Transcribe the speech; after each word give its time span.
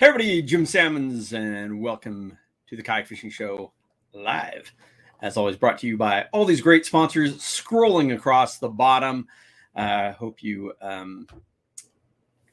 Hey, 0.00 0.06
everybody, 0.06 0.40
Jim 0.40 0.64
Sammons, 0.64 1.34
and 1.34 1.82
welcome 1.82 2.38
to 2.68 2.74
the 2.74 2.82
Kayak 2.82 3.06
Fishing 3.06 3.28
Show 3.28 3.70
live. 4.14 4.72
As 5.20 5.36
always, 5.36 5.56
brought 5.56 5.76
to 5.80 5.86
you 5.86 5.98
by 5.98 6.24
all 6.32 6.46
these 6.46 6.62
great 6.62 6.86
sponsors 6.86 7.36
scrolling 7.36 8.14
across 8.14 8.56
the 8.56 8.70
bottom. 8.70 9.28
I 9.74 10.06
uh, 10.06 10.12
hope 10.14 10.42
you 10.42 10.72
um, 10.80 11.26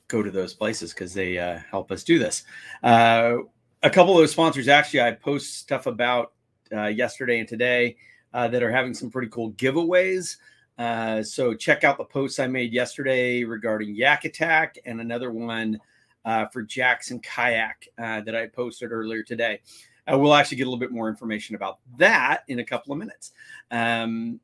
go 0.09 0.21
to 0.21 0.29
those 0.29 0.53
places 0.53 0.93
because 0.93 1.13
they 1.13 1.37
uh, 1.37 1.59
help 1.71 1.89
us 1.89 2.03
do 2.03 2.19
this. 2.19 2.43
Uh, 2.83 3.37
a 3.81 3.89
couple 3.89 4.11
of 4.11 4.19
those 4.19 4.31
sponsors, 4.31 4.67
actually, 4.67 5.03
I 5.03 5.13
post 5.13 5.57
stuff 5.57 5.85
about 5.85 6.33
uh, 6.73 6.87
yesterday 6.87 7.39
and 7.39 7.47
today 7.47 7.95
uh, 8.33 8.49
that 8.49 8.61
are 8.61 8.73
having 8.73 8.93
some 8.93 9.09
pretty 9.09 9.29
cool 9.29 9.53
giveaways. 9.53 10.35
Uh, 10.77 11.23
so 11.23 11.53
check 11.53 11.85
out 11.85 11.97
the 11.97 12.03
posts 12.03 12.39
I 12.39 12.47
made 12.47 12.73
yesterday 12.73 13.45
regarding 13.45 13.95
Yak 13.95 14.25
Attack 14.25 14.79
and 14.85 14.99
another 14.99 15.31
one 15.31 15.79
for 16.51 16.61
Jackson 16.61 17.19
Kayak 17.19 17.87
uh, 17.97 18.21
that 18.21 18.35
I 18.35 18.47
posted 18.47 18.91
earlier 18.91 19.23
today. 19.23 19.61
Uh, 20.11 20.17
we'll 20.17 20.33
actually 20.33 20.57
get 20.57 20.63
a 20.63 20.69
little 20.69 20.79
bit 20.79 20.91
more 20.91 21.09
information 21.09 21.55
about 21.55 21.79
that 21.97 22.43
in 22.47 22.59
a 22.59 22.63
couple 22.63 22.93
of 22.93 22.99
minutes. 22.99 23.31
Um, 23.71 24.39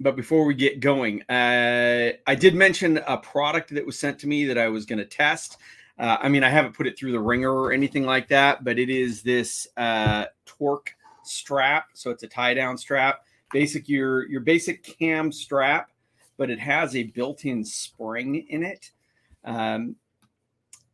but 0.00 0.16
before 0.16 0.44
we 0.44 0.54
get 0.54 0.80
going, 0.80 1.22
uh, 1.28 2.12
I 2.26 2.34
did 2.34 2.54
mention 2.54 2.98
a 3.06 3.16
product 3.16 3.74
that 3.74 3.86
was 3.86 3.98
sent 3.98 4.18
to 4.20 4.26
me 4.26 4.44
that 4.46 4.58
I 4.58 4.68
was 4.68 4.84
going 4.84 4.98
to 4.98 5.04
test. 5.04 5.58
Uh, 5.98 6.16
I 6.20 6.28
mean, 6.28 6.42
I 6.42 6.48
haven't 6.48 6.74
put 6.74 6.86
it 6.86 6.98
through 6.98 7.12
the 7.12 7.20
ringer 7.20 7.52
or 7.52 7.72
anything 7.72 8.04
like 8.04 8.28
that, 8.28 8.64
but 8.64 8.78
it 8.78 8.90
is 8.90 9.22
this 9.22 9.68
uh, 9.76 10.26
torque 10.44 10.94
strap. 11.22 11.88
So 11.94 12.10
it's 12.10 12.22
a 12.22 12.28
tie 12.28 12.54
down 12.54 12.76
strap, 12.76 13.24
basic 13.52 13.88
your 13.88 14.26
your 14.28 14.40
basic 14.40 14.82
cam 14.82 15.30
strap, 15.30 15.90
but 16.36 16.50
it 16.50 16.58
has 16.58 16.96
a 16.96 17.04
built-in 17.04 17.64
spring 17.64 18.46
in 18.48 18.64
it. 18.64 18.90
Um, 19.44 19.96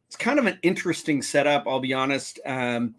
it's 0.08 0.16
kind 0.16 0.38
of 0.38 0.46
an 0.46 0.58
interesting 0.62 1.20
setup. 1.20 1.64
I'll 1.66 1.80
be 1.80 1.92
honest. 1.92 2.40
Um, 2.46 2.94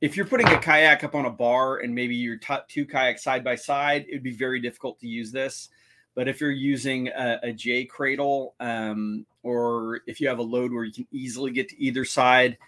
if 0.00 0.16
you're 0.16 0.26
putting 0.26 0.48
a 0.48 0.58
kayak 0.58 1.04
up 1.04 1.14
on 1.14 1.24
a 1.24 1.30
bar 1.30 1.78
and 1.78 1.94
maybe 1.94 2.16
your 2.16 2.36
t- 2.36 2.54
two 2.68 2.84
kayaks 2.84 3.22
side 3.22 3.42
by 3.44 3.54
side, 3.54 4.04
it'd 4.08 4.22
be 4.24 4.32
very 4.32 4.60
difficult 4.60 4.98
to 5.00 5.06
use 5.06 5.30
this. 5.30 5.68
But 6.16 6.28
if 6.28 6.40
you're 6.40 6.50
using 6.50 7.08
a, 7.08 7.38
a 7.44 7.52
J 7.52 7.84
cradle, 7.84 8.54
um, 8.58 9.24
or 9.42 10.00
if 10.06 10.20
you 10.20 10.28
have 10.28 10.38
a 10.38 10.42
load 10.42 10.72
where 10.72 10.84
you 10.84 10.92
can 10.92 11.06
easily 11.12 11.52
get 11.52 11.68
to 11.68 11.80
either 11.80 12.04
side, 12.04 12.58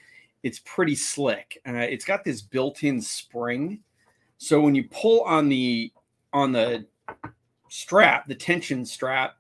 it's 0.43 0.61
pretty 0.65 0.95
slick. 0.95 1.61
Uh, 1.67 1.75
it's 1.75 2.05
got 2.05 2.25
this 2.25 2.41
built-in 2.41 3.01
spring, 3.01 3.81
so 4.37 4.61
when 4.61 4.75
you 4.77 4.85
pull 4.89 5.23
on 5.23 5.49
the 5.49 5.93
on 6.33 6.53
the 6.53 6.87
strap, 7.69 8.29
the 8.29 8.35
tension 8.35 8.85
strap, 8.85 9.38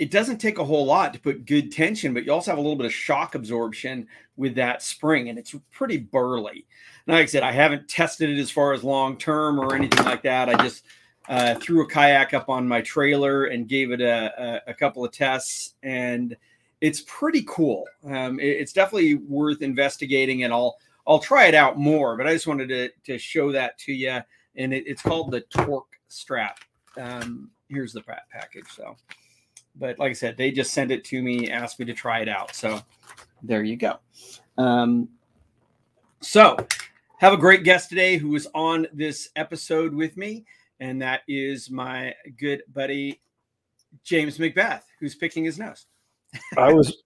it 0.00 0.10
doesn't 0.10 0.38
take 0.38 0.56
a 0.56 0.64
whole 0.64 0.86
lot 0.86 1.12
to 1.12 1.20
put 1.20 1.44
good 1.44 1.70
tension, 1.70 2.14
but 2.14 2.24
you 2.24 2.32
also 2.32 2.50
have 2.50 2.56
a 2.56 2.62
little 2.62 2.74
bit 2.74 2.86
of 2.86 2.92
shock 2.92 3.34
absorption 3.34 4.08
with 4.38 4.54
that 4.54 4.82
spring, 4.82 5.28
and 5.28 5.38
it's 5.38 5.54
pretty 5.70 5.98
burly. 5.98 6.66
And 7.06 7.14
like 7.14 7.24
I 7.24 7.26
said, 7.26 7.42
I 7.42 7.52
haven't 7.52 7.86
tested 7.86 8.30
it 8.30 8.40
as 8.40 8.50
far 8.50 8.72
as 8.72 8.82
long 8.82 9.18
term 9.18 9.60
or 9.60 9.76
anything 9.76 10.06
like 10.06 10.22
that. 10.22 10.48
I 10.48 10.54
just 10.54 10.86
uh, 11.28 11.56
threw 11.56 11.82
a 11.82 11.86
kayak 11.86 12.32
up 12.32 12.48
on 12.48 12.66
my 12.66 12.80
trailer 12.80 13.44
and 13.44 13.68
gave 13.68 13.90
it 13.90 14.00
a, 14.00 14.62
a, 14.66 14.70
a 14.70 14.74
couple 14.74 15.04
of 15.04 15.12
tests, 15.12 15.74
and 15.82 16.34
it's 16.80 17.02
pretty 17.06 17.44
cool. 17.46 17.84
Um, 18.06 18.40
it, 18.40 18.56
it's 18.56 18.72
definitely 18.72 19.16
worth 19.16 19.60
investigating, 19.60 20.44
and 20.44 20.52
I'll 20.54 20.78
I'll 21.06 21.18
try 21.18 21.44
it 21.44 21.54
out 21.54 21.78
more. 21.78 22.16
But 22.16 22.26
I 22.26 22.32
just 22.32 22.46
wanted 22.46 22.70
to 22.70 22.88
to 23.04 23.18
show 23.18 23.52
that 23.52 23.76
to 23.80 23.92
you, 23.92 24.18
and 24.56 24.72
it, 24.72 24.84
it's 24.86 25.02
called 25.02 25.30
the 25.30 25.42
Torque 25.42 26.00
Strap. 26.08 26.60
Um, 26.96 27.50
here's 27.68 27.92
the 27.92 28.00
package. 28.00 28.68
So 28.74 28.96
but 29.76 29.98
like 29.98 30.10
I 30.10 30.14
said, 30.14 30.36
they 30.36 30.50
just 30.50 30.72
sent 30.72 30.90
it 30.90 31.04
to 31.06 31.22
me, 31.22 31.50
asked 31.50 31.78
me 31.78 31.86
to 31.86 31.94
try 31.94 32.20
it 32.20 32.28
out. 32.28 32.54
So 32.54 32.80
there 33.42 33.62
you 33.62 33.76
go. 33.76 33.98
Um, 34.58 35.08
so 36.20 36.56
have 37.18 37.32
a 37.32 37.38
great 37.38 37.64
guest 37.64 37.88
today 37.88 38.16
who 38.16 38.34
is 38.34 38.48
on 38.54 38.86
this 38.92 39.30
episode 39.36 39.94
with 39.94 40.16
me, 40.16 40.44
and 40.80 41.00
that 41.02 41.22
is 41.28 41.70
my 41.70 42.14
good 42.38 42.62
buddy 42.72 43.20
James 44.04 44.38
Macbeth, 44.38 44.84
who's 44.98 45.14
picking 45.14 45.44
his 45.44 45.58
nose. 45.58 45.86
I 46.56 46.72
was 46.72 47.02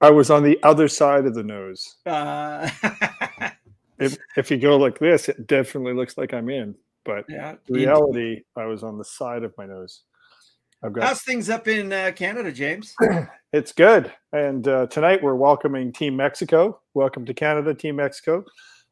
I 0.00 0.10
was 0.10 0.30
on 0.30 0.42
the 0.42 0.58
other 0.62 0.88
side 0.88 1.26
of 1.26 1.34
the 1.34 1.42
nose. 1.42 1.96
Uh, 2.06 2.70
if 3.98 4.16
if 4.36 4.50
you 4.50 4.58
go 4.58 4.76
like 4.76 4.98
this, 4.98 5.28
it 5.28 5.46
definitely 5.46 5.94
looks 5.94 6.16
like 6.16 6.32
I'm 6.32 6.48
in. 6.48 6.74
But 7.04 7.24
yeah, 7.28 7.56
reality, 7.68 8.42
I 8.56 8.66
was 8.66 8.82
on 8.82 8.98
the 8.98 9.04
side 9.04 9.42
of 9.42 9.54
my 9.58 9.66
nose. 9.66 10.02
I've 10.82 10.92
got. 10.94 11.04
How's 11.04 11.22
things 11.22 11.50
up 11.50 11.68
in 11.68 11.92
uh, 11.92 12.12
Canada, 12.16 12.50
James? 12.50 12.94
it's 13.52 13.72
good. 13.72 14.12
And 14.32 14.66
uh, 14.66 14.86
tonight 14.86 15.22
we're 15.22 15.34
welcoming 15.34 15.92
Team 15.92 16.16
Mexico. 16.16 16.80
Welcome 16.94 17.26
to 17.26 17.34
Canada, 17.34 17.74
Team 17.74 17.96
Mexico. 17.96 18.44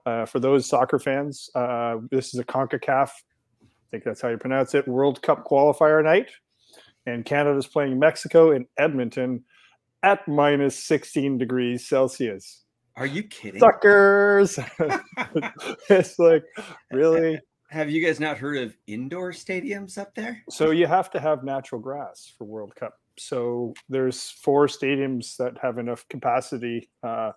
Uh, 0.04 0.26
for 0.26 0.38
those 0.38 0.66
soccer 0.66 0.99
fans, 0.99 1.49
uh, 1.54 1.97
this 2.10 2.34
is 2.34 2.41
a 2.41 2.44
CONCACAF, 2.44 3.09
I 3.09 3.91
think 3.91 4.04
that's 4.04 4.21
how 4.21 4.28
you 4.28 4.37
pronounce 4.37 4.75
it, 4.75 4.87
World 4.87 5.22
Cup 5.22 5.47
qualifier 5.47 6.04
night. 6.04 6.31
And 7.06 7.25
Canada's 7.25 7.66
playing 7.66 7.99
Mexico 7.99 8.50
in 8.50 8.66
Edmonton 8.78 9.44
at 10.02 10.29
minus 10.29 10.85
16 10.85 11.38
degrees 11.38 11.88
Celsius. 11.88 12.64
Are 12.96 13.06
you 13.06 13.23
kidding? 13.23 13.61
Suckers. 13.61 14.58
it's 15.88 16.19
like, 16.19 16.44
really? 16.93 17.40
Have 17.70 17.91
you 17.91 18.05
guys 18.05 18.19
not 18.19 18.38
heard 18.38 18.56
of 18.56 18.75
indoor 18.87 19.32
stadiums 19.32 19.99
up 19.99 20.15
there? 20.15 20.43
So 20.49 20.70
you 20.70 20.87
have 20.87 21.11
to 21.11 21.20
have 21.20 21.44
natural 21.44 21.81
grass 21.81 22.32
for 22.38 22.44
World 22.44 22.75
Cup. 22.75 22.99
So 23.19 23.75
there's 23.91 24.31
four 24.31 24.69
stadiums 24.69 25.37
that 25.37 25.59
have 25.61 25.76
enough 25.76 26.09
capacity 26.09 26.88
uh, 27.03 27.32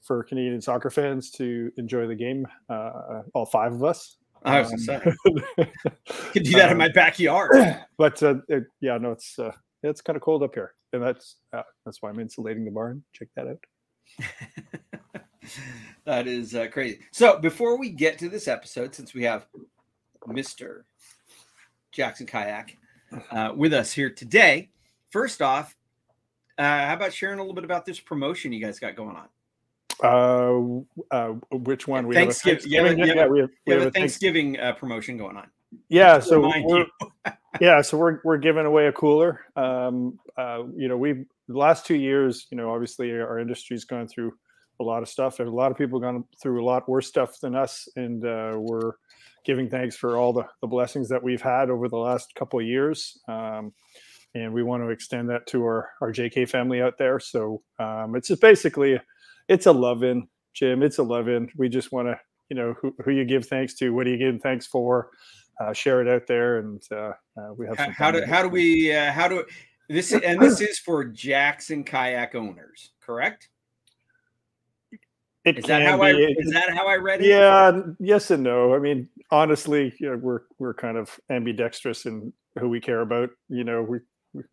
for 0.00 0.22
Canadian 0.22 0.60
soccer 0.60 0.88
fans 0.88 1.32
to 1.32 1.72
enjoy 1.78 2.06
the 2.06 2.14
game. 2.14 2.46
Uh, 2.68 3.22
all 3.34 3.46
five 3.46 3.72
of 3.72 3.82
us. 3.82 4.18
I 4.44 4.60
was 4.60 4.72
um, 4.72 4.78
say, 4.78 5.00
could 6.32 6.44
do 6.44 6.52
that 6.52 6.66
um, 6.66 6.72
in 6.72 6.78
my 6.78 6.88
backyard. 6.88 7.50
But 7.96 8.22
uh, 8.22 8.36
it, 8.48 8.64
yeah, 8.80 8.98
no, 8.98 9.12
it's 9.12 9.38
uh, 9.38 9.52
it's 9.84 10.00
kind 10.00 10.16
of 10.16 10.22
cold 10.22 10.42
up 10.42 10.54
here, 10.54 10.74
and 10.92 11.00
that's 11.00 11.36
uh, 11.52 11.62
that's 11.84 12.02
why 12.02 12.10
I'm 12.10 12.18
insulating 12.18 12.64
the 12.64 12.72
barn. 12.72 13.04
Check 13.12 13.28
that 13.36 13.46
out. 13.46 13.62
that 16.04 16.26
is 16.26 16.54
uh, 16.54 16.66
crazy. 16.68 17.00
So 17.10 17.38
before 17.38 17.78
we 17.78 17.90
get 17.90 18.18
to 18.18 18.28
this 18.28 18.48
episode, 18.48 18.94
since 18.94 19.14
we 19.14 19.24
have 19.24 19.46
Mr. 20.28 20.82
Jackson 21.92 22.26
Kayak 22.26 22.76
uh, 23.30 23.52
with 23.54 23.72
us 23.72 23.92
here 23.92 24.10
today. 24.10 24.70
First 25.10 25.42
off, 25.42 25.76
uh, 26.58 26.86
how 26.86 26.94
about 26.94 27.12
sharing 27.12 27.38
a 27.38 27.42
little 27.42 27.54
bit 27.54 27.64
about 27.64 27.84
this 27.84 28.00
promotion 28.00 28.52
you 28.52 28.64
guys 28.64 28.78
got 28.78 28.96
going 28.96 29.16
on? 29.16 29.28
Uh, 30.02 31.14
uh, 31.14 31.28
which 31.52 31.86
one? 31.86 32.06
We 32.06 32.14
Thanksgiving. 32.14 32.54
Have 32.54 32.86
Thanksgiving. 32.86 33.16
Yeah, 33.16 33.26
we 33.26 33.40
have, 33.40 33.50
we 33.66 33.74
have 33.74 33.82
a 33.82 33.90
Thanksgiving 33.90 34.58
uh, 34.58 34.72
promotion 34.72 35.16
going 35.16 35.36
on. 35.36 35.48
Yeah, 35.88 36.18
so 36.18 36.50
yeah, 37.60 37.80
so 37.82 37.96
we're 37.96 38.20
we're 38.24 38.38
giving 38.38 38.66
away 38.66 38.86
a 38.86 38.92
cooler. 38.92 39.40
Um, 39.54 40.18
uh, 40.36 40.64
you 40.74 40.88
know, 40.88 40.96
we 40.96 41.24
the 41.48 41.58
last 41.58 41.86
two 41.86 41.94
years, 41.94 42.46
you 42.50 42.56
know, 42.56 42.72
obviously 42.72 43.10
our 43.12 43.38
industry's 43.38 43.84
gone 43.84 44.08
through 44.08 44.32
a 44.80 44.84
lot 44.84 45.02
of 45.02 45.08
stuff. 45.08 45.36
There's 45.36 45.48
a 45.48 45.52
lot 45.52 45.70
of 45.70 45.78
people 45.78 46.00
gone 46.00 46.24
through 46.40 46.62
a 46.62 46.66
lot 46.66 46.88
worse 46.88 47.06
stuff 47.06 47.38
than 47.40 47.54
us, 47.54 47.88
and 47.96 48.24
uh, 48.24 48.54
we're 48.56 48.92
giving 49.44 49.68
thanks 49.68 49.96
for 49.96 50.16
all 50.16 50.32
the, 50.32 50.46
the 50.60 50.66
blessings 50.66 51.08
that 51.08 51.22
we've 51.22 51.42
had 51.42 51.70
over 51.70 51.88
the 51.88 51.96
last 51.96 52.34
couple 52.34 52.60
of 52.60 52.66
years. 52.66 53.18
Um, 53.28 53.72
and 54.34 54.52
we 54.52 54.62
want 54.62 54.82
to 54.82 54.88
extend 54.88 55.28
that 55.30 55.46
to 55.48 55.62
our, 55.64 55.90
our 56.00 56.12
JK 56.12 56.48
family 56.48 56.80
out 56.80 56.96
there. 56.98 57.20
So 57.20 57.62
um, 57.78 58.14
it's 58.16 58.28
just 58.28 58.40
basically, 58.40 58.98
it's 59.48 59.66
a 59.66 59.72
love 59.72 60.04
in, 60.04 60.28
Jim. 60.54 60.82
It's 60.82 60.98
a 60.98 61.02
love 61.02 61.28
in. 61.28 61.50
We 61.56 61.68
just 61.68 61.92
want 61.92 62.08
to, 62.08 62.18
you 62.48 62.56
know, 62.56 62.74
who, 62.80 62.94
who 63.04 63.10
you 63.10 63.24
give 63.24 63.46
thanks 63.46 63.74
to, 63.74 63.90
what 63.90 64.06
are 64.06 64.10
you 64.10 64.18
giving 64.18 64.40
thanks 64.40 64.66
for? 64.66 65.10
Uh, 65.60 65.72
share 65.72 66.00
it 66.00 66.08
out 66.08 66.26
there, 66.26 66.58
and 66.58 66.82
uh, 66.90 67.12
uh, 67.38 67.52
we 67.56 67.66
have. 67.66 67.76
How, 67.76 67.90
how 67.90 68.10
do 68.10 68.24
how 68.24 68.42
do 68.42 68.48
we 68.48 68.92
uh, 68.92 69.12
how 69.12 69.28
do 69.28 69.44
this 69.88 70.10
and 70.10 70.40
this 70.40 70.60
is 70.62 70.78
for 70.78 71.04
Jackson 71.04 71.84
kayak 71.84 72.34
owners, 72.34 72.92
correct? 73.00 73.48
It 75.44 75.58
is 75.58 75.64
that 75.64 75.82
how 75.82 75.98
be. 75.98 76.04
I 76.04 76.34
is 76.38 76.52
that 76.52 76.70
how 76.70 76.86
I 76.86 76.96
read 76.96 77.20
it? 77.20 77.26
Yeah, 77.26 77.80
yes 77.98 78.30
and 78.30 78.44
no. 78.44 78.74
I 78.74 78.78
mean, 78.78 79.08
honestly, 79.30 79.92
you 79.98 80.10
know, 80.10 80.16
we're 80.16 80.42
we're 80.58 80.74
kind 80.74 80.96
of 80.96 81.18
ambidextrous 81.30 82.06
in 82.06 82.32
who 82.58 82.68
we 82.68 82.80
care 82.80 83.00
about. 83.00 83.30
You 83.48 83.64
know, 83.64 83.82
we 83.82 83.98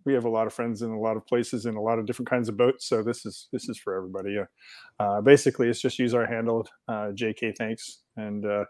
we 0.03 0.13
have 0.13 0.25
a 0.25 0.29
lot 0.29 0.47
of 0.47 0.53
friends 0.53 0.81
in 0.81 0.89
a 0.89 0.99
lot 0.99 1.15
of 1.15 1.25
places 1.27 1.65
in 1.65 1.75
a 1.75 1.81
lot 1.81 1.99
of 1.99 2.07
different 2.07 2.29
kinds 2.29 2.49
of 2.49 2.57
boats. 2.57 2.87
So 2.87 3.03
this 3.03 3.25
is 3.25 3.49
this 3.53 3.69
is 3.69 3.77
for 3.77 3.95
everybody. 3.95 4.33
Yeah. 4.33 4.45
Uh, 4.99 5.21
basically, 5.21 5.69
it's 5.69 5.81
just 5.81 5.99
use 5.99 6.15
our 6.15 6.25
handle 6.25 6.67
uh, 6.87 7.11
JK 7.13 7.55
Thanks 7.55 8.01
and 8.17 8.45
uh, 8.45 8.65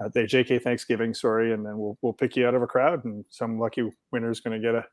uh 0.00 0.08
the 0.14 0.20
JK 0.20 0.62
Thanksgiving. 0.62 1.12
Sorry, 1.12 1.52
and 1.52 1.66
then 1.66 1.76
we'll 1.76 1.98
we'll 2.00 2.14
pick 2.14 2.34
you 2.34 2.46
out 2.46 2.54
of 2.54 2.62
a 2.62 2.66
crowd, 2.66 3.04
and 3.04 3.26
some 3.28 3.58
lucky 3.58 3.82
winner 4.10 4.30
is 4.30 4.40
going 4.40 4.58
to 4.58 4.66
get 4.66 4.74
a 4.74 4.84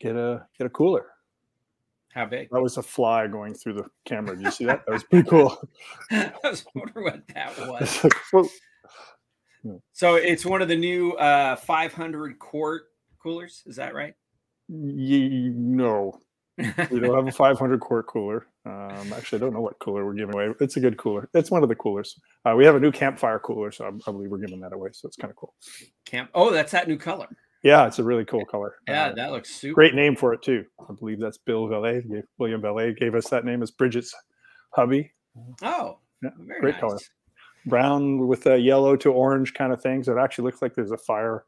get 0.00 0.16
a 0.16 0.46
get 0.58 0.66
a 0.66 0.70
cooler. 0.70 1.06
How 2.14 2.24
big? 2.26 2.48
That 2.50 2.60
was 2.62 2.76
a 2.78 2.82
fly 2.82 3.26
going 3.26 3.54
through 3.54 3.74
the 3.74 3.84
camera. 4.04 4.34
Did 4.36 4.44
you 4.44 4.50
see 4.50 4.64
that? 4.64 4.84
That 4.86 4.92
was 4.92 5.04
pretty 5.04 5.28
cool. 5.28 5.56
I 6.10 6.32
was 6.42 6.64
wondering 6.74 7.04
what 7.04 7.28
that 7.34 7.58
was. 7.68 8.06
well, 8.32 8.48
so 9.92 10.14
it's 10.14 10.46
one 10.46 10.62
of 10.62 10.68
the 10.68 10.76
new 10.76 11.12
uh, 11.12 11.56
500 11.56 12.38
quart 12.38 12.84
coolers. 13.22 13.62
Is 13.66 13.76
that 13.76 13.94
right? 13.94 14.14
Y- 14.68 15.50
no, 15.54 16.20
we 16.56 17.00
don't 17.00 17.14
have 17.14 17.26
a 17.28 17.32
500 17.36 17.80
quart 17.80 18.06
cooler. 18.06 18.46
Um, 18.64 19.12
actually, 19.14 19.38
I 19.38 19.40
don't 19.40 19.52
know 19.54 19.60
what 19.60 19.78
cooler 19.78 20.04
we're 20.04 20.14
giving 20.14 20.34
away. 20.34 20.48
It's 20.60 20.76
a 20.76 20.80
good 20.80 20.96
cooler. 20.96 21.28
It's 21.34 21.50
one 21.50 21.62
of 21.62 21.68
the 21.68 21.74
coolers. 21.74 22.18
Uh, 22.44 22.54
we 22.56 22.64
have 22.64 22.74
a 22.76 22.80
new 22.80 22.92
campfire 22.92 23.38
cooler, 23.38 23.70
so 23.70 23.84
I, 23.84 23.88
I 23.88 24.12
believe 24.12 24.30
we're 24.30 24.38
giving 24.38 24.60
that 24.60 24.72
away. 24.72 24.90
So 24.92 25.06
it's 25.08 25.16
kind 25.16 25.30
of 25.30 25.36
cool. 25.36 25.54
Camp. 26.06 26.30
Oh, 26.34 26.50
that's 26.50 26.72
that 26.72 26.88
new 26.88 26.96
color. 26.98 27.28
Yeah, 27.62 27.86
it's 27.86 27.98
a 27.98 28.04
really 28.04 28.24
cool 28.24 28.44
color. 28.44 28.76
Yeah, 28.86 29.06
uh, 29.06 29.14
that 29.14 29.32
looks 29.32 29.54
super. 29.54 29.74
Great 29.74 29.94
name 29.94 30.14
for 30.14 30.32
it 30.32 30.42
too. 30.42 30.64
I 30.88 30.92
believe 30.92 31.20
that's 31.20 31.38
Bill 31.38 31.66
Valet. 31.66 32.04
William 32.38 32.60
Valet 32.60 32.94
gave 32.94 33.14
us 33.14 33.28
that 33.30 33.44
name 33.44 33.62
as 33.62 33.70
Bridget's 33.70 34.14
hubby. 34.70 35.10
Oh, 35.62 35.98
yeah, 36.22 36.30
great 36.60 36.72
nice. 36.74 36.80
color. 36.80 36.98
Brown 37.66 38.26
with 38.28 38.46
a 38.46 38.58
yellow 38.58 38.96
to 38.96 39.10
orange 39.10 39.54
kind 39.54 39.72
of 39.72 39.82
things. 39.82 40.08
It 40.08 40.16
actually 40.16 40.44
looks 40.44 40.62
like 40.62 40.74
there's 40.74 40.92
a 40.92 40.98
fire 40.98 41.44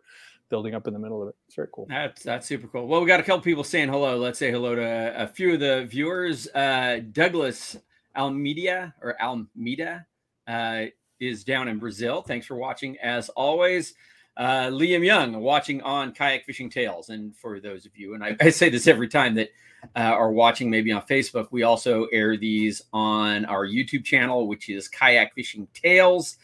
building 0.50 0.74
up 0.74 0.86
in 0.86 0.92
the 0.92 0.98
middle 0.98 1.22
of 1.22 1.28
it. 1.28 1.36
It's 1.46 1.54
very 1.54 1.68
cool. 1.72 1.86
That's 1.88 2.22
that's 2.22 2.46
super 2.46 2.66
cool. 2.66 2.86
Well, 2.86 3.00
we 3.00 3.06
got 3.06 3.20
a 3.20 3.22
couple 3.22 3.42
people 3.42 3.64
saying 3.64 3.88
hello. 3.88 4.18
Let's 4.18 4.38
say 4.38 4.50
hello 4.50 4.74
to 4.74 5.14
a 5.16 5.28
few 5.28 5.54
of 5.54 5.60
the 5.60 5.86
viewers. 5.88 6.48
Uh, 6.48 7.00
Douglas 7.12 7.76
Almeida 8.16 8.92
or 9.00 9.20
Almeida 9.22 10.06
uh, 10.48 10.86
is 11.20 11.44
down 11.44 11.68
in 11.68 11.78
Brazil. 11.78 12.22
Thanks 12.22 12.46
for 12.46 12.56
watching 12.56 12.98
as 12.98 13.28
always. 13.30 13.94
Uh, 14.40 14.70
Liam 14.70 15.04
Young 15.04 15.38
watching 15.38 15.82
on 15.82 16.12
Kayak 16.12 16.46
Fishing 16.46 16.70
Tales. 16.70 17.10
And 17.10 17.36
for 17.36 17.60
those 17.60 17.84
of 17.84 17.94
you, 17.94 18.14
and 18.14 18.24
I, 18.24 18.34
I 18.40 18.48
say 18.48 18.70
this 18.70 18.86
every 18.86 19.06
time 19.06 19.34
that 19.34 19.50
uh, 19.94 19.98
are 19.98 20.32
watching 20.32 20.70
maybe 20.70 20.90
on 20.92 21.02
Facebook, 21.02 21.48
we 21.50 21.62
also 21.62 22.06
air 22.06 22.38
these 22.38 22.80
on 22.94 23.44
our 23.44 23.66
YouTube 23.66 24.02
channel, 24.02 24.48
which 24.48 24.70
is 24.70 24.88
Kayak 24.88 25.34
Fishing 25.34 25.68
Tales. 25.74 26.38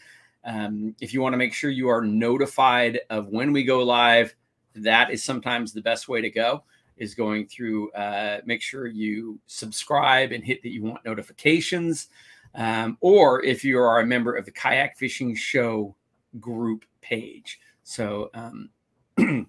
Um, 0.45 0.95
if 1.01 1.11
you 1.11 1.21
want 1.21 1.33
to 1.33 1.37
make 1.37 1.55
sure 1.55 1.71
you 1.71 1.89
are 1.89 2.03
notified 2.03 2.99
of 3.09 3.29
when 3.29 3.51
we 3.51 3.63
go 3.63 3.79
live, 3.79 4.35
that 4.75 5.09
is 5.09 5.23
sometimes 5.23 5.73
the 5.73 5.81
best 5.81 6.07
way 6.07 6.21
to 6.21 6.29
go 6.29 6.63
is 6.97 7.15
going 7.15 7.47
through 7.47 7.91
uh, 7.93 8.41
make 8.45 8.61
sure 8.61 8.85
you 8.85 9.39
subscribe 9.47 10.31
and 10.31 10.43
hit 10.43 10.61
that 10.61 10.69
you 10.69 10.83
want 10.83 11.03
notifications 11.03 12.09
um, 12.53 12.95
or 13.01 13.43
if 13.43 13.63
you 13.63 13.79
are 13.79 14.01
a 14.01 14.05
member 14.05 14.35
of 14.35 14.45
the 14.45 14.51
kayak 14.51 14.97
fishing 14.97 15.35
show 15.35 15.95
group 16.39 16.85
page 17.01 17.59
so 17.87 18.29
um, 18.33 18.69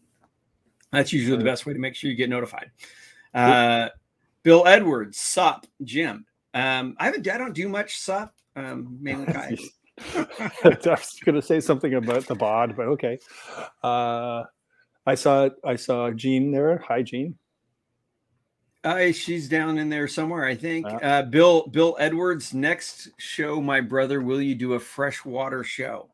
that's 0.92 1.12
usually 1.12 1.36
the 1.36 1.44
best 1.44 1.66
way 1.66 1.72
to 1.72 1.78
make 1.78 1.94
sure 1.94 2.08
you 2.08 2.16
get 2.16 2.30
notified 2.30 2.70
uh, 3.34 3.88
bill 4.42 4.66
edwards 4.66 5.18
sup 5.18 5.66
jim 5.82 6.24
um, 6.54 6.96
i 6.98 7.06
haven't 7.06 7.26
i 7.28 7.36
don't 7.36 7.54
do 7.54 7.68
much 7.68 7.98
sup 7.98 8.32
um, 8.56 8.98
mainly 9.00 9.26
kayak 9.32 9.58
I 10.24 10.90
was 10.90 11.18
going 11.24 11.34
to 11.34 11.42
say 11.42 11.58
something 11.58 11.94
about 11.94 12.26
the 12.26 12.36
bod, 12.36 12.76
but 12.76 12.86
okay. 12.86 13.18
Uh, 13.82 14.44
I 15.04 15.16
saw 15.16 15.48
I 15.64 15.74
saw 15.74 16.10
Jean 16.12 16.52
there. 16.52 16.84
Hi, 16.86 17.02
Jean. 17.02 17.36
Uh, 18.84 19.10
she's 19.10 19.48
down 19.48 19.76
in 19.78 19.88
there 19.88 20.06
somewhere, 20.06 20.44
I 20.44 20.54
think. 20.54 20.86
Uh, 20.86 21.22
Bill 21.22 21.66
Bill 21.66 21.96
Edwards 21.98 22.54
next 22.54 23.08
show. 23.18 23.60
My 23.60 23.80
brother, 23.80 24.20
will 24.20 24.40
you 24.40 24.54
do 24.54 24.74
a 24.74 24.80
freshwater 24.80 25.64
show? 25.64 26.10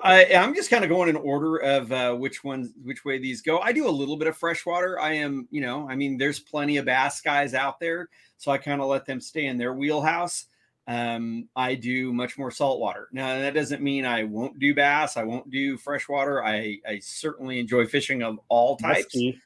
I, 0.00 0.24
am 0.24 0.54
just 0.54 0.70
kind 0.70 0.84
of 0.84 0.90
going 0.90 1.08
in 1.08 1.16
order 1.16 1.58
of 1.58 1.92
uh, 1.92 2.14
which 2.14 2.42
ones, 2.42 2.72
which 2.82 3.04
way 3.04 3.18
these 3.18 3.42
go. 3.42 3.58
I 3.58 3.72
do 3.72 3.88
a 3.88 3.90
little 3.90 4.16
bit 4.16 4.28
of 4.28 4.36
freshwater. 4.36 4.98
I 4.98 5.14
am, 5.14 5.46
you 5.50 5.60
know, 5.60 5.88
I 5.88 5.96
mean, 5.96 6.18
there's 6.18 6.40
plenty 6.40 6.78
of 6.78 6.84
bass 6.86 7.20
guys 7.20 7.54
out 7.54 7.80
there, 7.80 8.08
so 8.38 8.50
I 8.50 8.58
kind 8.58 8.80
of 8.80 8.88
let 8.88 9.06
them 9.06 9.20
stay 9.20 9.46
in 9.46 9.58
their 9.58 9.74
wheelhouse 9.74 10.46
um, 10.86 11.48
I 11.56 11.74
do 11.74 12.12
much 12.12 12.36
more 12.36 12.50
saltwater. 12.50 13.08
Now 13.12 13.38
that 13.38 13.54
doesn't 13.54 13.82
mean 13.82 14.04
I 14.04 14.24
won't 14.24 14.58
do 14.58 14.74
bass. 14.74 15.16
I 15.16 15.24
won't 15.24 15.50
do 15.50 15.76
freshwater. 15.78 16.44
I, 16.44 16.78
I 16.86 16.98
certainly 16.98 17.58
enjoy 17.58 17.86
fishing 17.86 18.22
of 18.22 18.38
all 18.48 18.76
types. 18.76 19.16
Muskie, 19.16 19.40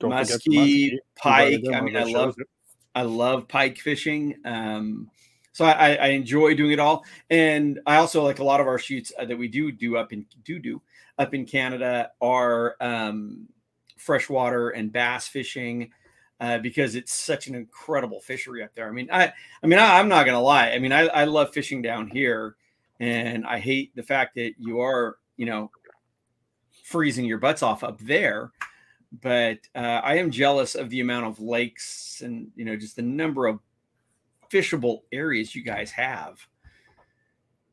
muskie, 0.00 0.96
pike. 1.16 1.62
I 1.72 1.80
mean, 1.82 1.96
I 1.96 2.04
love 2.04 2.36
it. 2.38 2.48
I 2.94 3.02
love 3.02 3.46
pike 3.46 3.78
fishing. 3.78 4.36
Um, 4.44 5.10
so 5.52 5.64
I, 5.64 5.94
I, 5.94 6.06
enjoy 6.08 6.54
doing 6.54 6.72
it 6.72 6.78
all, 6.78 7.04
and 7.28 7.80
I 7.86 7.96
also 7.96 8.22
like 8.22 8.38
a 8.38 8.44
lot 8.44 8.60
of 8.60 8.66
our 8.66 8.78
shoots 8.78 9.12
uh, 9.18 9.24
that 9.24 9.36
we 9.36 9.48
do 9.48 9.72
do 9.72 9.96
up 9.96 10.12
in 10.12 10.26
do 10.44 10.58
do 10.58 10.80
up 11.18 11.34
in 11.34 11.44
Canada 11.44 12.12
are 12.20 12.76
um, 12.80 13.48
freshwater 13.96 14.70
and 14.70 14.92
bass 14.92 15.26
fishing 15.28 15.90
uh, 16.40 16.58
because 16.58 16.94
it's 16.94 17.12
such 17.12 17.48
an 17.48 17.54
incredible 17.54 18.20
fishery 18.20 18.62
up 18.62 18.74
there. 18.74 18.88
I 18.88 18.92
mean, 18.92 19.08
I, 19.12 19.32
I 19.62 19.66
mean, 19.66 19.78
I, 19.78 19.98
am 19.98 20.08
not 20.08 20.24
gonna 20.24 20.40
lie. 20.40 20.70
I 20.70 20.78
mean, 20.78 20.92
I, 20.92 21.06
I 21.08 21.24
love 21.24 21.52
fishing 21.52 21.82
down 21.82 22.08
here, 22.08 22.56
and 22.98 23.46
I 23.46 23.58
hate 23.58 23.94
the 23.94 24.02
fact 24.02 24.36
that 24.36 24.54
you 24.58 24.80
are, 24.80 25.18
you 25.36 25.46
know, 25.46 25.70
freezing 26.84 27.26
your 27.26 27.38
butts 27.38 27.62
off 27.62 27.84
up 27.84 27.98
there. 28.00 28.50
But 29.22 29.58
uh, 29.74 30.00
I 30.02 30.14
am 30.16 30.30
jealous 30.30 30.74
of 30.74 30.88
the 30.88 31.00
amount 31.00 31.26
of 31.26 31.40
lakes 31.40 32.22
and 32.24 32.48
you 32.54 32.64
know 32.64 32.76
just 32.76 32.96
the 32.96 33.02
number 33.02 33.46
of 33.46 33.58
fishable 34.50 35.02
areas 35.12 35.54
you 35.54 35.62
guys 35.62 35.90
have. 35.92 36.38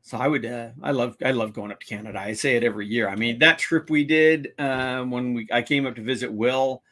So 0.02 0.16
I 0.16 0.26
would, 0.26 0.46
uh, 0.46 0.70
I 0.82 0.92
love, 0.92 1.16
I 1.22 1.32
love 1.32 1.52
going 1.52 1.70
up 1.70 1.80
to 1.80 1.86
Canada. 1.86 2.18
I 2.18 2.32
say 2.32 2.56
it 2.56 2.64
every 2.64 2.86
year. 2.86 3.08
I 3.08 3.16
mean, 3.16 3.38
that 3.40 3.58
trip 3.58 3.90
we 3.90 4.04
did 4.04 4.54
uh, 4.58 5.02
when 5.04 5.34
we, 5.34 5.48
I 5.52 5.60
came 5.60 5.86
up 5.86 5.96
to 5.96 6.02
visit 6.02 6.32
Will 6.32 6.82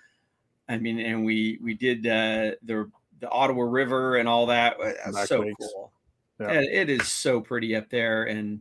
I 0.68 0.78
mean, 0.78 0.98
and 0.98 1.24
we 1.24 1.58
we 1.62 1.74
did 1.74 2.06
uh, 2.06 2.56
the 2.62 2.90
the 3.20 3.30
Ottawa 3.30 3.64
River 3.64 4.16
and 4.16 4.28
all 4.28 4.46
that. 4.46 4.76
That's 4.80 5.28
so 5.28 5.44
cool. 5.58 5.92
Yeah. 6.40 6.60
It 6.60 6.90
is 6.90 7.08
so 7.08 7.40
pretty 7.40 7.74
up 7.76 7.88
there, 7.88 8.24
and 8.24 8.60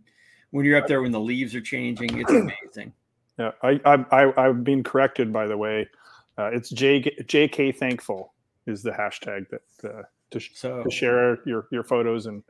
when 0.51 0.65
you're 0.65 0.77
up 0.77 0.87
there 0.87 1.01
when 1.01 1.11
the 1.11 1.19
leaves 1.19 1.55
are 1.55 1.61
changing, 1.61 2.19
it's 2.19 2.31
amazing. 2.31 2.93
Yeah, 3.39 3.51
I 3.63 3.79
I, 3.85 4.33
I 4.37 4.43
have 4.43 4.63
been 4.63 4.83
corrected 4.83 5.33
by 5.33 5.47
the 5.47 5.57
way. 5.57 5.89
Uh, 6.37 6.51
it's 6.53 6.69
J 6.69 7.01
JK 7.01 7.75
Thankful 7.75 8.33
is 8.67 8.81
the 8.83 8.91
hashtag 8.91 9.47
that 9.49 9.89
uh, 9.89 10.03
to, 10.39 10.49
so, 10.53 10.83
to 10.83 10.91
share 10.91 11.39
your 11.45 11.67
your 11.71 11.83
photos 11.83 12.25
and 12.25 12.43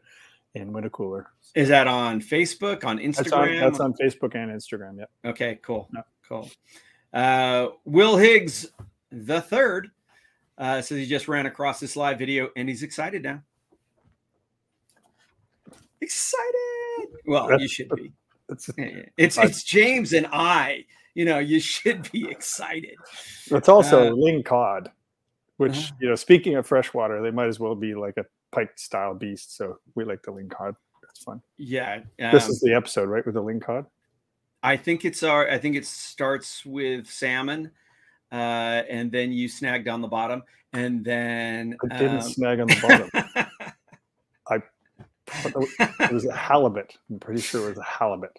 and 0.56 0.74
win 0.74 0.86
a 0.86 0.90
cooler. 0.90 1.28
Is 1.54 1.70
that 1.70 1.88
on 1.88 2.22
Facebook, 2.22 2.86
on 2.86 2.98
Instagram? 2.98 3.16
That's 3.16 3.34
on, 3.34 3.60
that's 3.60 3.80
on 3.80 3.94
Facebook 3.94 4.36
and 4.36 4.52
Instagram. 4.52 5.00
Yeah. 5.00 5.30
Okay. 5.30 5.60
Cool. 5.62 5.90
Yeah. 5.94 6.02
Cool. 6.28 6.50
Uh, 7.14 7.68
Will 7.86 8.18
Higgs 8.18 8.68
the 9.12 9.42
third. 9.42 9.92
Uh, 10.58 10.82
says 10.82 10.98
he 10.98 11.06
just 11.06 11.28
ran 11.28 11.46
across 11.46 11.82
this 11.82 11.98
live 11.98 12.18
video 12.18 12.50
and 12.56 12.70
he's 12.70 12.82
excited 12.82 13.22
now. 13.24 13.42
Excited. 16.00 17.10
Well, 17.26 17.60
you 17.60 17.68
should 17.68 17.90
be. 17.90 18.14
It's 18.50 18.70
it's, 19.18 19.38
it's 19.38 19.64
James 19.64 20.14
and 20.14 20.28
I. 20.32 20.86
You 21.14 21.26
know, 21.26 21.40
you 21.40 21.60
should 21.60 22.10
be 22.12 22.30
excited. 22.30 22.96
It's 23.48 23.70
also 23.70 24.10
uh, 24.10 24.12
ling 24.12 24.44
cod, 24.44 24.92
which 25.58 25.78
uh, 25.78 25.96
you 26.02 26.10
know, 26.10 26.16
speaking 26.16 26.56
of 26.56 26.68
freshwater, 26.68 27.22
they 27.22 27.32
might 27.32 27.48
as 27.48 27.60
well 27.60 27.76
be 27.76 27.96
like 27.96 28.18
a 28.18 28.26
pike 28.52 28.78
style 28.78 29.14
beast. 29.14 29.56
So 29.56 29.80
we 29.96 30.06
like 30.06 30.22
the 30.24 30.32
ling 30.32 30.50
cod. 30.50 30.76
That's 31.02 31.24
fun. 31.24 31.42
Yeah. 31.58 32.02
Um, 32.22 32.32
this 32.32 32.48
is 32.48 32.60
the 32.62 32.74
episode, 32.74 33.10
right, 33.10 33.26
with 33.26 33.36
the 33.36 33.42
ling 33.42 33.60
cod. 33.60 33.86
I 34.64 34.78
think 34.78 35.06
it's 35.06 35.24
our. 35.24 35.50
I 35.50 35.58
think 35.58 35.76
it 35.76 35.86
starts 35.86 36.66
with 36.66 37.08
salmon 37.08 37.72
uh, 38.32 38.84
and 38.90 39.12
then 39.12 39.32
you 39.32 39.48
snagged 39.48 39.88
on 39.88 40.02
the 40.02 40.08
bottom, 40.08 40.44
and 40.74 41.06
then 41.06 41.78
I 41.90 41.98
didn't 41.98 42.18
um, 42.18 42.22
snag 42.22 42.60
on 42.60 42.68
the 42.68 42.80
bottom. 42.82 43.48
I 44.50 44.62
it 45.46 46.12
was 46.12 46.26
a 46.26 46.34
halibut. 46.34 46.98
I'm 47.10 47.20
pretty 47.20 47.42
sure 47.42 47.66
it 47.66 47.70
was 47.70 47.78
a 47.78 47.84
halibut. 47.84 48.38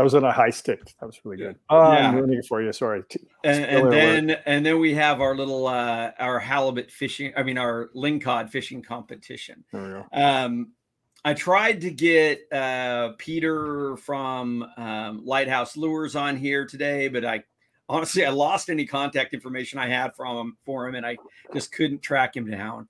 That 0.00 0.04
was 0.04 0.14
on 0.14 0.24
a 0.24 0.32
high 0.32 0.48
stick. 0.48 0.94
That 0.98 1.04
was 1.04 1.20
really 1.24 1.36
good. 1.36 1.58
Oh, 1.68 1.92
yeah. 1.92 2.08
I'm 2.08 2.14
ruining 2.14 2.38
it 2.38 2.46
for 2.46 2.62
you. 2.62 2.72
Sorry. 2.72 3.02
And, 3.44 3.64
and 3.66 3.92
then 3.92 4.30
and 4.46 4.64
then 4.64 4.80
we 4.80 4.94
have 4.94 5.20
our 5.20 5.34
little 5.34 5.66
uh, 5.66 6.12
our 6.18 6.38
halibut 6.38 6.90
fishing. 6.90 7.34
I 7.36 7.42
mean 7.42 7.58
our 7.58 7.90
lingcod 7.94 8.48
fishing 8.48 8.80
competition. 8.80 9.62
There 9.74 9.82
we 9.82 9.88
go. 9.90 10.06
Um, 10.14 10.72
I 11.22 11.34
tried 11.34 11.82
to 11.82 11.90
get 11.90 12.50
uh, 12.50 13.10
Peter 13.18 13.98
from 13.98 14.64
um, 14.78 15.20
Lighthouse 15.26 15.76
Lures 15.76 16.16
on 16.16 16.38
here 16.38 16.64
today, 16.64 17.08
but 17.08 17.26
I 17.26 17.44
honestly, 17.86 18.24
I 18.24 18.30
lost 18.30 18.70
any 18.70 18.86
contact 18.86 19.34
information 19.34 19.78
I 19.78 19.88
had 19.88 20.16
from 20.16 20.38
him 20.38 20.56
for 20.64 20.88
him, 20.88 20.94
and 20.94 21.04
I 21.04 21.18
just 21.52 21.72
couldn't 21.72 22.00
track 22.00 22.34
him 22.34 22.50
down. 22.50 22.88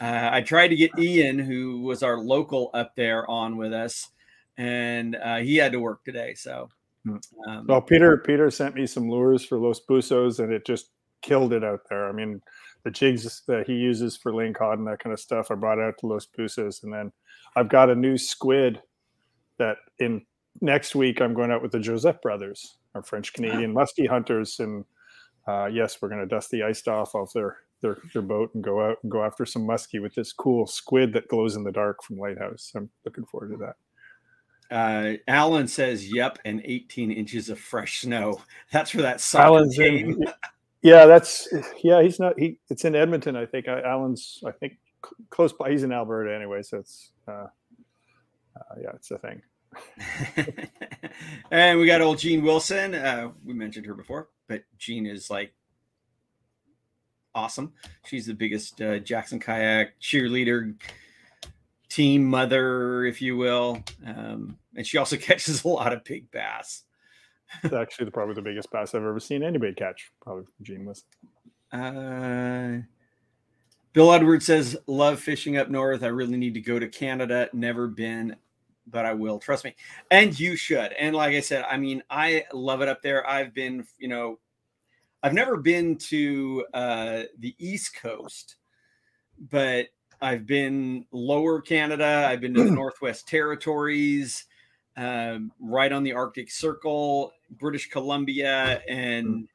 Uh, 0.00 0.30
I 0.32 0.40
tried 0.40 0.68
to 0.68 0.76
get 0.76 0.98
Ian, 0.98 1.38
who 1.38 1.82
was 1.82 2.02
our 2.02 2.18
local 2.18 2.72
up 2.74 2.96
there, 2.96 3.30
on 3.30 3.56
with 3.56 3.72
us, 3.72 4.08
and 4.58 5.16
uh, 5.16 5.36
he 5.36 5.56
had 5.56 5.72
to 5.72 5.80
work 5.80 6.04
today. 6.04 6.34
So, 6.34 6.68
hmm. 7.06 7.16
um, 7.48 7.66
well, 7.66 7.80
Peter 7.80 8.18
Peter 8.18 8.50
sent 8.50 8.74
me 8.74 8.86
some 8.86 9.08
lures 9.08 9.44
for 9.44 9.58
Los 9.58 9.80
Buzos, 9.88 10.38
and 10.38 10.52
it 10.52 10.66
just 10.66 10.90
killed 11.22 11.52
it 11.52 11.64
out 11.64 11.80
there. 11.88 12.08
I 12.08 12.12
mean, 12.12 12.42
the 12.84 12.90
jigs 12.90 13.42
that 13.48 13.66
he 13.66 13.74
uses 13.74 14.16
for 14.16 14.34
ling 14.34 14.52
cod 14.52 14.78
and 14.78 14.86
that 14.88 15.00
kind 15.00 15.14
of 15.14 15.20
stuff, 15.20 15.50
I 15.50 15.54
brought 15.54 15.80
out 15.80 15.94
to 15.98 16.06
Los 16.06 16.26
Buzos, 16.26 16.82
and 16.82 16.92
then 16.92 17.12
I've 17.56 17.70
got 17.70 17.88
a 17.88 17.94
new 17.94 18.18
squid 18.18 18.82
that 19.58 19.78
in 19.98 20.26
next 20.60 20.94
week 20.94 21.20
I'm 21.20 21.34
going 21.34 21.50
out 21.50 21.62
with 21.62 21.72
the 21.72 21.80
Joseph 21.80 22.20
brothers 22.20 22.78
our 22.94 23.02
French 23.02 23.32
Canadian 23.32 23.74
muskie 23.74 24.08
hunters. 24.08 24.60
And 24.60 24.84
uh, 25.46 25.66
yes, 25.66 26.00
we're 26.00 26.08
going 26.08 26.20
to 26.20 26.26
dust 26.26 26.50
the 26.50 26.62
ice 26.62 26.86
off 26.86 27.14
of 27.14 27.32
their, 27.32 27.56
their 27.80 27.98
their 28.12 28.22
boat 28.22 28.50
and 28.54 28.62
go 28.62 28.84
out 28.84 28.98
and 29.02 29.10
go 29.10 29.24
after 29.24 29.46
some 29.46 29.66
muskie 29.66 30.02
with 30.02 30.14
this 30.14 30.32
cool 30.32 30.66
squid 30.66 31.12
that 31.12 31.28
glows 31.28 31.56
in 31.56 31.64
the 31.64 31.72
dark 31.72 32.02
from 32.02 32.18
Lighthouse. 32.18 32.72
I'm 32.74 32.90
looking 33.04 33.24
forward 33.24 33.52
to 33.52 33.56
that. 33.58 33.76
Uh, 34.70 35.14
Alan 35.26 35.68
says, 35.68 36.12
"Yep," 36.12 36.40
and 36.44 36.60
18 36.64 37.10
inches 37.10 37.48
of 37.48 37.58
fresh 37.58 38.00
snow. 38.02 38.42
That's 38.72 38.90
for 38.90 39.02
that 39.02 39.24
Alan's 39.34 39.76
came. 39.76 40.22
In, 40.22 40.24
Yeah, 40.80 41.06
that's 41.06 41.48
yeah. 41.82 42.02
He's 42.02 42.20
not. 42.20 42.38
He 42.38 42.60
it's 42.70 42.84
in 42.84 42.94
Edmonton, 42.94 43.34
I 43.34 43.46
think. 43.46 43.66
Alan's, 43.66 44.42
I 44.46 44.52
think, 44.52 44.78
close 45.28 45.52
by. 45.52 45.70
He's 45.70 45.82
in 45.82 45.92
Alberta 45.92 46.34
anyway, 46.34 46.62
so 46.62 46.78
it's 46.78 47.10
uh, 47.26 47.46
uh 48.56 48.74
yeah, 48.80 48.90
it's 48.94 49.10
a 49.10 49.18
thing. 49.18 49.42
and 51.50 51.80
we 51.80 51.86
got 51.86 52.00
old 52.00 52.18
Jean 52.18 52.42
Wilson. 52.44 52.94
Uh, 52.94 53.30
we 53.44 53.54
mentioned 53.54 53.86
her 53.86 53.94
before, 53.94 54.28
but 54.46 54.62
Jean 54.78 55.04
is 55.04 55.30
like 55.30 55.52
awesome. 57.34 57.72
She's 58.06 58.26
the 58.26 58.34
biggest 58.34 58.80
uh, 58.80 58.98
Jackson 59.00 59.40
kayak 59.40 60.00
cheerleader, 60.00 60.74
team 61.98 62.24
mother, 62.24 63.04
if 63.06 63.20
you 63.20 63.36
will. 63.36 63.82
Um, 64.06 64.56
and 64.76 64.86
she 64.86 64.98
also 64.98 65.16
catches 65.28 65.64
a 65.64 65.68
lot 65.68 65.92
of 65.92 66.04
big 66.04 66.30
bass. 66.30 66.84
it's 67.64 67.74
actually 67.74 68.04
the, 68.04 68.12
probably 68.12 68.36
the 68.36 68.42
biggest 68.42 68.70
bass 68.70 68.94
I've 68.94 69.02
ever 69.02 69.18
seen 69.18 69.42
anybody 69.42 69.74
catch. 69.74 70.12
Probably 70.22 70.44
Jean 70.62 70.84
was. 70.84 71.02
Uh, 71.72 72.82
Bill 73.94 74.12
Edwards 74.12 74.46
says, 74.46 74.76
"Love 74.86 75.18
fishing 75.18 75.56
up 75.56 75.70
north. 75.70 76.04
I 76.04 76.08
really 76.08 76.36
need 76.36 76.54
to 76.54 76.60
go 76.60 76.78
to 76.78 76.86
Canada. 76.86 77.48
Never 77.52 77.88
been, 77.88 78.36
but 78.86 79.04
I 79.04 79.14
will. 79.14 79.40
Trust 79.40 79.64
me, 79.64 79.74
and 80.10 80.38
you 80.38 80.54
should. 80.54 80.92
And 80.92 81.16
like 81.16 81.34
I 81.34 81.40
said, 81.40 81.64
I 81.68 81.78
mean, 81.78 82.02
I 82.08 82.44
love 82.52 82.80
it 82.80 82.88
up 82.88 83.02
there. 83.02 83.28
I've 83.28 83.52
been, 83.54 83.84
you 83.98 84.08
know, 84.08 84.38
I've 85.22 85.34
never 85.34 85.56
been 85.56 85.96
to 85.96 86.64
uh, 86.72 87.22
the 87.38 87.56
East 87.58 87.96
Coast, 87.96 88.56
but 89.50 89.88
I've 90.20 90.46
been 90.46 91.06
lower 91.12 91.60
Canada. 91.60 92.26
I've 92.28 92.40
been 92.40 92.54
to 92.54 92.64
the 92.64 92.70
Northwest 92.72 93.28
Territories, 93.28 94.44
um, 94.96 95.52
right 95.60 95.92
on 95.92 96.02
the 96.02 96.12
Arctic 96.12 96.50
Circle, 96.50 97.32
British 97.50 97.88
Columbia, 97.88 98.82
and 98.88 99.48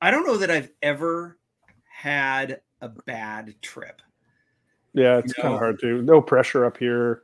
I 0.00 0.10
don't 0.10 0.26
know 0.26 0.36
that 0.38 0.50
I've 0.50 0.70
ever 0.82 1.38
had 1.88 2.60
a 2.80 2.88
bad 2.88 3.54
trip. 3.62 4.02
Yeah, 4.94 5.18
it's 5.18 5.36
you 5.36 5.42
know? 5.42 5.48
kind 5.48 5.54
of 5.54 5.60
hard 5.60 5.80
to. 5.80 6.02
No 6.02 6.20
pressure 6.20 6.64
up 6.64 6.76
here. 6.76 7.22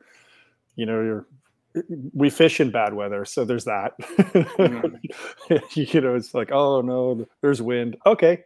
You 0.77 0.87
know, 0.87 1.03
you're 1.03 1.27
we 2.15 2.31
fish 2.31 2.61
in 2.61 2.71
bad 2.71 2.95
weather, 2.95 3.25
so 3.25 3.45
there's 3.45 3.65
that. 3.65 3.99
Mm-hmm. 3.99 5.57
you 5.75 6.01
know, 6.01 6.15
it's 6.15 6.35
like, 6.35 6.51
oh 6.53 6.81
no, 6.81 7.27
there's 7.41 7.61
wind. 7.61 7.97
Okay. 8.07 8.45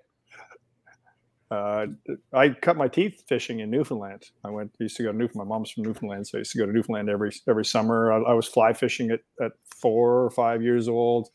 Uh, 1.53 1.87
I 2.33 2.49
cut 2.49 2.79
my 2.79 2.89
teeth 2.89 3.25
fishing 3.29 3.61
in 3.61 3.71
Newfoundland. 3.71 4.31
I 4.43 4.49
went 4.49 4.75
used 4.79 4.97
to 4.97 5.03
go 5.03 5.13
to 5.13 5.19
Newfoundland. 5.19 5.51
My 5.51 5.55
mom's 5.55 5.71
from 5.71 5.83
Newfoundland, 5.83 6.27
so 6.27 6.39
I 6.39 6.41
used 6.41 6.53
to 6.53 6.59
go 6.59 6.65
to 6.65 6.73
Newfoundland 6.73 7.11
every 7.11 7.31
every 7.47 7.67
summer. 7.67 8.11
I, 8.11 8.31
I 8.31 8.33
was 8.33 8.49
fly 8.49 8.73
fishing 8.73 9.11
at, 9.11 9.21
at 9.39 9.53
four 9.77 10.25
or 10.25 10.31
five 10.31 10.63
years 10.63 10.89
old. 10.89 11.29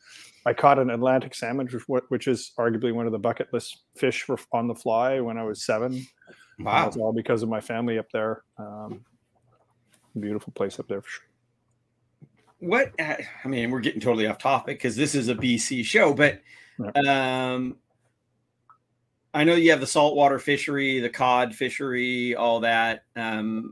I 0.48 0.54
caught 0.54 0.80
an 0.80 0.90
Atlantic 0.90 1.36
salmon, 1.36 1.70
which, 1.88 2.04
which 2.10 2.28
is 2.28 2.54
arguably 2.58 2.94
one 2.94 3.06
of 3.06 3.12
the 3.12 3.20
bucket 3.20 3.54
list 3.54 3.84
fish 3.96 4.24
for, 4.24 4.40
on 4.54 4.68
the 4.68 4.74
fly 4.74 5.20
when 5.20 5.38
I 5.38 5.44
was 5.44 5.64
seven. 5.64 6.08
Wow! 6.60 6.86
That's 6.86 6.98
all 6.98 7.14
because 7.14 7.44
of 7.44 7.50
my 7.50 7.62
family 7.62 8.00
up 8.00 8.10
there. 8.12 8.44
Um, 8.58 9.06
beautiful 10.20 10.52
place 10.54 10.80
up 10.80 10.88
there 10.88 11.02
for 11.04 11.10
sure 11.10 11.28
what 12.60 12.92
uh, 13.00 13.18
I 13.46 13.48
mean, 13.48 13.70
we're 13.70 13.82
getting 13.82 14.02
totally 14.02 14.28
off 14.28 14.40
topic 14.40 14.80
because 14.80 14.96
this 14.96 15.14
is 15.14 15.30
a 15.30 15.36
BC 15.36 15.86
show, 15.86 16.14
but 16.14 16.42
um, 17.08 17.78
I 19.38 19.44
know 19.44 19.54
you 19.54 19.70
have 19.70 19.80
the 19.80 19.86
saltwater 19.86 20.40
fishery, 20.40 21.00
the 21.00 21.12
cod 21.12 21.54
fishery, 21.54 22.34
all 22.34 22.60
that. 22.62 23.04
Um, 23.16 23.72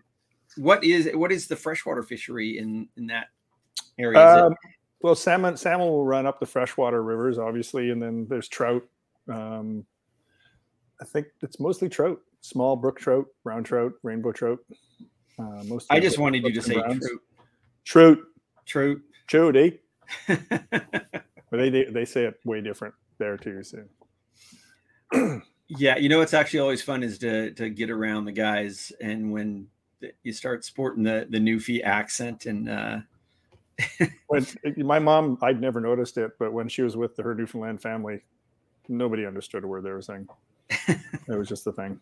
what 0.58 0.84
is 0.84 1.10
what 1.16 1.32
is 1.32 1.48
the 1.48 1.56
freshwater 1.56 2.04
fishery 2.04 2.60
in 2.60 2.88
in 2.98 3.08
that 3.08 3.30
area? 3.98 4.46
Um, 4.46 4.54
well, 5.02 5.16
salmon 5.16 5.58
salmon 5.58 5.88
will 5.88 6.06
run 6.06 6.28
up 6.28 6.40
the 6.40 6.46
freshwater 6.46 7.02
rivers, 7.02 7.40
obviously, 7.40 7.90
and 7.90 8.00
then 8.00 8.28
there's 8.30 8.48
trout. 8.48 8.84
Um, 9.28 9.88
I 11.02 11.06
think 11.06 11.28
it's 11.42 11.60
mostly 11.60 11.90
trout, 11.90 12.20
small 12.42 12.76
brook 12.76 13.00
trout, 13.00 13.26
brown 13.44 13.64
trout, 13.64 13.94
rainbow 14.04 14.34
trout. 14.34 14.60
Uh, 15.40 15.64
most 15.64 15.88
I 15.90 16.00
just 16.00 16.20
wanted 16.20 16.44
you 16.44 16.54
to 16.54 16.62
say 16.62 16.76
trout. 16.76 17.02
Trout. 17.86 18.18
Trout. 18.68 18.98
Jody. 19.28 19.80
but 20.28 20.38
they, 21.50 21.72
they 21.72 21.86
they 21.86 22.06
say 22.06 22.26
it 22.26 22.40
way 22.46 22.62
different 22.62 22.94
there 23.18 23.36
too. 23.36 23.64
So. 23.64 25.42
yeah, 25.68 25.98
you 25.98 26.10
know 26.10 26.20
what's 26.20 26.34
actually 26.34 26.60
always 26.60 26.82
fun 26.82 27.04
is 27.04 27.18
to 27.20 27.52
to 27.52 27.70
get 27.70 27.90
around 27.90 28.26
the 28.26 28.32
guys, 28.32 28.92
and 29.02 29.32
when 29.32 29.68
you 30.24 30.34
start 30.34 30.66
sporting 30.66 31.04
the 31.04 31.28
the 31.30 31.40
Newfie 31.40 31.84
accent 31.84 32.46
and. 32.46 32.70
uh 32.70 32.98
when 34.28 34.48
my 34.78 35.00
mom, 35.00 35.38
I'd 35.42 35.60
never 35.60 35.82
noticed 35.82 36.18
it, 36.18 36.32
but 36.40 36.54
when 36.54 36.70
she 36.70 36.82
was 36.82 36.96
with 36.96 37.18
her 37.18 37.36
Newfoundland 37.36 37.82
family, 37.82 38.24
nobody 38.88 39.26
understood 39.26 39.64
a 39.64 39.68
word 39.68 39.84
they 39.84 39.92
were 39.92 40.02
saying. 40.02 40.28
it 40.70 41.38
was 41.38 41.50
just 41.50 41.66
the 41.66 41.74
thing. 41.74 42.00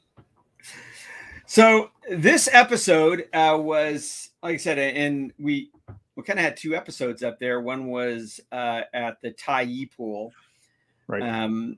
So 1.45 1.91
this 2.09 2.49
episode 2.51 3.27
uh, 3.33 3.57
was, 3.59 4.29
like 4.41 4.55
I 4.55 4.57
said, 4.57 4.79
and 4.79 5.33
we 5.37 5.71
we 6.15 6.23
kind 6.23 6.39
of 6.39 6.45
had 6.45 6.57
two 6.57 6.75
episodes 6.75 7.23
up 7.23 7.39
there. 7.39 7.59
One 7.59 7.87
was 7.87 8.39
uh, 8.51 8.81
at 8.93 9.21
the 9.21 9.31
Tyee 9.31 9.91
pool. 9.91 10.31
Right. 11.07 11.21
Um, 11.21 11.77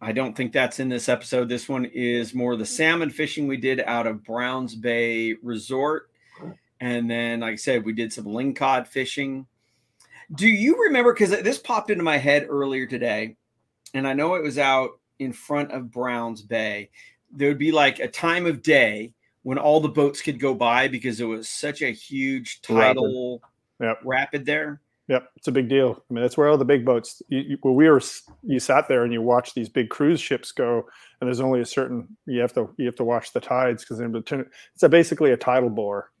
I 0.00 0.12
don't 0.12 0.34
think 0.34 0.52
that's 0.52 0.80
in 0.80 0.88
this 0.88 1.08
episode. 1.08 1.48
This 1.48 1.68
one 1.68 1.84
is 1.84 2.34
more 2.34 2.56
the 2.56 2.64
mm. 2.64 2.68
salmon 2.68 3.10
fishing 3.10 3.46
we 3.46 3.58
did 3.58 3.80
out 3.80 4.06
of 4.06 4.24
Browns 4.24 4.74
Bay 4.74 5.34
Resort. 5.42 6.10
And 6.80 7.10
then, 7.10 7.40
like 7.40 7.52
I 7.52 7.56
said, 7.56 7.84
we 7.84 7.92
did 7.92 8.12
some 8.12 8.24
lingcod 8.24 8.86
fishing. 8.86 9.46
Do 10.34 10.48
you 10.48 10.84
remember? 10.84 11.12
Because 11.12 11.30
this 11.30 11.58
popped 11.58 11.90
into 11.90 12.04
my 12.04 12.16
head 12.16 12.46
earlier 12.48 12.86
today, 12.86 13.36
and 13.92 14.08
I 14.08 14.14
know 14.14 14.34
it 14.34 14.42
was 14.42 14.58
out 14.58 14.90
in 15.18 15.32
front 15.32 15.72
of 15.72 15.90
Browns 15.90 16.40
Bay. 16.40 16.88
There 17.30 17.48
would 17.48 17.58
be 17.58 17.72
like 17.72 17.98
a 17.98 18.08
time 18.08 18.46
of 18.46 18.62
day 18.62 19.12
when 19.42 19.58
all 19.58 19.80
the 19.80 19.88
boats 19.88 20.22
could 20.22 20.40
go 20.40 20.54
by 20.54 20.88
because 20.88 21.20
it 21.20 21.24
was 21.24 21.48
such 21.48 21.82
a 21.82 21.90
huge 21.90 22.62
tidal 22.62 23.42
yep. 23.78 24.00
rapid 24.04 24.46
there. 24.46 24.80
Yep, 25.10 25.28
it's 25.34 25.48
a 25.48 25.52
big 25.52 25.68
deal. 25.68 26.04
I 26.08 26.14
mean, 26.14 26.22
that's 26.22 26.36
where 26.36 26.48
all 26.48 26.56
the 26.56 26.64
big 26.64 26.84
boats. 26.84 27.20
You, 27.28 27.40
you, 27.40 27.58
well, 27.64 27.74
we 27.74 27.88
were 27.88 28.00
you 28.44 28.60
sat 28.60 28.86
there 28.86 29.02
and 29.02 29.12
you 29.12 29.20
watch 29.20 29.54
these 29.54 29.68
big 29.68 29.90
cruise 29.90 30.20
ships 30.20 30.52
go, 30.52 30.84
and 31.20 31.26
there's 31.26 31.40
only 31.40 31.60
a 31.60 31.66
certain 31.66 32.16
you 32.26 32.40
have 32.40 32.52
to 32.52 32.70
you 32.78 32.86
have 32.86 32.94
to 32.94 33.04
watch 33.04 33.32
the 33.32 33.40
tides 33.40 33.84
because 33.84 34.00
it's 34.00 34.82
a, 34.84 34.88
basically 34.88 35.32
a 35.32 35.36
tidal 35.36 35.68
bore, 35.68 36.12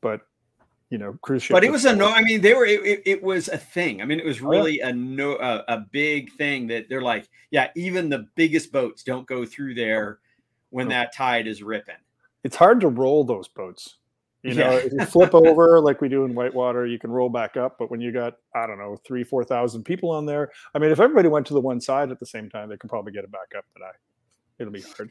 but 0.00 0.22
you 0.88 0.96
know 0.96 1.18
cruise 1.20 1.42
ships. 1.42 1.52
But 1.52 1.62
it 1.62 1.70
was 1.70 1.84
a 1.84 1.94
no. 1.94 2.06
I 2.08 2.22
mean, 2.22 2.40
they 2.40 2.54
were 2.54 2.64
it, 2.64 3.02
it, 3.04 3.22
was 3.22 3.48
a 3.48 3.58
thing. 3.58 4.00
I 4.00 4.06
mean, 4.06 4.18
it 4.18 4.24
was 4.24 4.40
really 4.40 4.80
oh, 4.80 4.86
yeah. 4.86 4.88
a 4.88 4.92
no 4.94 5.32
a, 5.32 5.64
a, 5.68 5.86
big 5.92 6.32
thing 6.32 6.68
that 6.68 6.88
they're 6.88 7.02
like, 7.02 7.28
yeah, 7.50 7.68
even 7.76 8.08
the 8.08 8.28
biggest 8.34 8.72
boats 8.72 9.02
don't 9.02 9.26
go 9.26 9.44
through 9.44 9.74
there 9.74 10.20
when 10.70 10.86
oh. 10.86 10.88
that 10.88 11.14
tide 11.14 11.46
is 11.46 11.62
ripping. 11.62 11.96
It's 12.44 12.56
hard 12.56 12.80
to 12.80 12.88
roll 12.88 13.24
those 13.24 13.48
boats. 13.48 13.98
You 14.42 14.54
know, 14.54 14.72
yeah. 14.72 14.78
if 14.78 14.92
you 14.92 15.04
flip 15.06 15.34
over 15.34 15.80
like 15.80 16.00
we 16.00 16.08
do 16.08 16.24
in 16.24 16.34
Whitewater, 16.34 16.86
you 16.86 16.98
can 16.98 17.10
roll 17.10 17.28
back 17.28 17.56
up. 17.56 17.76
But 17.78 17.90
when 17.90 18.00
you 18.00 18.12
got, 18.12 18.34
I 18.54 18.66
don't 18.66 18.78
know, 18.78 18.96
three, 19.06 19.22
4,000 19.22 19.84
people 19.84 20.10
on 20.10 20.26
there, 20.26 20.50
I 20.74 20.78
mean, 20.78 20.90
if 20.90 21.00
everybody 21.00 21.28
went 21.28 21.46
to 21.46 21.54
the 21.54 21.60
one 21.60 21.80
side 21.80 22.10
at 22.10 22.18
the 22.18 22.26
same 22.26 22.50
time, 22.50 22.68
they 22.68 22.76
can 22.76 22.88
probably 22.88 23.12
get 23.12 23.24
it 23.24 23.30
back 23.30 23.52
up. 23.56 23.64
But 23.72 23.84
I, 23.84 23.90
it'll 24.58 24.72
be 24.72 24.82
hard. 24.82 25.10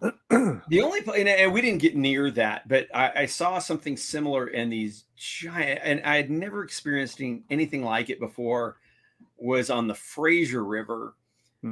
the 0.68 0.82
only 0.82 1.00
and 1.22 1.52
we 1.52 1.60
didn't 1.60 1.80
get 1.80 1.96
near 1.96 2.30
that, 2.32 2.68
but 2.68 2.88
I, 2.94 3.12
I, 3.22 3.26
saw 3.26 3.58
something 3.58 3.96
similar 3.96 4.48
in 4.48 4.68
these 4.68 5.04
giant, 5.16 5.80
and 5.82 6.02
I 6.04 6.16
had 6.16 6.30
never 6.30 6.62
experienced 6.62 7.22
anything 7.48 7.82
like 7.82 8.10
it 8.10 8.20
before. 8.20 8.76
Was 9.36 9.70
on 9.70 9.88
the 9.88 9.94
Fraser 9.94 10.64
River. 10.64 11.14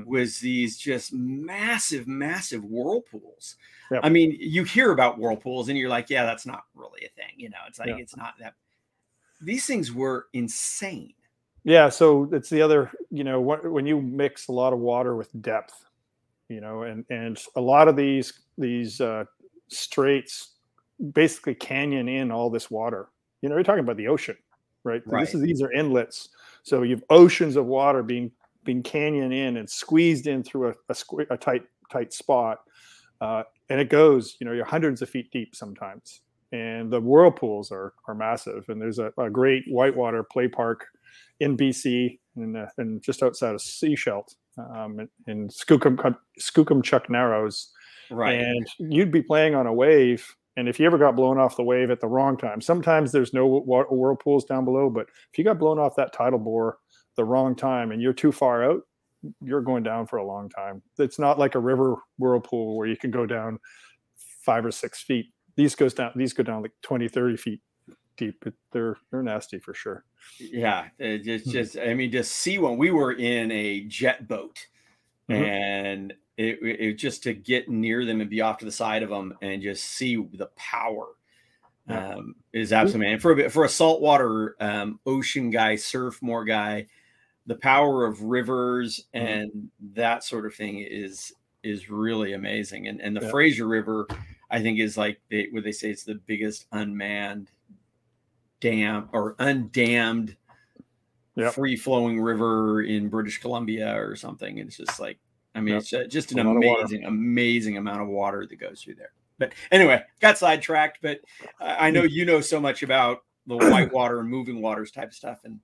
Was 0.06 0.38
these 0.40 0.78
just 0.78 1.12
massive, 1.12 2.06
massive 2.06 2.64
whirlpools. 2.64 3.56
Yep. 3.90 4.00
I 4.02 4.08
mean, 4.08 4.36
you 4.40 4.64
hear 4.64 4.92
about 4.92 5.18
whirlpools 5.18 5.68
and 5.68 5.76
you're 5.76 5.90
like, 5.90 6.08
yeah, 6.08 6.24
that's 6.24 6.46
not 6.46 6.64
really 6.74 7.04
a 7.04 7.10
thing. 7.10 7.34
You 7.36 7.50
know, 7.50 7.58
it's 7.68 7.78
like, 7.78 7.90
it's 7.90 8.16
not 8.16 8.34
that. 8.40 8.54
These 9.42 9.66
things 9.66 9.92
were 9.92 10.28
insane. 10.32 11.12
Yeah. 11.64 11.90
So 11.90 12.28
it's 12.32 12.48
the 12.48 12.62
other, 12.62 12.90
you 13.10 13.22
know, 13.22 13.40
when 13.40 13.86
you 13.86 14.00
mix 14.00 14.48
a 14.48 14.52
lot 14.52 14.72
of 14.72 14.78
water 14.78 15.14
with 15.14 15.28
depth, 15.42 15.84
you 16.48 16.60
know, 16.60 16.84
and, 16.84 17.04
and 17.10 17.38
a 17.56 17.60
lot 17.60 17.86
of 17.86 17.94
these, 17.94 18.32
these 18.56 19.00
uh, 19.00 19.24
straits 19.68 20.52
basically 21.12 21.54
canyon 21.54 22.08
in 22.08 22.30
all 22.30 22.48
this 22.48 22.70
water. 22.70 23.08
You 23.42 23.48
know, 23.48 23.56
you're 23.56 23.64
talking 23.64 23.84
about 23.84 23.96
the 23.98 24.08
ocean, 24.08 24.36
right? 24.84 25.02
right. 25.04 25.20
This 25.20 25.34
is, 25.34 25.42
these 25.42 25.60
are 25.60 25.72
inlets. 25.72 26.30
So 26.62 26.82
you've 26.82 27.04
oceans 27.10 27.56
of 27.56 27.66
water 27.66 28.02
being, 28.02 28.30
being 28.64 28.82
canyon 28.82 29.32
in 29.32 29.56
and 29.56 29.68
squeezed 29.68 30.26
in 30.26 30.42
through 30.42 30.68
a, 30.68 30.74
a, 30.88 30.94
a 31.30 31.36
tight, 31.36 31.62
tight 31.90 32.12
spot. 32.12 32.58
Uh, 33.20 33.42
and 33.68 33.80
it 33.80 33.88
goes, 33.88 34.36
you 34.40 34.46
know, 34.46 34.52
you're 34.52 34.64
hundreds 34.64 35.02
of 35.02 35.08
feet 35.08 35.30
deep 35.30 35.54
sometimes. 35.54 36.20
And 36.52 36.92
the 36.92 37.00
whirlpools 37.00 37.72
are 37.72 37.94
are 38.06 38.14
massive. 38.14 38.64
And 38.68 38.80
there's 38.80 38.98
a, 38.98 39.12
a 39.18 39.30
great 39.30 39.64
whitewater 39.68 40.22
play 40.22 40.48
park 40.48 40.86
in 41.40 41.56
BC 41.56 42.18
and, 42.36 42.56
uh, 42.56 42.66
and 42.78 43.02
just 43.02 43.22
outside 43.22 43.54
of 43.54 43.60
Sechelt 43.60 44.34
um, 44.58 45.00
in, 45.00 45.08
in 45.26 45.48
Skookum, 45.48 46.16
Skookumchuck 46.40 47.08
Narrows. 47.08 47.72
Right. 48.10 48.38
And 48.38 48.66
you'd 48.78 49.10
be 49.10 49.22
playing 49.22 49.54
on 49.54 49.66
a 49.66 49.72
wave. 49.72 50.34
And 50.56 50.68
if 50.68 50.78
you 50.78 50.84
ever 50.84 50.98
got 50.98 51.16
blown 51.16 51.38
off 51.38 51.56
the 51.56 51.62
wave 51.62 51.90
at 51.90 52.00
the 52.00 52.08
wrong 52.08 52.36
time, 52.36 52.60
sometimes 52.60 53.10
there's 53.10 53.32
no 53.32 53.46
whirlpools 53.46 54.44
down 54.44 54.66
below. 54.66 54.90
But 54.90 55.06
if 55.32 55.38
you 55.38 55.44
got 55.44 55.58
blown 55.58 55.78
off 55.78 55.96
that 55.96 56.12
tidal 56.12 56.38
bore 56.38 56.78
the 57.16 57.24
wrong 57.24 57.54
time 57.54 57.92
and 57.92 58.00
you're 58.00 58.12
too 58.12 58.32
far 58.32 58.64
out, 58.64 58.82
you're 59.42 59.60
going 59.60 59.82
down 59.82 60.06
for 60.06 60.16
a 60.16 60.24
long 60.24 60.48
time. 60.48 60.82
It's 60.98 61.18
not 61.18 61.38
like 61.38 61.54
a 61.54 61.60
river 61.60 61.96
whirlpool 62.18 62.76
where 62.76 62.86
you 62.86 62.96
can 62.96 63.10
go 63.10 63.26
down 63.26 63.58
five 64.16 64.64
or 64.64 64.72
six 64.72 65.02
feet. 65.02 65.32
These 65.56 65.74
goes 65.74 65.94
down. 65.94 66.12
These 66.16 66.32
go 66.32 66.42
down 66.42 66.62
like 66.62 66.72
20, 66.82 67.08
30 67.08 67.36
feet 67.36 67.60
deep. 68.16 68.44
They're 68.72 68.96
they're 69.10 69.22
nasty 69.22 69.58
for 69.58 69.74
sure. 69.74 70.04
Yeah, 70.38 70.86
it's 70.98 71.44
just 71.44 71.78
I 71.78 71.94
mean, 71.94 72.10
just 72.10 72.32
see 72.32 72.58
when 72.58 72.76
we 72.76 72.90
were 72.90 73.12
in 73.12 73.50
a 73.50 73.80
jet 73.82 74.28
boat, 74.28 74.66
mm-hmm. 75.28 75.42
and 75.42 76.14
it, 76.36 76.58
it 76.62 76.94
just 76.94 77.22
to 77.24 77.34
get 77.34 77.68
near 77.68 78.04
them 78.04 78.20
and 78.20 78.30
be 78.30 78.40
off 78.40 78.58
to 78.58 78.64
the 78.64 78.72
side 78.72 79.02
of 79.02 79.10
them 79.10 79.34
and 79.42 79.62
just 79.62 79.84
see 79.84 80.16
the 80.16 80.48
power 80.56 81.06
um, 81.88 82.34
is 82.52 82.72
absolutely 82.72 83.10
man. 83.10 83.18
For 83.18 83.32
a 83.32 83.50
for 83.50 83.64
a 83.64 83.68
saltwater 83.68 84.56
um, 84.60 85.00
ocean 85.06 85.50
guy, 85.50 85.76
surf 85.76 86.20
more 86.22 86.44
guy, 86.44 86.86
the 87.46 87.56
power 87.56 88.04
of 88.04 88.22
rivers 88.22 89.04
mm-hmm. 89.14 89.26
and 89.26 89.50
mm-hmm. 89.50 89.94
that 89.94 90.24
sort 90.24 90.46
of 90.46 90.54
thing 90.54 90.78
is 90.78 91.32
is 91.62 91.90
really 91.90 92.32
amazing. 92.32 92.88
And 92.88 93.00
and 93.00 93.16
the 93.16 93.22
yeah. 93.22 93.30
Fraser 93.30 93.66
River, 93.66 94.06
I 94.50 94.60
think, 94.60 94.78
is 94.78 94.96
like 94.96 95.20
they 95.30 95.48
what 95.50 95.64
they 95.64 95.72
say 95.72 95.90
it's 95.90 96.04
the 96.04 96.20
biggest 96.26 96.66
unmanned 96.72 97.50
dam 98.60 99.08
or 99.12 99.34
undammed 99.34 100.36
yep. 101.36 101.54
free 101.54 101.76
flowing 101.76 102.20
river 102.20 102.82
in 102.82 103.08
British 103.08 103.40
Columbia 103.40 103.98
or 104.00 104.16
something. 104.16 104.58
It's 104.58 104.76
just 104.76 105.00
like 105.00 105.18
I 105.54 105.60
mean, 105.60 105.74
yep. 105.74 105.84
it's 105.92 106.12
just 106.12 106.32
an 106.32 106.38
amazing, 106.40 107.04
amazing 107.04 107.76
amount 107.76 108.00
of 108.02 108.08
water 108.08 108.46
that 108.48 108.56
goes 108.56 108.82
through 108.82 108.94
there. 108.94 109.12
But 109.38 109.52
anyway, 109.70 110.02
got 110.20 110.38
sidetracked. 110.38 110.98
But 111.02 111.20
I 111.60 111.90
know 111.90 112.04
you 112.04 112.24
know 112.24 112.40
so 112.40 112.60
much 112.60 112.82
about 112.82 113.24
the 113.46 113.56
white 113.56 113.92
water 113.92 114.20
and 114.20 114.28
moving 114.28 114.62
waters 114.62 114.90
type 114.90 115.08
of 115.08 115.14
stuff, 115.14 115.40
and 115.44 115.60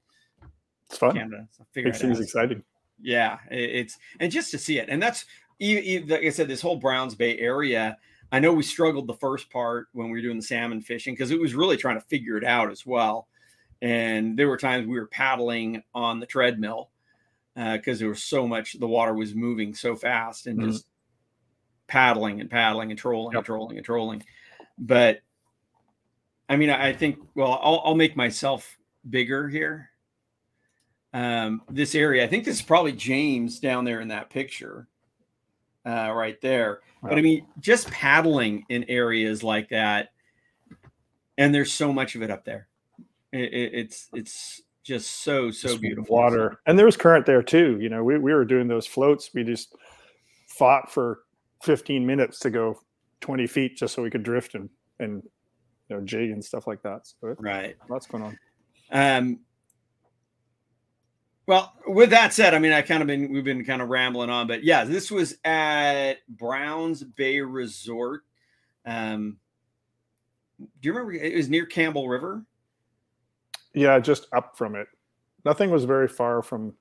it's 0.89 0.99
fun. 0.99 1.15
Canada, 1.15 1.49
so 1.51 1.65
Makes 1.75 2.01
things 2.01 2.21
exciting. 2.21 2.63
Yeah, 3.01 3.39
it's 3.51 3.99
and 4.21 4.33
just 4.33 4.51
to 4.53 4.59
see 4.59 4.79
it, 4.79 4.89
and 4.89 5.03
that's 5.03 5.25
like 5.61 6.25
I 6.25 6.31
said, 6.31 6.49
this 6.49 6.61
whole 6.61 6.77
Browns 6.77 7.15
Bay 7.15 7.39
area. 7.39 7.97
I 8.31 8.41
know 8.41 8.53
we 8.53 8.63
struggled 8.63 9.07
the 9.07 9.15
first 9.15 9.51
part 9.51 9.89
when 9.93 10.11
we 10.11 10.19
were 10.19 10.23
doing 10.23 10.37
the 10.37 10.43
salmon 10.43 10.83
fishing 10.83 11.15
because 11.15 11.31
it 11.31 11.41
was 11.41 11.55
really 11.55 11.79
trying 11.79 11.97
to 11.97 12.07
figure 12.07 12.37
it 12.37 12.45
out 12.45 12.71
as 12.71 12.85
well. 12.85 13.27
And 13.81 14.39
there 14.39 14.49
were 14.49 14.59
times 14.59 14.87
we 14.87 14.99
were 14.99 15.07
paddling 15.07 15.83
on 15.95 16.21
the 16.21 16.27
treadmill 16.27 16.91
because 17.55 17.99
uh, 17.99 18.01
there 18.01 18.09
was 18.09 18.23
so 18.23 18.47
much, 18.47 18.79
the 18.79 18.87
water 18.87 19.15
was 19.15 19.35
moving 19.35 19.75
so 19.75 19.97
fast 19.97 20.47
and 20.47 20.59
mm-hmm. 20.59 20.71
just 20.73 20.87
paddling 21.87 22.41
and 22.41 22.51
paddling 22.51 22.91
and 22.91 22.99
trolling 22.99 23.33
yep. 23.33 23.39
and 23.39 23.47
trolling 23.47 23.77
and 23.79 23.87
trolling. 23.87 24.23
But 24.77 25.21
I 26.49 26.57
mean, 26.57 26.71
I 26.71 26.93
think, 26.93 27.19
well, 27.35 27.59
I'll, 27.63 27.83
I'll 27.85 27.95
make 27.95 28.17
myself 28.17 28.79
bigger 29.09 29.49
here. 29.49 29.91
Um, 31.13 31.63
this 31.71 31.95
area, 31.95 32.25
I 32.25 32.27
think 32.27 32.45
this 32.45 32.57
is 32.57 32.63
probably 32.63 32.93
James 32.93 33.61
down 33.61 33.85
there 33.85 34.01
in 34.01 34.09
that 34.09 34.31
picture, 34.31 34.89
uh, 35.87 36.13
right 36.13 36.41
there. 36.41 36.81
Wow. 37.03 37.11
But 37.11 37.19
I 37.19 37.23
mean, 37.23 37.47
just 37.61 37.91
paddling 37.91 38.65
in 38.69 38.85
areas 38.85 39.43
like 39.43 39.71
that, 39.71 40.11
and 41.39 41.55
there's 41.55 41.73
so 41.73 41.93
much 41.93 42.15
of 42.15 42.23
it 42.23 42.31
up 42.31 42.45
there. 42.45 42.69
It, 43.33 43.53
it, 43.53 43.75
it's 43.75 44.09
it's 44.13 44.63
just 44.83 45.23
so 45.23 45.51
so 45.51 45.69
just 45.69 45.81
beautiful 45.81 46.15
water, 46.15 46.61
and 46.67 46.79
there's 46.79 46.97
current 46.97 47.25
there 47.25 47.43
too. 47.43 47.79
You 47.81 47.89
know, 47.89 48.05
we 48.05 48.19
we 48.19 48.35
were 48.35 48.45
doing 48.45 48.69
those 48.69 48.87
floats. 48.87 49.31
We 49.33 49.45
just 49.45 49.75
fought 50.49 50.91
for 50.91 51.21
15 51.63 52.05
minutes 52.05 52.39
to 52.41 52.51
go 52.51 52.81
20 53.21 53.47
feet 53.47 53.77
just 53.77 53.95
so 53.95 54.03
we 54.03 54.11
could 54.11 54.23
drift 54.23 54.55
and 54.55 54.69
and 54.99 55.23
you 55.89 55.97
know 55.97 56.03
jig 56.03 56.31
and 56.31 56.45
stuff 56.45 56.67
like 56.67 56.83
that. 56.83 57.07
So 57.07 57.35
right, 57.39 57.77
lots 57.89 58.07
going 58.07 58.25
on. 58.25 58.39
Um. 58.91 59.41
Well, 61.49 61.73
with 61.87 62.11
that 62.11 62.33
said, 62.33 62.55
I 62.55 62.61
mean, 62.61 62.73
I 62.73 62.83
kind 62.83 63.03
of 63.03 63.07
been 63.07 63.33
we've 63.33 63.43
been 63.43 63.65
kind 63.65 63.83
of 63.83 63.89
rambling 63.89 64.31
on, 64.31 64.47
but 64.47 64.63
yeah, 64.63 64.85
this 64.85 65.11
was 65.11 65.37
at 65.45 66.19
Browns 66.29 67.03
Bay 67.03 67.41
Resort. 67.41 68.23
Um, 68.85 69.39
do 70.61 70.67
you 70.83 70.93
remember 70.93 71.13
it 71.13 71.35
was 71.35 71.49
near 71.49 71.67
Campbell 71.67 72.09
River? 72.09 72.45
Yeah, 73.75 73.99
just 73.99 74.29
up 74.33 74.57
from 74.57 74.77
it. 74.77 74.89
Nothing 75.45 75.71
was 75.71 75.85
very 75.85 76.09
far 76.09 76.43
from 76.43 76.75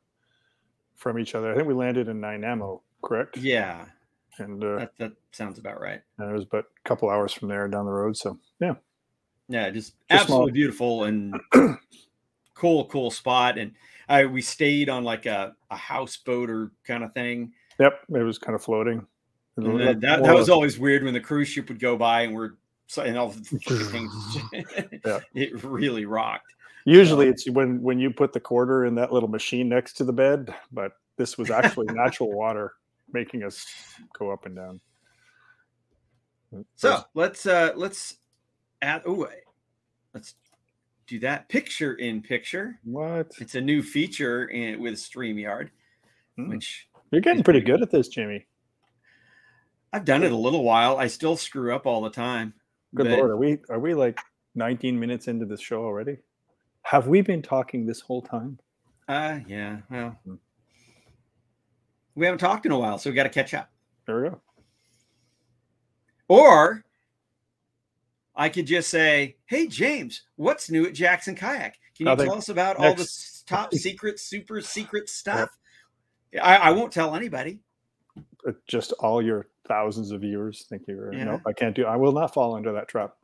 from 0.96 1.18
each 1.18 1.34
other. 1.34 1.52
I 1.52 1.56
think 1.56 1.68
we 1.68 1.74
landed 1.74 2.10
in 2.10 2.20
Nanaimo, 2.20 2.84
correct? 3.02 3.38
Yeah 3.38 3.86
and 4.40 4.64
uh, 4.64 4.78
that, 4.78 4.92
that 4.98 5.12
sounds 5.32 5.60
about 5.60 5.82
right. 5.82 6.02
And 6.18 6.30
it 6.30 6.34
was 6.34 6.46
but 6.46 6.66
a 6.66 6.88
couple 6.88 7.10
hours 7.10 7.34
from 7.34 7.48
there 7.48 7.68
down 7.68 7.86
the 7.86 7.92
road. 7.92 8.18
So 8.18 8.40
yeah, 8.60 8.76
yeah, 9.48 9.70
just, 9.70 9.94
just 10.10 10.22
absolutely 10.22 10.50
small. 10.50 10.54
beautiful 10.54 11.04
and 11.06 11.40
cool, 12.54 12.86
cool 12.86 13.12
spot. 13.12 13.58
And 13.58 13.74
I 14.10 14.26
we 14.26 14.42
stayed 14.42 14.90
on 14.90 15.04
like 15.04 15.26
a, 15.26 15.56
a 15.70 15.76
houseboat 15.76 16.50
or 16.50 16.72
kind 16.86 17.04
of 17.04 17.14
thing. 17.14 17.52
Yep, 17.80 18.00
it 18.10 18.24
was 18.24 18.38
kind 18.38 18.56
of 18.56 18.64
floating. 18.64 19.06
that, 19.58 20.00
that 20.02 20.36
was 20.36 20.50
always 20.50 20.80
weird 20.80 21.04
when 21.04 21.14
the 21.14 21.20
cruise 21.20 21.48
ship 21.48 21.70
would 21.70 21.80
go 21.80 21.98
by 21.98 22.22
and 22.22 22.34
we're 22.36 22.52
and 22.98 23.18
all 23.18 23.30
the 23.30 23.42
things. 23.92 24.38
yeah. 25.06 25.20
It 25.34 25.64
really 25.64 26.06
rocked. 26.06 26.54
Usually, 26.86 27.28
it's 27.28 27.50
when 27.50 27.82
when 27.82 28.00
you 28.00 28.12
put 28.12 28.32
the 28.32 28.40
quarter 28.40 28.86
in 28.86 28.96
that 28.96 29.12
little 29.12 29.28
machine 29.28 29.68
next 29.68 29.94
to 29.94 30.06
the 30.06 30.14
bed, 30.14 30.56
but 30.72 30.94
this 31.18 31.38
was 31.38 31.52
actually 31.52 31.88
natural 31.94 32.32
water 32.36 32.74
making 33.12 33.44
us 33.44 33.66
go 34.18 34.32
up 34.32 34.46
and 34.46 34.56
down. 34.56 34.80
So 36.76 37.04
let's 37.14 37.46
uh 37.46 37.74
let's 37.76 38.18
add 38.82 39.02
oh 39.06 39.28
let's 40.14 40.36
do 41.08 41.20
that 41.20 41.48
picture 41.50 41.94
in 41.94 42.22
picture. 42.22 42.80
What? 42.84 43.32
It's 43.40 43.56
a 43.56 43.62
new 43.62 43.82
feature 43.82 44.46
in 44.46 44.82
with 44.82 44.96
StreamYard, 44.96 45.70
mm. 46.38 46.50
which 46.50 46.88
you're 47.12 47.22
getting 47.22 47.44
pretty 47.44 47.62
good 47.62 47.82
at 47.82 47.92
this, 47.92 48.10
Jimmy. 48.10 48.46
I've 49.94 50.06
done 50.06 50.24
it 50.24 50.32
a 50.32 50.38
little 50.38 50.64
while. 50.64 50.98
I 50.98 51.08
still 51.08 51.38
screw 51.38 51.74
up 51.74 51.86
all 51.86 52.02
the 52.02 52.10
time. 52.10 52.54
Good 52.94 53.08
but... 53.08 53.18
lord, 53.18 53.32
are 53.32 53.38
we 53.38 53.60
are 53.70 53.80
we 53.80 53.94
like 53.94 54.20
19 54.56 55.00
minutes 55.00 55.28
into 55.28 55.46
this 55.46 55.62
show 55.62 55.84
already? 55.84 56.18
Have 56.82 57.08
we 57.08 57.22
been 57.22 57.42
talking 57.42 57.86
this 57.86 58.02
whole 58.02 58.22
time? 58.22 58.60
Uh 59.08 59.40
yeah. 59.48 59.78
Well, 59.90 60.20
hmm. 60.26 60.36
We 62.16 62.26
haven't 62.26 62.40
talked 62.40 62.66
in 62.66 62.72
a 62.72 62.80
while, 62.80 62.98
so 62.98 63.10
we 63.10 63.16
got 63.16 63.24
to 63.24 63.30
catch 63.30 63.54
up. 63.54 63.70
There 64.08 64.22
we 64.24 64.30
go. 64.30 64.42
Or 66.28 66.84
I 68.38 68.50
could 68.50 68.68
just 68.68 68.90
say, 68.90 69.36
"Hey 69.48 69.68
James, 69.68 70.24
what's 70.36 70.70
new 70.70 70.86
at 70.86 70.94
Jackson 70.94 71.36
Kayak? 71.36 71.78
Can 71.98 72.08
you 72.08 72.16
tell 72.16 72.38
us 72.38 72.50
about 72.50 72.80
next. 72.80 72.88
all 72.88 72.96
the 72.96 73.10
top 73.48 73.74
secret, 73.74 74.20
super 74.20 74.62
secret 74.62 75.10
stuff?" 75.10 75.50
Yeah. 76.32 76.46
I, 76.46 76.56
I, 76.56 76.72
won't 76.72 76.92
tell 76.92 77.16
anybody. 77.16 77.60
Just 78.68 78.94
all 79.00 79.22
your 79.22 79.48
thousands 79.68 80.12
of 80.12 80.22
viewers 80.22 80.66
think 80.70 80.84
you're 80.88 81.14
yeah. 81.14 81.24
no, 81.24 81.42
I 81.46 81.54
can't 81.54 81.76
do. 81.76 81.86
I 81.86 81.96
will 81.96 82.12
not 82.12 82.34
fall 82.34 82.58
into 82.58 82.72
that 82.74 82.88
trap. 82.88 83.16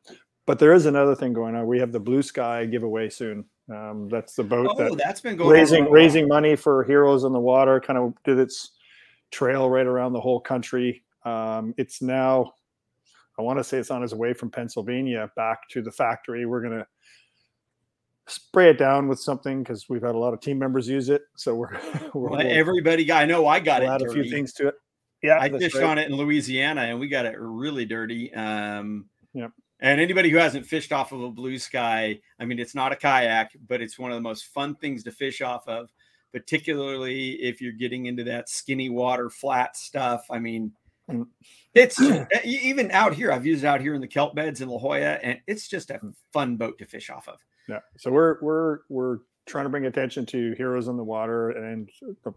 But 0.45 0.59
there 0.59 0.73
is 0.73 0.85
another 0.85 1.15
thing 1.15 1.31
going 1.31 1.55
on. 1.55 1.67
We 1.67 1.79
have 1.79 1.91
the 1.91 1.99
Blue 1.99 2.21
Sky 2.21 2.65
giveaway 2.65 3.09
soon. 3.09 3.45
Um, 3.73 4.09
that's 4.09 4.35
the 4.35 4.43
boat 4.43 4.67
oh, 4.69 4.95
that 4.95 5.05
has 5.05 5.21
been 5.21 5.37
going 5.37 5.49
raising 5.49 5.89
raising 5.89 6.27
money 6.27 6.55
for 6.55 6.83
Heroes 6.83 7.23
on 7.23 7.31
the 7.31 7.39
Water. 7.39 7.79
Kind 7.79 7.97
of 7.97 8.13
did 8.25 8.39
its 8.39 8.71
trail 9.31 9.69
right 9.69 9.85
around 9.85 10.13
the 10.13 10.19
whole 10.19 10.41
country. 10.41 11.03
Um, 11.23 11.73
it's 11.77 12.01
now, 12.01 12.53
I 13.37 13.41
want 13.41 13.59
to 13.59 13.63
say 13.63 13.77
it's 13.77 13.91
on 13.91 14.01
his 14.01 14.13
way 14.13 14.33
from 14.33 14.51
Pennsylvania 14.51 15.29
back 15.35 15.67
to 15.69 15.81
the 15.81 15.91
factory. 15.91 16.45
We're 16.45 16.61
going 16.61 16.79
to 16.79 16.87
spray 18.27 18.69
it 18.69 18.77
down 18.77 19.07
with 19.07 19.19
something 19.19 19.63
because 19.63 19.89
we've 19.89 20.03
had 20.03 20.15
a 20.15 20.17
lot 20.17 20.33
of 20.33 20.39
team 20.39 20.59
members 20.59 20.87
use 20.87 21.09
it. 21.09 21.23
So 21.35 21.55
we're, 21.55 21.79
we're 22.13 22.29
well, 22.29 22.41
everybody 22.41 23.05
got, 23.05 23.23
I 23.23 23.25
know 23.25 23.47
I 23.47 23.59
got 23.59 23.81
we'll 23.81 23.91
it. 23.91 23.95
Add 23.95 24.01
a 24.03 24.13
few 24.13 24.29
things 24.29 24.53
to 24.53 24.69
it. 24.69 24.75
Yeah. 25.21 25.39
I 25.39 25.49
fished 25.49 25.75
right. 25.75 25.85
on 25.85 25.97
it 25.97 26.09
in 26.09 26.15
Louisiana 26.15 26.81
and 26.81 26.99
we 26.99 27.07
got 27.07 27.25
it 27.25 27.35
really 27.39 27.85
dirty. 27.85 28.33
Um, 28.33 29.05
yep. 29.33 29.51
And 29.79 29.99
anybody 29.99 30.29
who 30.29 30.37
hasn't 30.37 30.65
fished 30.65 30.93
off 30.93 31.11
of 31.11 31.21
a 31.21 31.29
blue 31.29 31.57
sky, 31.57 32.19
I 32.39 32.45
mean, 32.45 32.59
it's 32.59 32.75
not 32.75 32.91
a 32.91 32.95
kayak, 32.95 33.51
but 33.67 33.81
it's 33.81 33.97
one 33.97 34.11
of 34.11 34.15
the 34.15 34.21
most 34.21 34.45
fun 34.45 34.75
things 34.75 35.03
to 35.03 35.11
fish 35.11 35.41
off 35.41 35.67
of 35.67 35.89
particularly 36.31 37.33
if 37.33 37.61
you're 37.61 37.73
getting 37.73 38.07
into 38.07 38.23
that 38.23 38.49
skinny 38.49 38.89
water 38.89 39.29
flat 39.29 39.75
stuff. 39.75 40.25
I 40.29 40.39
mean. 40.39 40.73
It's 41.73 42.01
uh, 42.01 42.25
even 42.43 42.91
out 42.91 43.13
here. 43.13 43.31
I've 43.31 43.45
used 43.45 43.63
it 43.63 43.67
out 43.67 43.81
here 43.81 43.93
in 43.93 44.01
the 44.01 44.07
kelp 44.07 44.35
beds 44.35 44.61
in 44.61 44.69
La 44.69 44.79
Jolla, 44.79 45.19
and 45.21 45.39
it's 45.47 45.67
just 45.67 45.89
a 45.89 45.99
fun 46.31 46.57
boat 46.57 46.77
to 46.79 46.85
fish 46.85 47.09
off 47.09 47.27
of. 47.27 47.37
Yeah. 47.67 47.79
So 47.97 48.11
we're 48.11 48.37
we're 48.41 48.79
we're 48.89 49.17
trying 49.45 49.65
to 49.65 49.69
bring 49.69 49.85
attention 49.85 50.25
to 50.25 50.53
Heroes 50.53 50.87
on 50.87 50.95
the 50.95 51.03
Water 51.03 51.49
and 51.49 51.89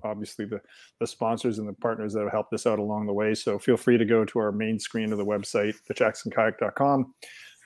obviously 0.03 0.45
the 0.45 0.61
the 0.99 1.07
sponsors 1.07 1.59
and 1.59 1.69
the 1.69 1.73
partners 1.73 2.13
that 2.13 2.23
have 2.23 2.33
helped 2.33 2.53
us 2.53 2.67
out 2.67 2.79
along 2.79 3.07
the 3.07 3.13
way. 3.13 3.35
So 3.35 3.59
feel 3.59 3.77
free 3.77 3.99
to 3.99 4.05
go 4.05 4.25
to 4.25 4.39
our 4.39 4.53
main 4.53 4.79
screen 4.79 5.13
of 5.13 5.19
the 5.19 5.25
website, 5.25 5.77
thejacksonkayak.com 5.89 7.15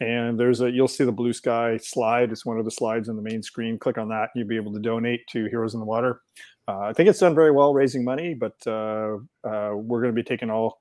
and 0.01 0.39
there's 0.39 0.61
a 0.61 0.71
you'll 0.71 0.89
see 0.89 1.05
the 1.05 1.13
blue 1.13 1.33
sky 1.33 1.77
slide. 1.77 2.33
It's 2.33 2.47
one 2.47 2.59
of 2.59 2.65
the 2.65 2.71
slides 2.71 3.09
on 3.09 3.17
the 3.17 3.23
main 3.23 3.43
screen. 3.43 3.79
Click 3.79 3.99
on 3.99 4.09
that 4.09 4.31
you'll 4.35 4.49
be 4.49 4.57
able 4.57 4.73
to 4.73 4.81
donate 4.81 5.27
to 5.29 5.47
heroes 5.47 5.75
in 5.75 5.81
the 5.81 5.87
water. 5.87 6.21
Uh, 6.71 6.81
i 6.83 6.93
think 6.93 7.09
it's 7.09 7.19
done 7.19 7.35
very 7.35 7.51
well 7.51 7.75
raising 7.75 8.05
money 8.05 8.35
but 8.35 8.55
uh, 8.67 9.17
uh, 9.49 9.73
we're 9.75 10.01
going 10.01 10.15
to 10.15 10.23
be 10.23 10.23
taking 10.23 10.51
all 10.51 10.79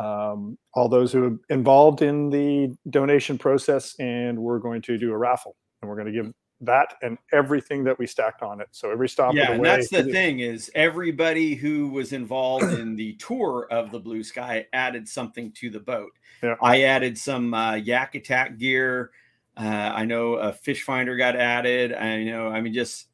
um, 0.00 0.56
all 0.74 0.88
those 0.88 1.12
who 1.12 1.24
are 1.24 1.36
involved 1.54 2.02
in 2.02 2.30
the 2.30 2.74
donation 2.90 3.36
process 3.36 3.94
and 3.98 4.38
we're 4.38 4.60
going 4.60 4.80
to 4.80 4.96
do 4.96 5.12
a 5.12 5.16
raffle 5.16 5.56
and 5.82 5.88
we're 5.88 5.96
going 5.96 6.06
to 6.06 6.12
give 6.12 6.32
that 6.60 6.94
and 7.02 7.18
everything 7.32 7.84
that 7.84 7.98
we 7.98 8.06
stacked 8.06 8.42
on 8.42 8.60
it. 8.60 8.68
So 8.72 8.90
every 8.90 9.08
stop. 9.08 9.34
Yeah, 9.34 9.52
and 9.52 9.60
way, 9.60 9.68
that's 9.68 9.90
the 9.90 10.04
thing 10.04 10.40
is 10.40 10.70
everybody 10.74 11.54
who 11.54 11.88
was 11.88 12.12
involved 12.12 12.72
in 12.78 12.96
the 12.96 13.14
tour 13.14 13.68
of 13.70 13.90
the 13.90 14.00
Blue 14.00 14.22
Sky 14.22 14.66
added 14.72 15.08
something 15.08 15.52
to 15.52 15.70
the 15.70 15.80
boat. 15.80 16.12
Yeah. 16.42 16.56
I 16.60 16.82
added 16.82 17.16
some 17.18 17.54
uh, 17.54 17.74
Yak 17.74 18.14
Attack 18.14 18.58
gear. 18.58 19.10
Uh, 19.56 19.92
I 19.94 20.04
know 20.04 20.34
a 20.34 20.52
fish 20.52 20.82
finder 20.82 21.16
got 21.16 21.36
added. 21.36 21.92
I 21.92 22.22
know. 22.24 22.48
I 22.48 22.60
mean, 22.60 22.72
just 22.72 23.08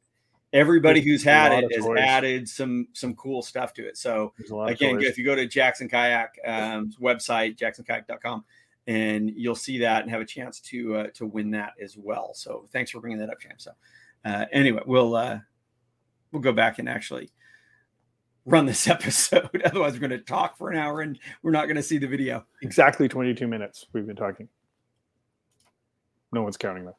everybody 0.53 1.01
who's 1.01 1.23
had 1.23 1.51
it 1.51 1.71
has 1.75 1.85
toys. 1.85 1.99
added 1.99 2.47
some 2.47 2.87
some 2.93 3.15
cool 3.15 3.41
stuff 3.41 3.73
to 3.73 3.87
it. 3.87 3.97
So 3.97 4.33
again, 4.65 5.01
if 5.01 5.17
you 5.17 5.25
go 5.25 5.35
to 5.35 5.47
Jackson 5.47 5.89
Kayak 5.89 6.35
um, 6.45 6.91
website, 7.01 7.57
jacksonkayak.com, 7.57 8.45
and 8.87 9.31
you'll 9.35 9.55
see 9.55 9.79
that 9.79 10.03
and 10.03 10.11
have 10.11 10.21
a 10.21 10.25
chance 10.25 10.59
to 10.59 10.95
uh, 10.95 11.07
to 11.15 11.25
win 11.25 11.51
that 11.51 11.73
as 11.81 11.97
well. 11.97 12.33
So 12.33 12.67
thanks 12.71 12.91
for 12.91 12.99
bringing 12.99 13.19
that 13.19 13.29
up, 13.29 13.39
James. 13.39 13.63
So 13.63 13.71
uh, 14.23 14.45
anyway, 14.51 14.81
we'll 14.85 15.15
uh, 15.15 15.39
we'll 16.31 16.41
go 16.41 16.51
back 16.51 16.79
and 16.79 16.87
actually 16.87 17.31
run 18.45 18.65
this 18.65 18.87
episode. 18.87 19.61
Otherwise, 19.65 19.93
we're 19.93 20.07
going 20.07 20.11
to 20.11 20.19
talk 20.19 20.57
for 20.57 20.69
an 20.69 20.77
hour 20.77 21.01
and 21.01 21.19
we're 21.41 21.51
not 21.51 21.65
going 21.65 21.75
to 21.75 21.83
see 21.83 21.97
the 21.97 22.07
video. 22.07 22.45
Exactly 22.61 23.07
22 23.07 23.47
minutes 23.47 23.87
we've 23.93 24.07
been 24.07 24.15
talking. 24.15 24.47
No 26.31 26.43
one's 26.43 26.57
counting 26.57 26.85
that. 26.85 26.95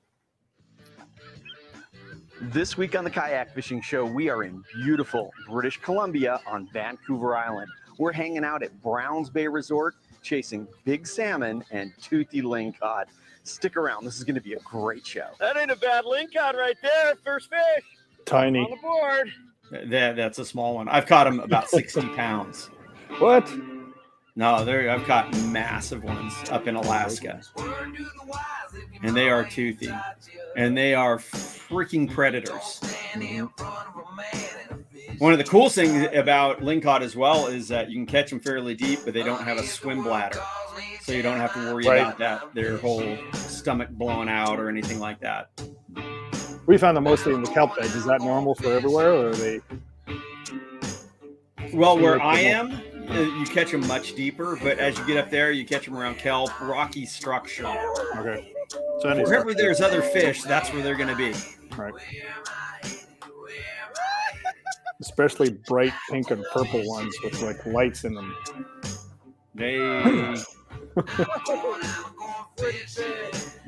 This 2.41 2.77
week 2.77 2.95
on 2.95 3.03
the 3.03 3.11
Kayak 3.11 3.55
Fishing 3.55 3.81
Show, 3.81 4.05
we 4.05 4.29
are 4.29 4.43
in 4.43 4.63
beautiful 4.75 5.31
British 5.49 5.79
Columbia 5.81 6.41
on 6.47 6.69
Vancouver 6.71 7.35
Island. 7.35 7.69
We're 7.99 8.13
hanging 8.13 8.45
out 8.45 8.63
at 8.63 8.83
Browns 8.83 9.31
Bay 9.31 9.49
Resort 9.49 9.95
chasing 10.27 10.67
big 10.85 11.07
salmon 11.07 11.65
and 11.71 11.93
toothy 12.03 12.43
lingcod. 12.43 13.05
Stick 13.45 13.77
around. 13.77 14.05
This 14.05 14.17
is 14.17 14.25
going 14.25 14.35
to 14.35 14.41
be 14.41 14.55
a 14.55 14.61
great 14.61 15.07
show. 15.07 15.29
That 15.39 15.57
ain't 15.57 15.71
a 15.71 15.77
bad 15.77 16.05
lingcod 16.05 16.55
right 16.55 16.77
there. 16.83 17.15
First 17.25 17.49
fish. 17.49 17.85
Tiny. 18.25 18.59
On 18.59 18.71
the 18.71 18.77
board. 18.77 19.33
That, 19.91 20.17
that's 20.17 20.39
a 20.39 20.45
small 20.45 20.75
one. 20.75 20.89
I've 20.89 21.07
caught 21.07 21.25
them 21.25 21.41
about 21.41 21.69
60 21.71 22.09
pounds. 22.11 22.71
What? 23.19 23.49
No, 24.35 24.65
there 24.65 24.91
I've 24.91 25.05
caught 25.05 25.33
massive 25.47 26.03
ones 26.05 26.35
up 26.51 26.67
in 26.67 26.77
Alaska. 26.77 27.41
And 29.03 29.17
they 29.17 29.31
are 29.31 29.45
toothy. 29.45 29.91
And 30.57 30.77
they 30.77 30.95
are 30.95 31.19
freaking 31.19 32.11
predators. 32.11 32.81
One 35.19 35.33
of 35.33 35.39
the 35.39 35.45
cool 35.45 35.71
things 35.71 36.09
about 36.15 36.61
lingcod 36.61 37.01
as 37.01 37.17
well 37.17 37.47
is 37.47 37.69
that 37.69 37.89
you 37.89 37.97
can 37.97 38.07
catch 38.07 38.31
them 38.31 38.41
fairly 38.41 38.75
deep, 38.75 39.01
but 39.05 39.15
they 39.15 39.23
don't 39.23 39.43
have 39.43 39.57
a 39.57 39.63
swim 39.63 40.03
bladder, 40.03 40.41
so 41.01 41.13
you 41.13 41.23
don't 41.23 41.39
have 41.39 41.55
to 41.55 41.73
worry 41.73 41.85
right. 41.87 42.01
about 42.01 42.19
that 42.19 42.55
their 42.55 42.77
whole 42.77 43.17
stomach 43.33 43.89
blowing 43.91 44.29
out 44.29 44.59
or 44.59 44.69
anything 44.69 44.99
like 44.99 45.21
that. 45.21 45.51
We 46.67 46.77
found 46.77 46.97
them 46.97 47.05
mostly 47.05 47.33
in 47.33 47.43
the 47.43 47.51
kelp 47.51 47.77
beds. 47.77 47.95
Is 47.95 48.05
that 48.05 48.21
normal 48.21 48.55
for 48.55 48.73
everywhere, 48.73 49.13
or 49.13 49.29
are 49.29 49.35
they? 49.35 49.61
Well, 51.73 51.99
where 51.99 52.21
I 52.21 52.41
am, 52.41 52.73
uh, 53.09 53.21
you 53.21 53.45
catch 53.47 53.71
them 53.71 53.87
much 53.87 54.15
deeper, 54.15 54.59
but 54.63 54.79
as 54.79 54.99
you 54.99 55.07
get 55.07 55.17
up 55.17 55.31
there, 55.31 55.51
you 55.51 55.65
catch 55.65 55.87
them 55.87 55.97
around 55.97 56.19
kelp, 56.19 56.61
rocky 56.61 57.07
structure. 57.07 57.67
Okay. 58.17 58.53
So 59.01 59.15
wherever 59.17 59.55
there's 59.55 59.81
other 59.81 60.03
fish, 60.03 60.43
that's 60.43 60.73
where 60.73 60.83
they're 60.83 60.97
going 60.97 61.09
to 61.09 61.17
be. 61.17 61.33
Right 61.77 61.95
especially 65.01 65.51
bright 65.67 65.93
pink 66.11 66.31
and 66.31 66.45
purple 66.53 66.87
ones 66.89 67.15
with 67.23 67.41
like 67.43 67.65
lights 67.67 68.05
in 68.05 68.15
them. 68.15 68.37
They 69.55 69.77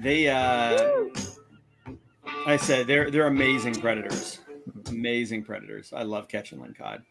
they 0.02 0.28
uh 0.28 1.04
I 2.46 2.56
said 2.56 2.86
they're 2.86 3.10
they're 3.10 3.26
amazing 3.26 3.74
predators. 3.74 4.40
Amazing 4.88 5.44
predators. 5.44 5.92
I 5.92 6.02
love 6.02 6.28
catching 6.28 6.58
lingcod. 6.58 7.02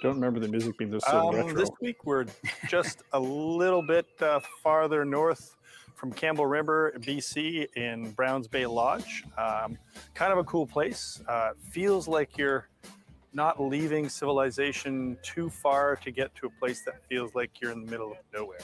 Don't 0.00 0.14
remember 0.14 0.40
the 0.40 0.48
music 0.48 0.78
being 0.78 0.90
this 0.90 1.04
so 1.04 1.28
um, 1.28 1.34
retro. 1.34 1.52
This 1.52 1.70
week 1.82 2.06
we're 2.06 2.24
just 2.68 3.02
a 3.12 3.20
little 3.20 3.82
bit 3.82 4.06
uh, 4.22 4.40
farther 4.62 5.04
north 5.04 5.56
from 5.94 6.10
Campbell 6.10 6.46
River, 6.46 6.94
BC, 7.00 7.76
in 7.76 8.10
Browns 8.12 8.48
Bay 8.48 8.64
Lodge. 8.64 9.24
Um, 9.36 9.76
kind 10.14 10.32
of 10.32 10.38
a 10.38 10.44
cool 10.44 10.66
place. 10.66 11.20
Uh, 11.28 11.50
feels 11.70 12.08
like 12.08 12.38
you're 12.38 12.68
not 13.34 13.60
leaving 13.60 14.08
civilization 14.08 15.18
too 15.22 15.50
far 15.50 15.96
to 15.96 16.10
get 16.10 16.34
to 16.36 16.46
a 16.46 16.50
place 16.50 16.82
that 16.86 17.04
feels 17.06 17.34
like 17.34 17.60
you're 17.60 17.70
in 17.70 17.84
the 17.84 17.90
middle 17.90 18.12
of 18.12 18.18
nowhere. 18.32 18.58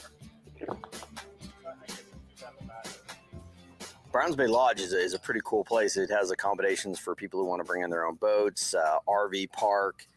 Browns 4.11 4.35
Bay 4.35 4.47
Lodge 4.47 4.81
is 4.81 4.93
a, 4.93 4.99
is 4.99 5.13
a 5.13 5.19
pretty 5.19 5.41
cool 5.45 5.63
place. 5.63 5.95
It 5.97 6.09
has 6.09 6.31
accommodations 6.31 6.97
for 6.97 7.13
people 7.13 7.39
who 7.39 7.45
want 7.45 7.59
to 7.59 7.63
bring 7.63 7.83
in 7.83 7.91
their 7.91 8.07
own 8.07 8.15
boats, 8.15 8.73
uh, 8.73 8.97
RV 9.07 9.51
park, 9.51 10.07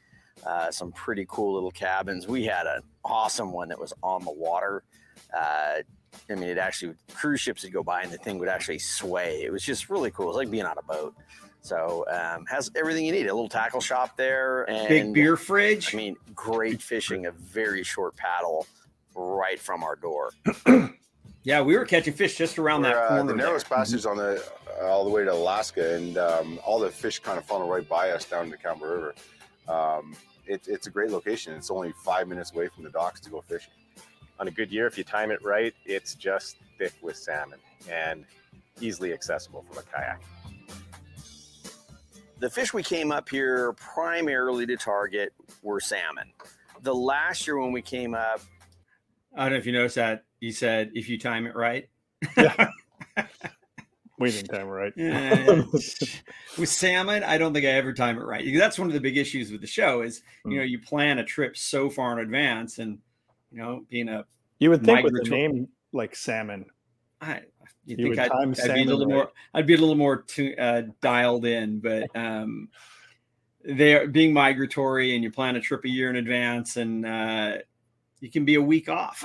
uh, 0.46 0.70
some 0.70 0.92
pretty 0.92 1.26
cool 1.28 1.54
little 1.54 1.70
cabins. 1.70 2.26
We 2.26 2.44
had 2.44 2.66
an 2.66 2.82
awesome 3.04 3.52
one 3.52 3.68
that 3.68 3.78
was 3.78 3.92
on 4.02 4.24
the 4.24 4.32
water. 4.32 4.82
Uh, 5.36 5.76
I 6.28 6.34
mean, 6.34 6.48
it 6.48 6.58
actually 6.58 6.94
cruise 7.14 7.40
ships 7.40 7.62
would 7.62 7.72
go 7.72 7.82
by 7.82 8.02
and 8.02 8.12
the 8.12 8.18
thing 8.18 8.38
would 8.38 8.48
actually 8.48 8.78
sway. 8.78 9.42
It 9.42 9.52
was 9.52 9.62
just 9.62 9.90
really 9.90 10.10
cool. 10.10 10.28
It's 10.30 10.36
like 10.36 10.50
being 10.50 10.64
on 10.64 10.76
a 10.78 10.82
boat. 10.82 11.14
So 11.62 12.04
um, 12.10 12.46
has 12.46 12.70
everything 12.74 13.04
you 13.04 13.12
need. 13.12 13.26
A 13.26 13.34
little 13.34 13.48
tackle 13.48 13.80
shop 13.80 14.16
there, 14.16 14.68
and 14.68 14.88
big 14.88 15.12
beer 15.12 15.36
fridge. 15.36 15.94
I 15.94 15.98
mean, 15.98 16.16
great 16.34 16.80
fishing. 16.80 17.26
A 17.26 17.32
very 17.32 17.82
short 17.82 18.16
paddle 18.16 18.66
right 19.14 19.60
from 19.60 19.82
our 19.82 19.96
door. 19.96 20.32
yeah, 21.42 21.60
we 21.60 21.76
were 21.76 21.84
catching 21.84 22.14
fish 22.14 22.36
just 22.36 22.58
around 22.58 22.82
we're, 22.82 22.94
that 22.94 23.08
corner. 23.08 23.22
Uh, 23.22 23.26
the 23.26 23.34
narrowest 23.34 23.68
there. 23.68 23.78
passage 23.78 24.06
on 24.06 24.16
the 24.16 24.42
uh, 24.80 24.86
all 24.86 25.04
the 25.04 25.10
way 25.10 25.24
to 25.24 25.32
Alaska, 25.32 25.96
and 25.96 26.16
um, 26.16 26.58
all 26.64 26.78
the 26.78 26.90
fish 26.90 27.18
kind 27.18 27.36
of 27.36 27.44
funnel 27.44 27.68
right 27.68 27.86
by 27.86 28.10
us 28.10 28.24
down 28.24 28.50
to 28.50 28.56
Campbell 28.56 28.86
River. 28.86 29.14
Um, 29.68 30.16
it, 30.46 30.66
it's 30.66 30.86
a 30.86 30.90
great 30.90 31.10
location. 31.10 31.54
It's 31.54 31.70
only 31.70 31.92
five 32.04 32.28
minutes 32.28 32.52
away 32.52 32.68
from 32.68 32.84
the 32.84 32.90
docks 32.90 33.20
to 33.20 33.30
go 33.30 33.40
fishing. 33.40 33.72
On 34.38 34.48
a 34.48 34.50
good 34.50 34.70
year, 34.70 34.86
if 34.86 34.96
you 34.96 35.04
time 35.04 35.30
it 35.30 35.42
right, 35.44 35.74
it's 35.84 36.14
just 36.14 36.56
thick 36.78 36.94
with 37.02 37.16
salmon 37.16 37.58
and 37.90 38.24
easily 38.80 39.12
accessible 39.12 39.64
from 39.68 39.78
a 39.78 39.82
kayak. 39.82 40.22
The 42.38 42.48
fish 42.48 42.72
we 42.72 42.82
came 42.82 43.12
up 43.12 43.28
here 43.28 43.74
primarily 43.74 44.64
to 44.66 44.76
target 44.76 45.34
were 45.62 45.78
salmon. 45.78 46.32
The 46.82 46.94
last 46.94 47.46
year 47.46 47.58
when 47.58 47.72
we 47.72 47.82
came 47.82 48.14
up, 48.14 48.40
I 49.36 49.44
don't 49.44 49.52
know 49.52 49.58
if 49.58 49.66
you 49.66 49.72
noticed 49.72 49.96
that 49.96 50.24
he 50.40 50.50
said, 50.50 50.90
if 50.94 51.08
you 51.08 51.18
time 51.18 51.46
it 51.46 51.54
right. 51.54 51.88
Yeah. 52.36 52.70
waiting 54.20 54.46
time 54.46 54.68
right. 54.68 54.92
with 56.58 56.68
salmon, 56.68 57.24
I 57.24 57.38
don't 57.38 57.52
think 57.52 57.66
I 57.66 57.70
ever 57.70 57.92
time 57.92 58.18
it 58.18 58.24
right. 58.24 58.44
That's 58.56 58.78
one 58.78 58.86
of 58.86 58.94
the 58.94 59.00
big 59.00 59.16
issues 59.16 59.50
with 59.50 59.62
the 59.62 59.66
show 59.66 60.02
is 60.02 60.22
you 60.44 60.58
know 60.58 60.62
hmm. 60.62 60.68
you 60.68 60.78
plan 60.78 61.18
a 61.18 61.24
trip 61.24 61.56
so 61.56 61.90
far 61.90 62.12
in 62.12 62.18
advance, 62.20 62.78
and 62.78 62.98
you 63.50 63.58
know 63.58 63.84
being 63.88 64.08
a 64.08 64.24
you 64.58 64.70
would 64.70 64.84
think 64.84 65.02
with 65.02 65.24
the 65.24 65.30
name 65.30 65.68
like 65.92 66.14
salmon, 66.14 66.66
I 67.20 67.40
you 67.86 67.96
think 67.96 68.18
I'd, 68.18 68.30
I'd 68.30 68.74
be 68.74 68.82
a 68.82 68.84
little 68.84 69.06
right. 69.06 69.14
more 69.14 69.32
I'd 69.54 69.66
be 69.66 69.74
a 69.74 69.78
little 69.78 69.96
more 69.96 70.22
to, 70.22 70.56
uh, 70.56 70.82
dialed 71.00 71.46
in, 71.46 71.80
but 71.80 72.14
um, 72.14 72.68
they're 73.64 74.06
being 74.06 74.32
migratory, 74.32 75.14
and 75.14 75.24
you 75.24 75.32
plan 75.32 75.56
a 75.56 75.60
trip 75.60 75.84
a 75.84 75.88
year 75.88 76.10
in 76.10 76.16
advance, 76.16 76.76
and 76.76 77.06
uh, 77.06 77.54
you 78.20 78.30
can 78.30 78.44
be 78.44 78.54
a 78.54 78.62
week 78.62 78.88
off. 78.88 79.24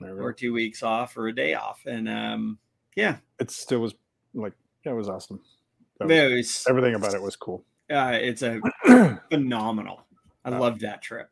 or 0.00 0.32
two 0.32 0.52
weeks 0.52 0.82
off 0.82 1.16
or 1.16 1.28
a 1.28 1.32
day 1.32 1.54
off 1.54 1.80
and 1.86 2.08
um 2.08 2.58
yeah 2.96 3.16
it 3.38 3.50
still 3.50 3.80
was 3.80 3.94
like 4.34 4.52
yeah, 4.84 4.92
it 4.92 4.96
was 4.96 5.08
awesome. 5.08 5.40
Was, 6.00 6.10
it 6.10 6.36
was, 6.36 6.66
everything 6.68 6.94
about 6.94 7.14
it 7.14 7.22
was 7.22 7.36
cool. 7.36 7.64
Uh, 7.90 8.18
it's 8.20 8.42
a 8.42 8.60
phenomenal. 9.30 10.02
I 10.44 10.50
uh, 10.50 10.58
loved 10.58 10.80
that 10.80 11.02
trip. 11.02 11.28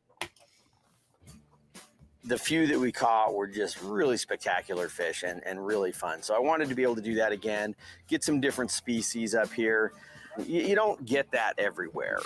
The 2.25 2.39
few 2.39 2.67
that 2.69 2.79
we 2.79 2.93
caught 2.93 3.35
were 3.35 3.49
just 3.49 3.83
really 3.83 4.17
spectacular 4.17 4.89
fish 4.89 5.25
and, 5.25 5.43
and 5.45 5.65
really 5.65 5.91
fun. 5.91 6.23
So 6.23 6.35
I 6.35 6.39
wanted 6.39 6.69
to 6.69 6.75
be 6.75 6.83
able 6.83 6.95
to 6.97 7.03
do 7.03 7.15
that 7.15 7.33
again, 7.33 7.75
get 8.07 8.23
some 8.23 8.41
different 8.41 8.71
species 8.71 9.35
up 9.35 9.53
here. 9.53 9.93
You, 10.47 10.63
you 10.63 10.75
don't 10.75 11.05
get 11.05 11.31
that 11.33 11.55
everywhere. 11.59 12.21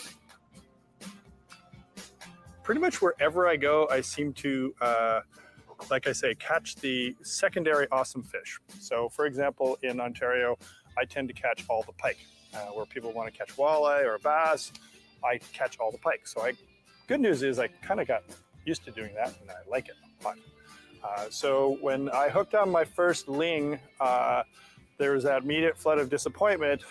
Pretty 2.63 2.81
much 2.81 3.01
wherever 3.01 3.47
I 3.47 3.57
go, 3.57 3.89
I 3.91 4.01
seem 4.01 4.33
to 4.35 4.75
uh, 4.81 5.21
like 5.91 6.07
I 6.07 6.13
say, 6.13 6.35
catch 6.35 6.77
the 6.77 7.15
secondary 7.23 7.87
awesome 7.91 8.23
fish. 8.23 8.59
So, 8.81 9.09
for 9.09 9.27
example, 9.27 9.79
in 9.83 10.01
Ontario, 10.01 10.59
I 10.99 11.05
tend 11.05 11.29
to 11.29 11.35
catch 11.35 11.65
all 11.69 11.83
the 11.83 11.93
pike. 11.93 12.19
Uh, 12.55 12.67
where 12.67 12.87
people 12.87 13.13
want 13.13 13.33
to 13.33 13.37
catch 13.37 13.57
walleye 13.57 14.05
or 14.05 14.17
bass, 14.19 14.71
I 15.25 15.39
catch 15.53 15.81
all 15.81 15.91
the 15.91 15.99
pike. 15.99 16.27
So, 16.29 16.43
I 16.43 16.53
good 17.09 17.21
news 17.21 17.43
is 17.43 17.59
I 17.59 17.67
kind 17.67 18.01
of 18.01 18.07
got 18.07 18.23
used 18.65 18.85
to 18.85 18.93
doing 18.93 19.13
that, 19.15 19.35
and 19.41 19.51
I 19.51 19.69
like 19.69 19.89
it 19.89 19.97
a 20.21 20.25
lot. 20.25 20.37
Uh, 21.03 21.27
so, 21.31 21.77
when 21.81 22.09
I 22.11 22.29
hooked 22.29 22.55
on 22.55 22.71
my 22.71 22.85
first 22.85 23.29
ling, 23.29 23.79
uh, 24.01 24.45
there 24.99 25.13
was 25.13 25.25
that 25.25 25.43
immediate 25.43 25.77
flood 25.77 25.99
of 25.99 26.09
disappointment. 26.09 26.83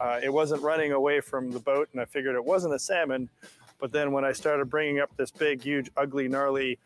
Uh, 0.00 0.18
it 0.22 0.32
wasn't 0.32 0.62
running 0.62 0.92
away 0.92 1.20
from 1.20 1.50
the 1.50 1.60
boat, 1.60 1.90
and 1.92 2.00
I 2.00 2.06
figured 2.06 2.34
it 2.34 2.44
wasn't 2.44 2.72
a 2.72 2.78
salmon. 2.78 3.28
But 3.78 3.92
then 3.92 4.12
when 4.12 4.24
I 4.24 4.32
started 4.32 4.70
bringing 4.70 5.00
up 5.00 5.14
this 5.16 5.30
big, 5.30 5.62
huge, 5.62 5.90
ugly, 5.96 6.28
gnarly 6.28 6.78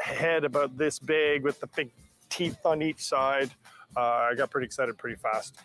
head 0.00 0.44
about 0.44 0.76
this 0.76 0.98
big 0.98 1.42
with 1.42 1.60
the 1.60 1.66
big 1.68 1.90
teeth 2.28 2.58
on 2.64 2.82
each 2.82 3.04
side, 3.04 3.50
uh, 3.96 4.00
I 4.00 4.34
got 4.36 4.50
pretty 4.50 4.66
excited 4.66 4.96
pretty 4.98 5.16
fast. 5.16 5.56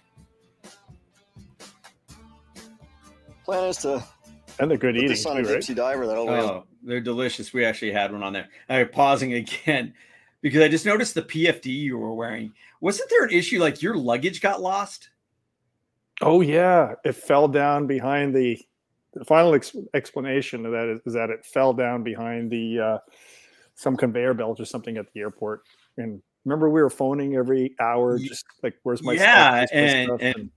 Plan 3.43 3.69
is 3.69 3.78
to 3.78 4.04
And 4.60 4.69
they're 4.71 4.78
good 4.78 4.95
eating 4.95 5.10
this 5.10 5.26
on 5.26 5.38
a 5.38 5.43
too, 5.43 5.54
right? 5.54 5.76
Diver 5.76 6.08
that'll 6.08 6.30
Oh, 6.30 6.63
they're 6.84 7.00
delicious. 7.00 7.54
We 7.54 7.63
actually 7.63 7.91
had 7.91 8.12
one 8.12 8.24
on 8.24 8.34
there. 8.34 8.48
I'm 8.69 8.89
pausing 8.89 9.34
again 9.34 9.93
because 10.41 10.62
I 10.62 10.67
just 10.67 10.86
noticed 10.86 11.13
the 11.13 11.21
PFD 11.21 11.67
you 11.67 11.98
were 11.98 12.13
wearing. 12.13 12.54
Wasn't 12.82 13.10
there 13.10 13.26
an 13.26 13.32
issue 13.32 13.60
like 13.60 13.82
your 13.82 13.95
luggage 13.95 14.41
got 14.41 14.62
lost? 14.62 15.10
Oh 16.21 16.41
yeah, 16.41 16.93
it 17.04 17.13
fell 17.13 17.48
down 17.48 17.88
behind 17.88 18.36
the. 18.36 18.60
The 19.17 19.24
final 19.24 19.54
ex- 19.56 19.78
explanation 19.93 20.65
of 20.65 20.74
that 20.74 20.89
is, 20.89 21.00
is 21.06 21.13
that 21.13 21.30
it 21.30 21.45
fell 21.45 21.71
down 21.71 22.04
behind 22.04 22.52
the 22.52 22.80
uh, 22.80 22.98
some 23.75 23.95
conveyor 23.97 24.33
belt 24.33 24.59
or 24.59 24.65
something 24.65 24.97
at 24.97 25.05
the 25.13 25.19
airport. 25.21 25.61
And 25.97 26.21
remember, 26.45 26.69
we 26.69 26.81
were 26.81 26.89
phoning 26.89 27.35
every 27.35 27.75
hour, 27.79 28.17
just 28.17 28.45
like, 28.63 28.75
"Where's 28.83 29.03
my 29.03 29.13
Yeah, 29.13 29.65
stuff? 29.65 29.69
Where's 29.75 30.07
my 30.09 30.13
and- 30.13 30.21
and- 30.21 30.49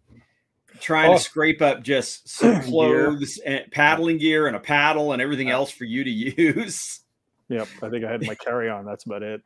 Trying 0.80 1.10
Oh. 1.10 1.14
to 1.14 1.20
scrape 1.20 1.60
up 1.60 1.82
just 1.82 2.28
some 2.38 2.52
Gear. 2.52 2.62
clothes 2.62 3.38
and 3.44 3.64
paddling 3.72 4.18
gear 4.18 4.46
and 4.46 4.54
a 4.54 4.60
paddle 4.60 5.12
and 5.12 5.20
everything 5.20 5.50
else 5.50 5.70
for 5.72 5.84
you 5.84 6.04
to 6.04 6.10
use. 6.60 7.00
Yep, 7.48 7.66
I 7.82 7.88
think 7.88 8.04
I 8.04 8.12
had 8.12 8.24
my 8.24 8.34
carry 8.36 8.68
on. 8.70 8.84
That's 8.84 9.04
about 9.04 9.22
it. 9.24 9.42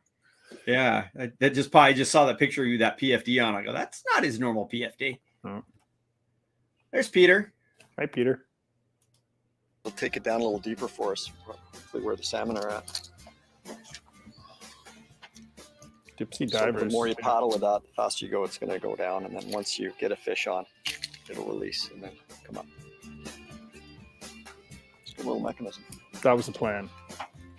Yeah, 0.66 1.06
I, 1.18 1.30
that 1.38 1.54
just 1.54 1.70
probably 1.70 1.94
just 1.94 2.10
saw 2.10 2.26
that 2.26 2.38
picture 2.38 2.62
of 2.62 2.68
you 2.68 2.78
that 2.78 2.98
PFD 2.98 3.42
on. 3.42 3.54
I 3.54 3.62
go, 3.62 3.72
that's 3.72 4.02
not 4.12 4.24
his 4.24 4.38
normal 4.38 4.68
PFD. 4.68 5.18
No. 5.44 5.50
Oh. 5.50 5.64
There's 6.92 7.08
Peter. 7.08 7.54
Hi, 7.98 8.04
Peter. 8.04 8.44
We'll 9.84 9.92
take 9.92 10.16
it 10.18 10.24
down 10.24 10.40
a 10.40 10.44
little 10.44 10.58
deeper 10.58 10.88
for 10.88 11.12
us, 11.12 11.30
roughly 11.48 12.02
where 12.02 12.16
the 12.16 12.22
salmon 12.22 12.58
are 12.58 12.68
at. 12.68 13.08
Dipsy 16.26 16.50
So 16.50 16.58
divers. 16.58 16.82
the 16.82 16.88
more 16.90 17.06
you 17.06 17.14
paddle 17.14 17.48
with 17.50 17.60
that, 17.60 17.82
the 17.82 17.88
faster 17.94 18.24
you 18.24 18.30
go, 18.30 18.44
it's 18.44 18.58
going 18.58 18.72
to 18.72 18.78
go 18.78 18.94
down. 18.96 19.24
And 19.24 19.34
then 19.36 19.48
once 19.50 19.78
you 19.78 19.92
get 19.98 20.12
a 20.12 20.16
fish 20.16 20.46
on, 20.46 20.64
it'll 21.30 21.44
release 21.46 21.90
and 21.92 22.02
then 22.02 22.12
come 22.44 22.58
up. 22.58 22.66
It's 25.04 25.14
a 25.14 25.18
little 25.18 25.40
mechanism. 25.40 25.84
That 26.22 26.32
was 26.36 26.46
the 26.46 26.52
plan. 26.52 26.88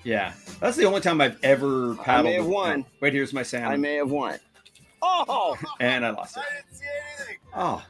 Yeah, 0.03 0.33
that's 0.59 0.75
the 0.75 0.85
only 0.85 0.99
time 1.01 1.21
I've 1.21 1.41
ever 1.43 1.95
paddled. 1.95 2.27
I 2.27 2.29
may 2.29 2.33
have 2.35 2.45
won. 2.45 2.85
Wait, 2.99 3.13
here's 3.13 3.31
my 3.33 3.43
salmon. 3.43 3.71
I 3.71 3.77
may 3.77 3.95
have 3.95 4.11
won. 4.11 4.37
Oh! 5.01 5.57
and 5.79 6.05
I 6.05 6.09
lost 6.11 6.37
it. 6.37 6.43
didn't 6.55 6.77
see 6.79 6.85
anything. 7.19 7.37
Oh, 7.55 7.83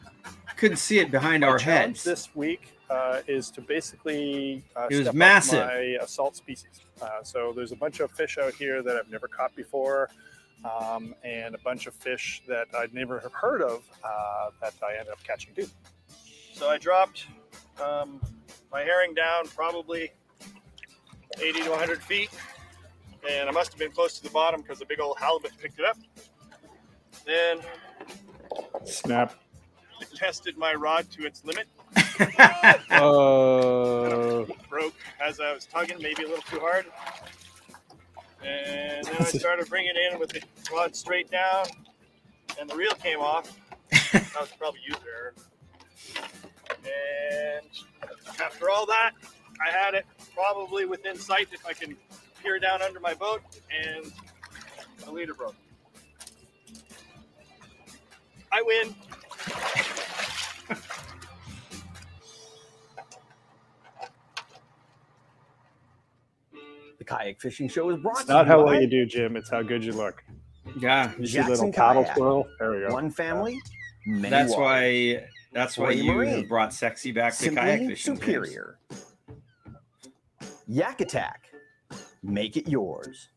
couldn't 0.58 0.78
see 0.78 1.00
it 1.00 1.10
behind 1.12 1.42
My 1.42 1.48
our 1.48 1.60
heads. 1.60 2.04
this 2.04 2.30
week 2.36 2.74
uh, 2.90 3.22
is 3.28 3.50
to 3.52 3.62
basically 3.62 4.64
uh, 4.76 4.88
It 4.92 4.96
was 4.96 5.04
step 5.06 5.10
up 5.10 5.16
massive. 5.16 5.66
my 5.66 5.98
salt 6.06 6.36
species. 6.36 6.82
Uh, 7.02 7.24
so 7.24 7.52
there's 7.56 7.72
a 7.72 7.76
bunch 7.76 8.00
of 8.00 8.12
fish 8.12 8.38
out 8.38 8.54
here 8.54 8.82
that 8.84 8.96
I've 8.96 9.10
never 9.10 9.28
caught 9.28 9.56
before, 9.56 10.10
um, 10.66 11.14
and 11.24 11.56
a 11.56 11.58
bunch 11.60 11.88
of 11.88 11.94
fish 11.94 12.42
that 12.48 12.68
I'd 12.78 12.94
never 12.94 13.20
have 13.20 13.34
heard 13.34 13.62
of 13.62 13.84
uh, 14.04 14.50
that 14.62 14.74
I 14.84 14.98
ended 14.98 15.12
up 15.14 15.24
catching 15.24 15.54
too. 15.54 15.68
So 16.54 16.70
I 16.70 16.78
dropped 16.78 17.28
um, 17.84 18.22
my 18.72 18.82
herring 18.82 19.14
down 19.14 19.48
probably 19.56 20.12
80 21.42 21.64
to 21.64 21.70
100 21.72 22.02
feet, 22.04 22.30
and 23.30 23.50
I 23.50 23.52
must 23.52 23.72
have 23.72 23.80
been 23.80 23.92
close 23.92 24.18
to 24.18 24.24
the 24.24 24.30
bottom 24.30 24.62
because 24.62 24.80
the 24.80 24.86
big 24.86 25.00
old 25.00 25.18
halibut 25.20 25.52
picked 25.60 25.80
it 25.80 25.86
up. 25.86 25.98
Then 27.26 27.60
Snap. 28.86 29.34
tested 30.16 30.58
my 30.58 30.74
rod 30.74 31.10
to 31.12 31.26
its 31.26 31.44
limit. 31.44 31.68
Uh, 32.92 34.46
broke 34.70 34.94
as 35.20 35.40
I 35.40 35.52
was 35.52 35.66
tugging, 35.66 35.98
maybe 36.00 36.24
a 36.24 36.28
little 36.28 36.44
too 36.44 36.60
hard. 36.60 36.86
And 38.46 39.06
then 39.06 39.16
I 39.20 39.24
started 39.26 39.70
bringing 39.70 39.94
it 39.96 40.14
in 40.14 40.20
with 40.20 40.30
the 40.30 40.42
rod 40.74 40.96
straight 40.96 41.32
down, 41.32 41.66
and 42.60 42.70
the 42.70 42.76
reel 42.76 42.94
came 42.96 43.20
off. 43.20 43.58
That 44.14 44.42
was 44.42 44.52
probably 44.58 44.80
user 44.88 45.00
error. 45.16 45.34
And 46.84 48.42
after 48.42 48.70
all 48.70 48.86
that, 48.88 49.12
I 49.66 49.72
had 49.72 49.94
it 49.94 50.06
probably 50.34 50.86
within 50.86 51.18
sight 51.18 51.50
if 51.52 51.66
I 51.66 51.74
can 51.74 51.96
peer 52.42 52.58
down 52.60 52.82
under 52.82 53.00
my 53.00 53.14
boat, 53.14 53.42
and 53.72 54.12
the 55.06 55.12
leader 55.12 55.34
broke. 55.36 55.56
I 58.52 58.62
win. 58.64 58.96
The 67.04 67.16
kayak 67.16 67.42
fishing 67.42 67.68
show 67.68 67.90
is 67.90 67.98
brought 68.02 68.18
it's 68.18 68.26
to 68.26 68.34
not 68.34 68.46
you 68.46 68.52
how 68.52 68.64
well 68.66 68.80
you 68.82 68.88
do, 68.88 69.06
Jim. 69.06 69.36
It's 69.36 69.50
how 69.50 69.62
good 69.62 69.84
you 69.84 69.94
look. 69.94 70.24
Yeah, 70.80 71.12
You 71.20 71.28
see 71.28 71.38
a 71.40 71.42
Jackson 71.42 71.68
little 71.68 71.72
paddle 71.74 72.04
kayak. 72.04 72.18
twirl. 72.18 72.48
There 72.60 72.72
we 72.72 72.80
go. 72.88 72.94
One 72.94 73.12
family, 73.12 73.60
many 74.06 74.30
that's 74.30 74.52
waters. 74.54 74.62
why. 74.62 75.26
That's 75.52 75.78
why 75.78 75.92
you 75.92 76.12
Marine. 76.14 76.30
have 76.40 76.48
brought 76.50 76.74
sexy 76.74 77.12
back 77.12 77.34
to 77.34 77.44
Simply 77.44 77.62
kayak 77.62 77.80
fishing. 77.82 78.16
James. 78.16 78.20
superior. 78.20 78.80
Yak 80.68 81.02
Attack. 81.02 81.42
Make 82.24 82.56
it 82.58 82.68
yours. 82.68 83.30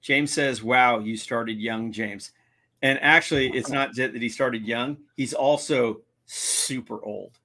James 0.00 0.32
says, 0.32 0.62
"Wow, 0.62 0.98
you 1.00 1.16
started 1.16 1.58
young, 1.58 1.92
James." 1.92 2.32
And 2.82 2.98
actually, 3.02 3.50
it's 3.54 3.68
not 3.68 3.94
that 3.96 4.14
he 4.14 4.28
started 4.28 4.64
young; 4.66 4.96
he's 5.16 5.34
also 5.34 6.00
super 6.24 7.04
old. 7.04 7.38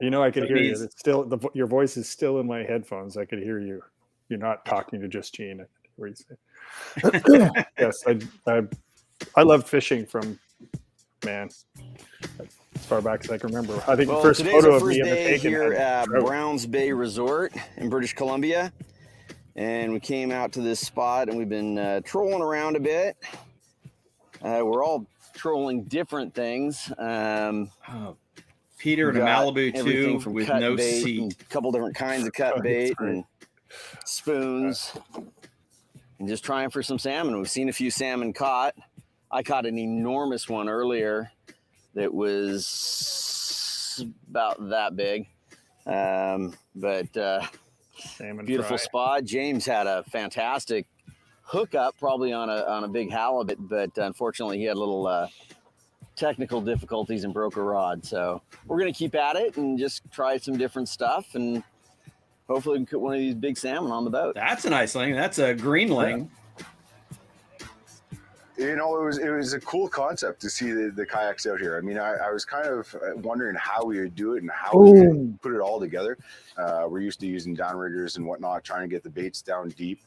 You 0.00 0.10
know, 0.10 0.22
I 0.22 0.30
could 0.30 0.44
That 0.44 0.48
hear 0.48 0.58
you. 0.58 0.72
It's 0.72 0.98
still 0.98 1.24
the, 1.24 1.38
your 1.52 1.66
voice 1.66 1.96
is 1.96 2.08
still 2.08 2.40
in 2.40 2.46
my 2.46 2.62
headphones. 2.62 3.16
I 3.16 3.24
could 3.24 3.40
hear 3.40 3.60
you. 3.60 3.82
You're 4.28 4.38
not 4.38 4.64
talking 4.64 5.00
to 5.00 5.08
just 5.08 5.34
Gene. 5.34 5.60
I 5.60 6.06
you 6.06 6.14
say. 6.14 7.50
yes, 7.78 8.04
I, 8.06 8.18
I 8.46 8.62
I 9.36 9.42
loved 9.42 9.68
fishing 9.68 10.06
from 10.06 10.38
man 11.24 11.50
as 12.38 12.86
far 12.86 13.02
back 13.02 13.24
as 13.24 13.30
I 13.30 13.36
can 13.38 13.48
remember. 13.48 13.82
I 13.86 13.96
think 13.96 14.08
Well, 14.08 14.22
the 14.22 14.28
first 14.28 14.38
today's 14.40 14.54
photo 14.54 14.70
our 14.70 14.76
of 14.76 14.82
first 14.82 14.96
me 14.96 15.00
in 15.00 15.08
the 15.08 15.14
day 15.14 15.32
bacon 15.32 15.50
here 15.50 15.72
had 15.72 15.82
at 15.82 16.04
trout. 16.06 16.24
Browns 16.24 16.66
Bay 16.66 16.92
Resort 16.92 17.52
in 17.76 17.90
British 17.90 18.14
Columbia, 18.14 18.72
and 19.56 19.92
we 19.92 20.00
came 20.00 20.32
out 20.32 20.52
to 20.52 20.60
this 20.62 20.80
spot 20.80 21.28
and 21.28 21.36
we've 21.36 21.48
been 21.48 21.76
uh, 21.78 22.00
trolling 22.04 22.40
around 22.40 22.76
a 22.76 22.80
bit. 22.80 23.16
Uh, 24.42 24.62
we're 24.64 24.82
all 24.82 25.06
trolling 25.34 25.84
different 25.84 26.34
things. 26.34 26.90
Um, 26.98 27.70
Oh, 27.88 28.16
Peter 28.80 29.10
and 29.10 29.18
a 29.18 29.20
Malibu 29.20 29.74
too, 29.84 30.30
with 30.30 30.48
no 30.48 30.74
bait 30.74 31.02
seat. 31.02 31.36
A 31.40 31.44
couple 31.44 31.70
different 31.70 31.94
kinds 31.94 32.26
of 32.26 32.32
cut 32.32 32.62
bait 32.62 32.94
and 32.98 33.24
spoons, 34.04 34.92
and 36.18 36.26
just 36.26 36.44
trying 36.44 36.70
for 36.70 36.82
some 36.82 36.98
salmon. 36.98 37.36
We've 37.36 37.50
seen 37.50 37.68
a 37.68 37.72
few 37.72 37.90
salmon 37.90 38.32
caught. 38.32 38.74
I 39.30 39.42
caught 39.42 39.66
an 39.66 39.78
enormous 39.78 40.48
one 40.48 40.68
earlier 40.68 41.30
that 41.94 42.12
was 42.12 44.04
about 44.28 44.70
that 44.70 44.96
big. 44.96 45.26
Um, 45.86 46.54
but 46.74 47.14
uh, 47.16 47.42
Salmon 47.98 48.46
beautiful 48.46 48.78
fry. 48.78 48.84
spot. 48.84 49.24
James 49.24 49.66
had 49.66 49.86
a 49.86 50.02
fantastic 50.04 50.86
hookup, 51.42 51.98
probably 51.98 52.32
on 52.32 52.48
a 52.48 52.64
on 52.64 52.84
a 52.84 52.88
big 52.88 53.10
halibut, 53.10 53.58
but 53.60 53.90
unfortunately 53.98 54.58
he 54.58 54.64
had 54.64 54.76
a 54.76 54.80
little 54.80 55.06
uh, 55.06 55.26
technical 56.20 56.60
difficulties 56.60 57.24
and 57.24 57.34
broke 57.34 57.56
a 57.56 57.62
rod. 57.62 58.04
So 58.04 58.42
we're 58.66 58.78
gonna 58.78 58.92
keep 58.92 59.14
at 59.14 59.34
it 59.36 59.56
and 59.56 59.78
just 59.78 60.02
try 60.12 60.36
some 60.36 60.56
different 60.56 60.88
stuff, 60.88 61.34
and 61.34 61.64
hopefully 62.46 62.78
we 62.78 62.84
can 62.84 62.86
put 62.86 63.00
one 63.00 63.14
of 63.14 63.20
these 63.20 63.34
big 63.34 63.56
salmon 63.58 63.90
on 63.90 64.04
the 64.04 64.10
boat. 64.10 64.34
That's 64.34 64.64
a 64.66 64.70
nice 64.70 64.94
ling. 64.94 65.14
That's 65.14 65.38
a 65.38 65.54
greenling. 65.54 66.30
You 68.58 68.76
know, 68.76 69.00
it 69.00 69.04
was 69.06 69.16
it 69.16 69.30
was 69.30 69.54
a 69.54 69.60
cool 69.60 69.88
concept 69.88 70.42
to 70.42 70.50
see 70.50 70.70
the, 70.70 70.92
the 70.94 71.06
kayaks 71.06 71.46
out 71.46 71.58
here. 71.58 71.78
I 71.78 71.80
mean, 71.80 71.96
I, 71.96 72.16
I 72.16 72.30
was 72.30 72.44
kind 72.44 72.66
of 72.66 72.94
uh, 72.94 73.16
wondering 73.16 73.56
how 73.56 73.86
we 73.86 73.98
would 74.00 74.14
do 74.14 74.34
it 74.34 74.42
and 74.42 74.50
how 74.50 74.78
we 74.78 74.92
could 74.92 75.40
put 75.40 75.54
it 75.54 75.60
all 75.60 75.80
together. 75.80 76.18
Uh, 76.58 76.86
we're 76.86 77.00
used 77.00 77.20
to 77.20 77.26
using 77.26 77.56
downriggers 77.56 78.18
and 78.18 78.26
whatnot, 78.26 78.62
trying 78.62 78.82
to 78.82 78.88
get 78.88 79.02
the 79.02 79.08
baits 79.08 79.40
down 79.40 79.70
deep. 79.70 80.00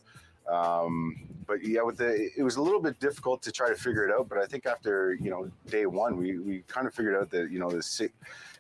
Um, 0.48 1.28
but 1.46 1.66
yeah, 1.66 1.82
with 1.82 1.98
the 1.98 2.30
it 2.38 2.44
was 2.44 2.56
a 2.56 2.62
little 2.62 2.80
bit 2.82 3.00
difficult 3.00 3.42
to 3.44 3.52
try 3.52 3.70
to 3.70 3.76
figure 3.76 4.08
it 4.08 4.14
out. 4.14 4.30
But 4.30 4.38
I 4.38 4.46
think 4.46 4.66
after 4.66 5.18
you 5.20 5.30
know 5.30 5.50
day 5.68 5.86
one, 5.86 6.18
we 6.18 6.38
we 6.40 6.64
kind 6.68 6.88
of 6.88 6.94
figured 6.94 7.16
out 7.16 7.30
that 7.32 7.52
you 7.52 7.60
know 7.60 7.70
the 7.70 7.84
si- 7.84 8.10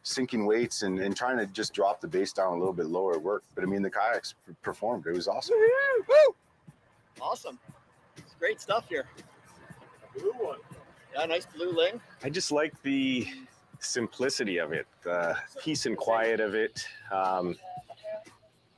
sinking 0.03 0.45
weights 0.45 0.83
and, 0.83 0.99
and 0.99 1.15
trying 1.15 1.37
to 1.37 1.45
just 1.47 1.73
drop 1.73 2.01
the 2.01 2.07
base 2.07 2.33
down 2.33 2.53
a 2.53 2.57
little 2.57 2.73
bit 2.73 2.87
lower 2.87 3.17
worked. 3.19 3.47
But 3.55 3.63
I 3.63 3.67
mean, 3.67 3.81
the 3.81 3.89
kayaks 3.89 4.35
performed. 4.61 5.07
It 5.07 5.13
was 5.13 5.27
awesome. 5.27 5.55
Woo! 5.57 6.35
Awesome. 7.21 7.59
It's 8.17 8.35
great 8.39 8.59
stuff 8.59 8.87
here. 8.89 9.05
Blue 10.17 10.31
one. 10.31 10.59
Yeah, 11.15 11.25
nice 11.25 11.45
blue 11.45 11.71
ling. 11.71 12.01
I 12.23 12.29
just 12.29 12.51
like 12.51 12.73
the 12.83 13.27
simplicity 13.79 14.57
of 14.57 14.73
it, 14.73 14.87
the 15.03 15.37
peace 15.61 15.85
and 15.85 15.97
quiet 15.97 16.39
of 16.39 16.55
it. 16.55 16.85
Um, 17.11 17.55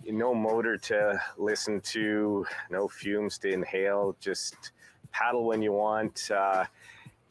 no 0.05 0.33
motor 0.33 0.77
to 0.77 1.19
listen 1.37 1.81
to, 1.81 2.45
no 2.69 2.87
fumes 2.87 3.37
to 3.39 3.51
inhale. 3.51 4.15
Just 4.19 4.71
paddle 5.11 5.45
when 5.45 5.61
you 5.61 5.71
want. 5.71 6.29
Uh, 6.31 6.65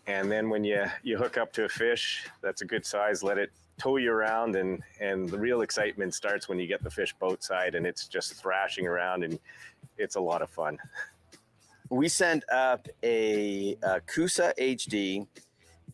and 0.07 0.31
then 0.31 0.51
when 0.51 0.65
you 0.65 0.85
you 1.03 1.17
hook 1.17 1.39
up 1.39 1.53
to 1.55 1.65
a 1.65 1.69
fish 1.69 2.27
that's 2.43 2.63
a 2.63 2.65
good 2.65 2.85
size, 2.85 3.23
let 3.23 3.39
it 3.39 3.51
tow 3.79 3.97
you 3.97 4.13
around, 4.13 4.57
and 4.57 4.83
and 5.01 5.29
the 5.29 5.39
real 5.39 5.63
excitement 5.63 6.15
starts 6.15 6.49
when 6.49 6.59
you 6.59 6.67
get 6.67 6.83
the 6.83 6.91
fish 6.91 7.15
boat 7.19 7.43
side 7.43 7.75
and 7.75 7.87
it's 7.87 8.07
just 8.09 8.35
thrashing 8.35 8.87
around, 8.87 9.25
and 9.25 9.39
it's 9.99 10.17
a 10.17 10.21
lot 10.21 10.43
of 10.43 10.51
fun. 10.51 10.79
We 11.91 12.09
sent 12.09 12.45
up 12.51 12.89
a, 13.03 13.77
a 13.83 14.01
Coosa 14.01 14.55
HD 14.59 15.27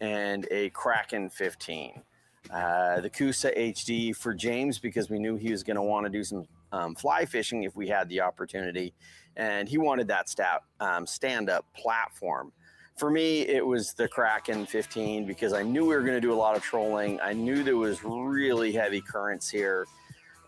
and 0.01 0.47
a 0.51 0.71
Kraken 0.71 1.29
15. 1.31 2.03
Uh, 2.51 3.01
the 3.01 3.11
Coosa 3.11 3.53
HD 3.53 4.15
for 4.15 4.33
James 4.33 4.79
because 4.79 5.11
we 5.11 5.19
knew 5.19 5.37
he 5.37 5.51
was 5.51 5.63
going 5.63 5.77
to 5.77 5.83
want 5.83 6.07
to 6.07 6.11
do 6.11 6.25
some 6.25 6.47
um, 6.73 6.95
fly 6.95 7.25
fishing 7.25 7.65
if 7.65 7.75
we 7.77 7.89
had 7.89 8.09
the 8.09 8.21
opportunity, 8.21 8.95
and 9.37 9.69
he 9.69 9.79
wanted 9.79 10.09
that 10.09 10.29
stat, 10.29 10.63
um, 10.81 11.07
stand-up 11.07 11.67
platform. 11.75 12.53
For 12.97 13.11
me, 13.11 13.43
it 13.43 13.65
was 13.65 13.95
the 13.95 14.09
Kraken 14.09 14.67
15 14.67 15.27
because 15.27 15.53
I 15.53 15.63
knew 15.63 15.83
we 15.83 15.95
were 15.95 16.03
going 16.03 16.15
to 16.15 16.21
do 16.21 16.33
a 16.33 16.35
lot 16.35 16.57
of 16.57 16.63
trolling. 16.63 17.19
I 17.21 17.33
knew 17.33 17.63
there 17.63 17.77
was 17.77 18.05
really 18.05 18.73
heavy 18.73 19.01
currents 19.01 19.49
here, 19.49 19.87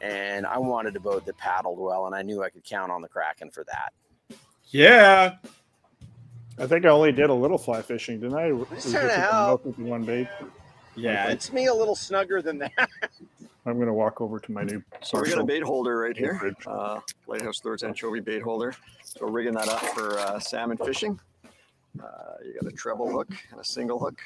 and 0.01 0.45
I 0.45 0.59
wanted 0.59 0.95
a 0.97 1.01
boat 1.01 1.25
that 1.27 1.39
paddled 1.39 1.79
well, 1.79 2.07
and 2.07 2.15
I 2.15 2.23
knew 2.23 2.43
I 2.43 2.51
could 2.51 2.65
count 2.65 2.91
on 2.91 3.01
the 3.01 3.09
Kraken 3.09 3.51
for 3.51 3.65
that. 3.65 3.93
Yeah. 4.67 5.37
I 6.59 6.67
think 6.67 6.85
I 6.85 6.89
only 6.89 7.13
did 7.13 7.31
a 7.31 7.35
little 7.35 7.59
fly 7.59 7.81
fishing, 7.81 8.21
didn't 8.21 8.37
I? 8.37 8.51
Just 8.75 8.91
trying 8.91 9.09
to 9.09 9.15
help. 9.15 9.65
One 9.79 10.05
bait. 10.05 10.29
Yeah. 10.95 11.29
It's, 11.29 11.47
It's 11.47 11.53
me 11.55 11.67
a 11.67 11.75
little 11.75 11.97
snugger 11.97 12.43
than 12.43 12.59
that. 12.59 12.91
I'm 13.64 13.77
going 13.77 13.87
to 13.87 13.92
walk 13.92 14.20
over 14.20 14.40
to 14.40 14.53
my 14.53 14.64
new. 14.64 14.83
So 15.03 15.20
we 15.20 15.29
got 15.29 15.38
a 15.38 15.44
bait 15.44 15.62
holder 15.62 15.98
right 15.98 16.16
here, 16.16 16.55
uh, 16.66 16.98
Lighthouse 17.29 17.64
Lures 17.64 17.85
anchovy 17.85 18.18
bait 18.20 18.42
holder. 18.42 18.75
So 19.05 19.27
we're 19.27 19.31
rigging 19.31 19.55
that 19.55 19.68
up 19.68 19.81
for 19.94 20.18
uh, 20.18 20.40
salmon 20.40 20.79
fishing. 20.79 21.18
Uh, 22.03 22.07
you 22.44 22.55
got 22.61 22.72
a 22.72 22.75
treble 22.75 23.11
hook 23.11 23.29
and 23.53 23.61
a 23.61 23.64
single 23.64 24.01
hook. 24.01 24.20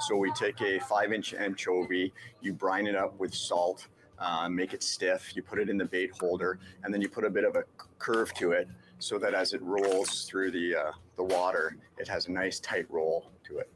So 0.00 0.16
we 0.16 0.32
take 0.32 0.60
a 0.62 0.78
five 0.80 1.12
inch 1.12 1.34
anchovy, 1.34 2.12
you 2.40 2.54
brine 2.54 2.86
it 2.86 2.94
up 2.94 3.18
with 3.18 3.34
salt, 3.34 3.88
uh, 4.18 4.48
make 4.48 4.72
it 4.72 4.82
stiff, 4.82 5.36
you 5.36 5.42
put 5.42 5.58
it 5.58 5.68
in 5.68 5.76
the 5.76 5.84
bait 5.84 6.10
holder, 6.18 6.58
and 6.82 6.94
then 6.94 7.02
you 7.02 7.08
put 7.10 7.24
a 7.24 7.30
bit 7.30 7.44
of 7.44 7.56
a 7.56 7.64
curve 7.98 8.32
to 8.34 8.52
it 8.52 8.68
so 8.98 9.18
that 9.18 9.34
as 9.34 9.52
it 9.52 9.60
rolls 9.62 10.24
through 10.24 10.50
the, 10.50 10.74
uh, 10.74 10.92
the 11.16 11.22
water, 11.22 11.76
it 11.98 12.08
has 12.08 12.26
a 12.26 12.32
nice 12.32 12.58
tight 12.58 12.86
roll 12.88 13.30
to 13.44 13.58
it. 13.58 13.70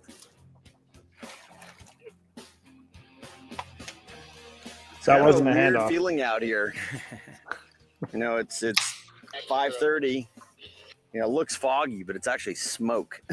That 5.05 5.19
Got 5.19 5.25
wasn't 5.25 5.49
a 5.49 5.53
weird 5.53 5.75
handoff. 5.75 5.89
feeling 5.89 6.23
out 6.23 6.43
here. 6.43 6.75
you 8.13 8.19
know, 8.19 8.37
it's 8.37 8.63
it's 8.63 9.03
five 9.49 9.75
thirty. 9.77 10.29
You 11.13 11.21
know, 11.21 11.27
it 11.27 11.31
looks 11.31 11.55
foggy, 11.57 12.03
but 12.03 12.17
it's 12.17 12.27
actually 12.27 12.55
smoke. 12.57 13.21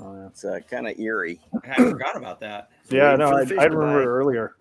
Oh, 0.00 0.14
yeah. 0.14 0.26
It's 0.28 0.44
uh, 0.44 0.60
kind 0.70 0.86
of 0.86 0.96
eerie, 1.00 1.40
I 1.68 1.74
forgot 1.74 2.16
about 2.16 2.38
that. 2.38 2.70
Yeah, 2.88 3.16
no, 3.16 3.32
I, 3.32 3.42
the 3.42 3.58
I 3.58 3.64
remember 3.64 3.98
bite. 3.98 4.06
earlier. 4.06 4.54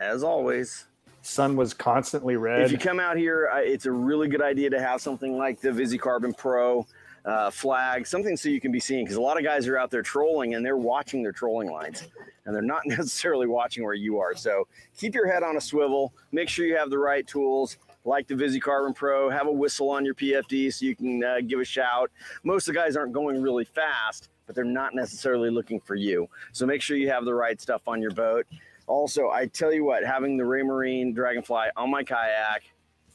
as 0.00 0.22
always. 0.24 0.86
Sun 1.20 1.54
was 1.54 1.74
constantly 1.74 2.36
red. 2.36 2.62
If 2.62 2.72
you 2.72 2.78
come 2.78 2.98
out 2.98 3.18
here, 3.18 3.50
I- 3.52 3.64
it's 3.64 3.84
a 3.84 3.92
really 3.92 4.28
good 4.28 4.40
idea 4.40 4.70
to 4.70 4.80
have 4.80 5.02
something 5.02 5.36
like 5.36 5.60
the 5.60 5.68
VisiCarbon 5.68 6.34
Pro 6.38 6.86
uh, 7.26 7.50
flag, 7.50 8.06
something 8.06 8.36
so 8.36 8.48
you 8.48 8.60
can 8.60 8.72
be 8.72 8.80
seen. 8.80 9.04
Because 9.04 9.16
a 9.16 9.20
lot 9.20 9.36
of 9.36 9.44
guys 9.44 9.66
are 9.66 9.76
out 9.76 9.90
there 9.90 10.02
trolling 10.02 10.54
and 10.54 10.64
they're 10.64 10.76
watching 10.76 11.22
their 11.22 11.32
trolling 11.32 11.70
lines, 11.70 12.08
and 12.44 12.54
they're 12.54 12.62
not 12.62 12.82
necessarily 12.86 13.46
watching 13.46 13.84
where 13.84 13.94
you 13.94 14.18
are. 14.18 14.34
So 14.34 14.68
keep 14.96 15.14
your 15.14 15.30
head 15.30 15.42
on 15.42 15.56
a 15.56 15.60
swivel. 15.60 16.14
Make 16.32 16.48
sure 16.48 16.64
you 16.64 16.76
have 16.76 16.90
the 16.90 16.98
right 16.98 17.26
tools, 17.26 17.78
like 18.04 18.28
the 18.28 18.34
VisiCarbon 18.34 18.94
Pro. 18.94 19.28
Have 19.28 19.48
a 19.48 19.52
whistle 19.52 19.90
on 19.90 20.04
your 20.04 20.14
PFD 20.14 20.72
so 20.72 20.86
you 20.86 20.94
can 20.94 21.22
uh, 21.22 21.36
give 21.46 21.60
a 21.60 21.64
shout. 21.64 22.10
Most 22.44 22.68
of 22.68 22.74
the 22.74 22.80
guys 22.80 22.96
aren't 22.96 23.12
going 23.12 23.42
really 23.42 23.64
fast, 23.64 24.28
but 24.46 24.54
they're 24.54 24.64
not 24.64 24.94
necessarily 24.94 25.50
looking 25.50 25.80
for 25.80 25.96
you. 25.96 26.28
So 26.52 26.64
make 26.64 26.80
sure 26.80 26.96
you 26.96 27.10
have 27.10 27.24
the 27.24 27.34
right 27.34 27.60
stuff 27.60 27.82
on 27.88 28.00
your 28.00 28.12
boat. 28.12 28.46
Also, 28.86 29.30
I 29.30 29.46
tell 29.46 29.72
you 29.72 29.84
what, 29.84 30.04
having 30.04 30.36
the 30.36 30.44
Raymarine 30.44 31.12
Dragonfly 31.12 31.70
on 31.76 31.90
my 31.90 32.04
kayak 32.04 32.62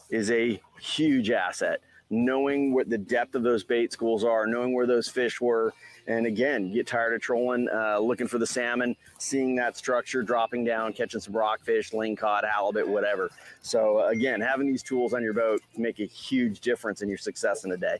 is 0.09 0.29
a 0.29 0.61
huge 0.81 1.31
asset. 1.31 1.79
Knowing 2.11 2.73
what 2.73 2.89
the 2.89 2.97
depth 2.97 3.33
of 3.35 3.41
those 3.41 3.63
bait 3.63 3.91
schools 3.91 4.23
are, 4.23 4.45
knowing 4.45 4.75
where 4.75 4.85
those 4.85 5.07
fish 5.07 5.41
were, 5.41 5.73
and 6.07 6.25
again, 6.27 6.71
get 6.73 6.85
tired 6.85 7.13
of 7.13 7.21
trolling, 7.21 7.67
uh, 7.73 7.97
looking 7.99 8.27
for 8.27 8.37
the 8.37 8.45
salmon, 8.45 8.95
seeing 9.17 9.55
that 9.55 9.77
structure, 9.77 10.21
dropping 10.21 10.63
down, 10.65 10.93
catching 10.93 11.21
some 11.21 11.33
rockfish, 11.35 11.91
lingcod, 11.91 12.43
halibut, 12.47 12.87
whatever. 12.87 13.31
So 13.61 14.01
uh, 14.01 14.07
again, 14.09 14.41
having 14.41 14.67
these 14.67 14.83
tools 14.83 15.13
on 15.13 15.23
your 15.23 15.33
boat 15.33 15.61
make 15.77 15.99
a 15.99 16.05
huge 16.05 16.59
difference 16.59 17.01
in 17.01 17.09
your 17.09 17.17
success 17.17 17.63
in 17.65 17.71
a 17.71 17.77
day. 17.77 17.97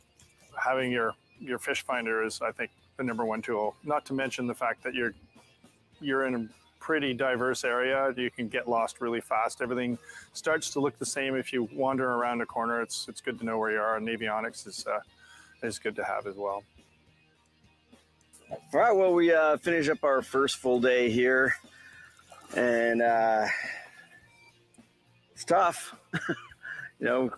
having 0.62 0.92
your 0.92 1.14
your 1.40 1.58
fish 1.58 1.82
finder 1.84 2.24
is 2.24 2.40
i 2.42 2.52
think 2.52 2.70
the 2.98 3.04
number 3.04 3.26
one 3.26 3.42
tool 3.42 3.76
not 3.84 4.06
to 4.06 4.14
mention 4.14 4.46
the 4.46 4.54
fact 4.54 4.84
that 4.84 4.94
you're 4.94 5.14
you're 6.02 6.26
in 6.28 6.50
pretty 6.82 7.14
diverse 7.14 7.64
area. 7.64 8.14
You 8.18 8.30
can 8.30 8.50
get 8.50 8.68
lost 8.68 9.00
really 9.00 9.22
fast. 9.22 9.62
Everything 9.62 9.98
starts 10.34 10.72
to 10.72 10.82
look 10.82 10.98
the 11.00 11.06
same 11.06 11.36
if 11.36 11.54
you 11.54 11.70
wander 11.72 12.12
around 12.12 12.42
a 12.42 12.46
corner. 12.46 12.82
It's 12.82 13.08
it's 13.08 13.22
good 13.22 13.40
to 13.40 13.46
know 13.46 13.58
where 13.58 13.72
you 13.72 13.80
are. 13.80 13.96
And 13.96 14.08
avionics 14.10 14.68
is 14.68 14.86
uh, 14.86 15.00
is 15.64 15.80
good 15.80 15.96
to 15.96 16.04
have 16.04 16.28
as 16.28 16.36
well. 16.36 16.64
All 18.50 18.60
right, 18.74 18.92
well, 18.92 19.14
we 19.14 19.32
uh, 19.34 19.56
finish 19.58 19.88
up 19.88 20.04
our 20.04 20.22
first 20.22 20.58
full 20.58 20.82
day 20.82 21.10
here, 21.10 21.56
and 22.54 23.02
uh, 23.02 23.46
it's 25.34 25.46
tough. 25.46 25.96
you 27.00 27.06
know, 27.06 27.32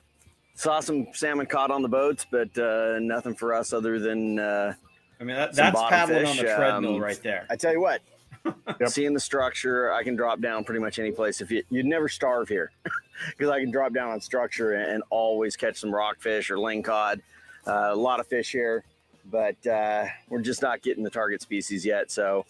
saw 0.55 0.79
some 0.79 1.07
salmon 1.13 1.45
caught 1.45 1.69
on 1.69 1.83
the 1.83 1.89
boats, 1.89 2.25
but 2.31 2.57
uh, 2.57 2.97
nothing 2.99 3.35
for 3.35 3.53
us 3.53 3.73
other 3.73 3.99
than 3.99 4.39
uh, 4.39 4.73
I 5.19 5.23
mean, 5.23 5.35
that, 5.35 5.53
that's 5.53 5.75
bottom 5.75 5.89
paddling 5.89 6.25
on 6.25 6.37
the 6.37 6.43
treadmill 6.43 6.95
um, 6.95 7.01
right 7.01 7.21
there. 7.21 7.45
I 7.49 7.55
tell 7.55 7.71
you 7.71 7.81
what, 7.81 8.01
Yep. 8.45 8.89
seeing 8.89 9.13
the 9.13 9.19
structure, 9.19 9.93
I 9.93 10.03
can 10.03 10.15
drop 10.15 10.41
down 10.41 10.63
pretty 10.63 10.81
much 10.81 10.99
any 10.99 11.11
place. 11.11 11.41
If 11.41 11.51
you, 11.51 11.63
you'd 11.69 11.85
never 11.85 12.09
starve 12.09 12.49
here, 12.49 12.71
because 13.29 13.49
I 13.49 13.59
can 13.59 13.71
drop 13.71 13.93
down 13.93 14.09
on 14.09 14.21
structure 14.21 14.73
and, 14.73 14.91
and 14.91 15.03
always 15.09 15.55
catch 15.55 15.77
some 15.77 15.93
rockfish 15.93 16.49
or 16.49 16.57
lingcod. 16.57 17.21
Uh, 17.65 17.89
a 17.91 17.95
lot 17.95 18.19
of 18.19 18.27
fish 18.27 18.51
here, 18.51 18.83
but 19.31 19.65
uh, 19.67 20.05
we're 20.29 20.41
just 20.41 20.61
not 20.61 20.81
getting 20.81 21.03
the 21.03 21.09
target 21.09 21.41
species 21.41 21.85
yet. 21.85 22.11
So 22.11 22.45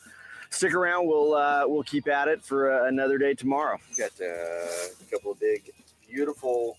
stick 0.49 0.73
around. 0.73 1.07
We'll 1.07 1.33
uh, 1.35 1.63
we'll 1.67 1.83
keep 1.83 2.07
at 2.07 2.27
it 2.27 2.43
for 2.43 2.71
uh, 2.71 2.87
another 2.87 3.17
day 3.17 3.33
tomorrow. 3.33 3.77
Got 3.97 4.11
uh, 4.21 4.25
a 4.25 5.11
couple 5.11 5.31
of 5.31 5.39
big, 5.39 5.69
beautiful 6.07 6.77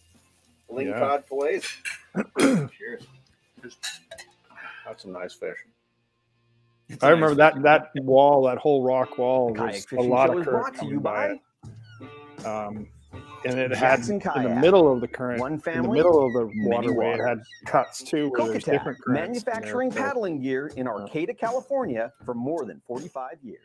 lingcod 0.71 1.25
fillets. 1.27 1.77
Cheers. 2.79 3.07
that's 4.87 5.03
some 5.03 5.12
nice 5.12 5.35
fish 5.35 5.57
It's 5.67 5.74
I 7.03 7.09
a 7.09 7.11
remember 7.14 7.34
nice- 7.34 7.55
that 7.55 7.90
that 7.95 8.03
wall, 8.05 8.45
that 8.45 8.59
whole 8.59 8.82
rock 8.82 9.18
wall, 9.18 9.53
Kayak 9.55 9.90
was 9.92 9.92
a 9.92 10.01
lot 10.01 10.30
of 10.30 10.40
is 10.40 10.45
current 10.47 10.74
to 10.74 10.78
coming 10.80 10.95
you 10.95 11.01
by 11.01 11.28
by 11.28 11.34
it. 12.42 12.47
Um, 12.47 12.86
and 13.47 13.59
it 13.59 13.72
Jackson 13.72 14.20
had 14.20 14.36
in 14.36 14.42
the 14.55 14.61
middle 14.61 14.90
of 14.92 15.01
the 15.01 15.09
current, 15.09 15.40
One 15.40 15.59
family, 15.59 15.78
in 15.78 15.82
the 15.82 15.88
family, 15.88 15.99
middle 15.99 16.26
of 16.26 16.32
the 16.32 16.47
many 16.55 16.88
waterway, 16.88 17.12
it 17.12 17.26
had 17.26 17.42
cuts 17.66 18.03
too, 18.03 18.30
where 18.30 18.51
there's 18.51 18.64
different 18.64 18.99
currents. 19.01 19.05
there, 19.07 19.14
manufacturing 19.14 19.90
so- 19.90 19.99
paddling 20.01 20.40
gear 20.40 20.68
in 20.76 20.86
Arcata, 20.88 21.34
California 21.34 22.12
for 22.24 22.34
more 22.34 22.64
than 22.64 22.80
45 22.86 23.38
years. 23.42 23.61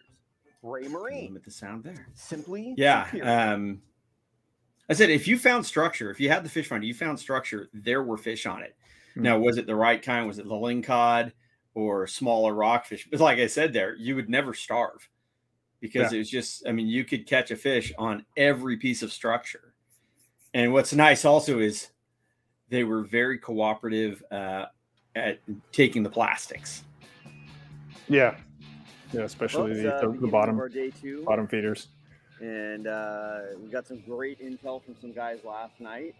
Raymarine, 0.63 1.27
Limit 1.27 1.45
the 1.45 1.51
sound 1.51 1.84
there. 1.86 2.07
simply 2.13 2.73
Yeah. 2.77 3.07
Um, 3.23 3.82
I 4.89 4.93
said 4.93 5.09
if 5.09 5.25
you 5.27 5.38
found 5.38 5.65
structure, 5.65 6.09
if 6.11 6.19
you 6.19 6.30
had 6.30 6.43
the 6.43 6.49
fish 6.49 6.67
finder, 6.67 6.86
you 6.86 6.93
found 6.93 7.17
structure, 7.17 7.69
there 7.73 8.03
were 8.03 8.17
fish 8.17 8.45
on 8.45 8.61
it. 8.63 8.75
Hmm. 9.13 9.21
Now, 9.21 9.39
was 9.39 9.57
it 9.57 9.67
the 9.67 9.75
right 9.75 10.01
kind? 10.01 10.27
Was 10.27 10.38
it 10.39 10.47
the 10.47 10.53
lingcod 10.53 11.32
or 11.80 12.07
smaller 12.07 12.53
rockfish? 12.53 13.07
But 13.09 13.19
like 13.19 13.39
I 13.39 13.47
said 13.47 13.73
there, 13.73 13.95
you 13.95 14.15
would 14.15 14.30
never 14.30 14.53
starve 14.53 15.07
because 15.80 16.11
Yeah. 16.11 16.17
it 16.17 16.19
was 16.19 16.30
just, 16.30 16.67
I 16.67 16.71
mean, 16.71 16.88
you 16.88 17.03
could 17.05 17.25
catch 17.25 17.51
a 17.51 17.55
fish 17.55 17.93
on 17.97 18.25
every 18.38 18.77
piece 18.77 19.01
of 19.01 19.11
structure. 19.13 19.73
And 20.53 20.73
what's 20.73 20.93
nice 20.93 21.25
also 21.25 21.59
is 21.59 21.89
they 22.69 22.84
were 22.84 23.03
very 23.03 23.38
cooperative 23.38 24.23
uh, 24.32 24.65
at 25.15 25.39
taking 25.71 26.03
the 26.03 26.09
plastics. 26.09 26.84
Yeah, 28.07 28.36
yeah, 29.13 29.21
especially 29.21 29.71
Well, 29.71 29.84
the, 29.84 29.95
uh, 29.95 30.11
the, 30.11 30.19
the 30.21 30.27
bottom 30.27 30.59
our 30.59 30.69
day 30.69 30.89
two. 30.91 31.23
bottom 31.25 31.47
feeders. 31.47 31.88
and 32.41 32.88
uh, 32.88 33.39
we 33.61 33.69
got 33.69 33.86
some 33.88 34.01
great 34.05 34.39
intel 34.41 34.84
from 34.84 34.95
some 34.99 35.13
guys 35.13 35.39
last 35.43 35.80
night 35.80 36.15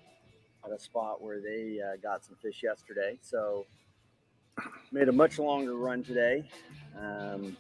at 0.66 0.72
a 0.72 0.80
spot 0.80 1.22
where 1.22 1.40
they 1.42 1.80
uh, 1.82 1.96
got 2.04 2.24
some 2.24 2.36
fish 2.42 2.62
yesterday. 2.62 3.18
So 3.22 3.66
made 4.92 5.10
a 5.10 5.12
much 5.12 5.40
longer 5.40 5.76
run 5.76 6.04
today, 6.04 6.44
um, 6.98 7.56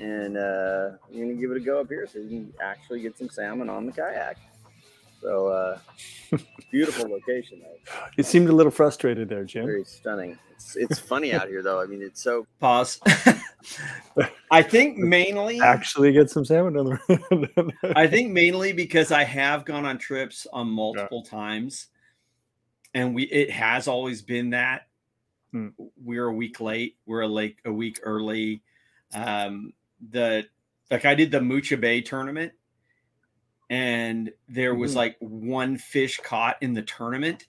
and 0.00 0.36
uh, 0.36 0.90
we're 1.10 1.24
gonna 1.24 1.34
give 1.34 1.50
it 1.50 1.56
a 1.56 1.60
go 1.60 1.80
up 1.80 1.88
here 1.88 2.06
so 2.10 2.18
you 2.18 2.28
can 2.28 2.52
actually 2.62 3.00
get 3.00 3.16
some 3.16 3.28
salmon 3.28 3.68
on 3.68 3.86
the 3.86 3.92
kayak. 3.92 4.36
So 5.22 5.48
uh, 5.48 5.78
beautiful 6.70 7.08
location 7.08 7.60
though, 7.62 8.06
You 8.16 8.24
seemed 8.24 8.50
a 8.50 8.52
little 8.52 8.70
frustrated 8.70 9.28
there, 9.28 9.44
Jim. 9.44 9.64
very 9.64 9.84
stunning. 9.84 10.38
It's 10.52 10.76
it's 10.76 10.98
funny 10.98 11.32
out 11.32 11.48
here 11.48 11.62
though. 11.62 11.80
I 11.80 11.86
mean, 11.86 12.02
it's 12.02 12.22
so 12.22 12.46
Pause. 12.60 13.00
I 14.50 14.62
think 14.62 14.98
mainly 14.98 15.60
Actually, 15.62 16.12
get 16.12 16.28
some 16.30 16.44
salmon 16.44 16.76
on 16.76 16.84
the. 16.86 17.72
I 17.96 18.06
think 18.06 18.32
mainly 18.32 18.72
because 18.72 19.12
I 19.12 19.24
have 19.24 19.64
gone 19.64 19.84
on 19.86 19.96
trips 19.98 20.46
on 20.52 20.68
multiple 20.68 21.22
times, 21.22 21.86
and 22.92 23.14
we 23.14 23.22
it 23.24 23.50
has 23.50 23.88
always 23.88 24.20
been 24.20 24.50
that 24.50 24.82
Hmm. 25.54 25.68
we're 26.02 26.26
a 26.26 26.32
week 26.32 26.60
late, 26.60 26.96
we're 27.06 27.20
a 27.20 27.28
late 27.28 27.58
a 27.64 27.72
week 27.72 28.00
early. 28.02 28.60
Um, 29.14 29.72
the 30.10 30.48
like 30.90 31.04
I 31.04 31.14
did 31.14 31.30
the 31.30 31.40
Mucha 31.40 31.76
Bay 31.76 32.00
tournament, 32.00 32.52
and 33.70 34.32
there 34.48 34.74
was 34.74 34.94
Mhm. 34.94 34.96
like 34.96 35.16
one 35.20 35.78
fish 35.78 36.18
caught 36.24 36.56
in 36.60 36.74
the 36.74 36.82
tournament, 36.82 37.46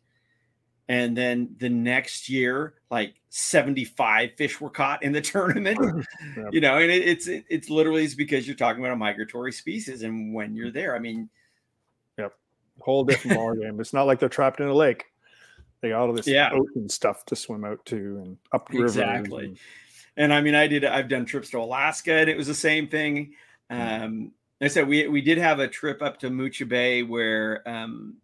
and 0.87 1.17
then 1.17 1.55
the 1.57 1.69
next 1.69 2.29
year, 2.29 2.75
like 2.91 3.15
seventy 3.29 3.85
five 3.85 4.35
fish 4.37 4.61
were 4.61 4.69
caught 4.69 5.01
in 5.01 5.11
the 5.11 5.21
tournament. 5.21 5.79
Yep. 6.37 6.49
You 6.53 6.61
know, 6.61 6.77
and 6.77 6.91
it, 6.91 7.07
it's 7.07 7.27
it, 7.27 7.45
it's 7.49 7.71
literally 7.71 8.03
is 8.03 8.13
because 8.13 8.45
you're 8.45 8.55
talking 8.55 8.83
about 8.83 8.93
a 8.93 8.97
migratory 8.97 9.51
species, 9.51 10.03
and 10.03 10.31
when 10.31 10.53
you're 10.53 10.71
there, 10.71 10.95
I 10.95 10.99
mean, 10.99 11.27
Whole 12.81 13.05
different 13.05 13.37
ball 13.37 13.55
game. 13.55 13.79
It's 13.79 13.93
not 13.93 14.03
like 14.03 14.19
they're 14.19 14.27
trapped 14.27 14.59
in 14.59 14.67
a 14.67 14.73
lake. 14.73 15.05
They 15.81 15.89
got 15.89 16.01
all 16.01 16.13
this 16.13 16.27
Yeah. 16.27 16.51
ocean 16.51 16.89
stuff 16.89 17.25
to 17.25 17.35
swim 17.35 17.63
out 17.65 17.85
to 17.87 17.95
and 18.23 18.37
up 18.51 18.69
rivers. 18.69 18.95
Exactly. 18.95 19.45
and- 19.45 19.59
and 20.17 20.33
I 20.33 20.39
mean, 20.39 20.55
I 20.55 20.67
did. 20.67 20.85
I've 20.85 21.09
done 21.09 21.25
trips 21.25 21.49
to 21.49 21.59
Alaska, 21.59 22.13
and 22.13 22.29
it 22.29 22.37
was 22.37 22.47
the 22.47 22.53
same 22.55 22.87
thing. 22.87 23.35
Um, 23.69 24.31
I 24.61 24.69
said 24.69 24.87
we 24.87 25.09
we 25.09 25.19
did 25.19 25.37
have 25.37 25.59
a 25.59 25.67
trip 25.67 26.01
up 26.01 26.19
to 26.19 26.29
Mucha 26.29 26.65
Bay 26.65 27.03
where 27.03 27.61
um, 27.67 28.15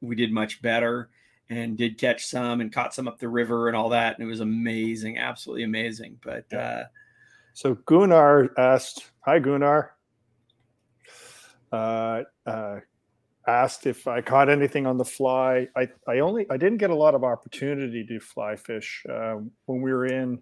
we 0.00 0.16
did 0.16 0.32
much 0.32 0.60
better 0.60 1.08
and 1.48 1.78
did 1.78 1.98
catch 1.98 2.26
some 2.26 2.60
and 2.60 2.72
caught 2.72 2.92
some 2.94 3.06
up 3.06 3.20
the 3.20 3.28
river 3.28 3.68
and 3.68 3.76
all 3.76 3.90
that, 3.90 4.18
and 4.18 4.26
it 4.26 4.28
was 4.28 4.40
amazing, 4.40 5.18
absolutely 5.18 5.62
amazing. 5.62 6.18
But 6.20 6.52
uh, 6.52 6.86
So 7.52 7.74
Gunnar 7.76 8.50
asked, 8.58 9.12
"Hi 9.20 9.38
Gunnar." 9.38 9.92
Uh, 11.70 12.22
uh, 12.44 12.80
asked 13.46 13.86
if 13.86 14.06
I 14.06 14.20
caught 14.20 14.48
anything 14.48 14.86
on 14.86 14.98
the 14.98 15.04
fly. 15.04 15.68
I, 15.76 15.88
I 16.08 16.18
only 16.18 16.46
I 16.50 16.56
didn't 16.56 16.78
get 16.78 16.90
a 16.90 16.94
lot 16.94 17.14
of 17.14 17.24
opportunity 17.24 18.04
to 18.06 18.20
fly 18.20 18.56
fish 18.56 19.04
um, 19.08 19.50
when 19.66 19.80
we 19.80 19.92
were 19.92 20.06
in 20.06 20.40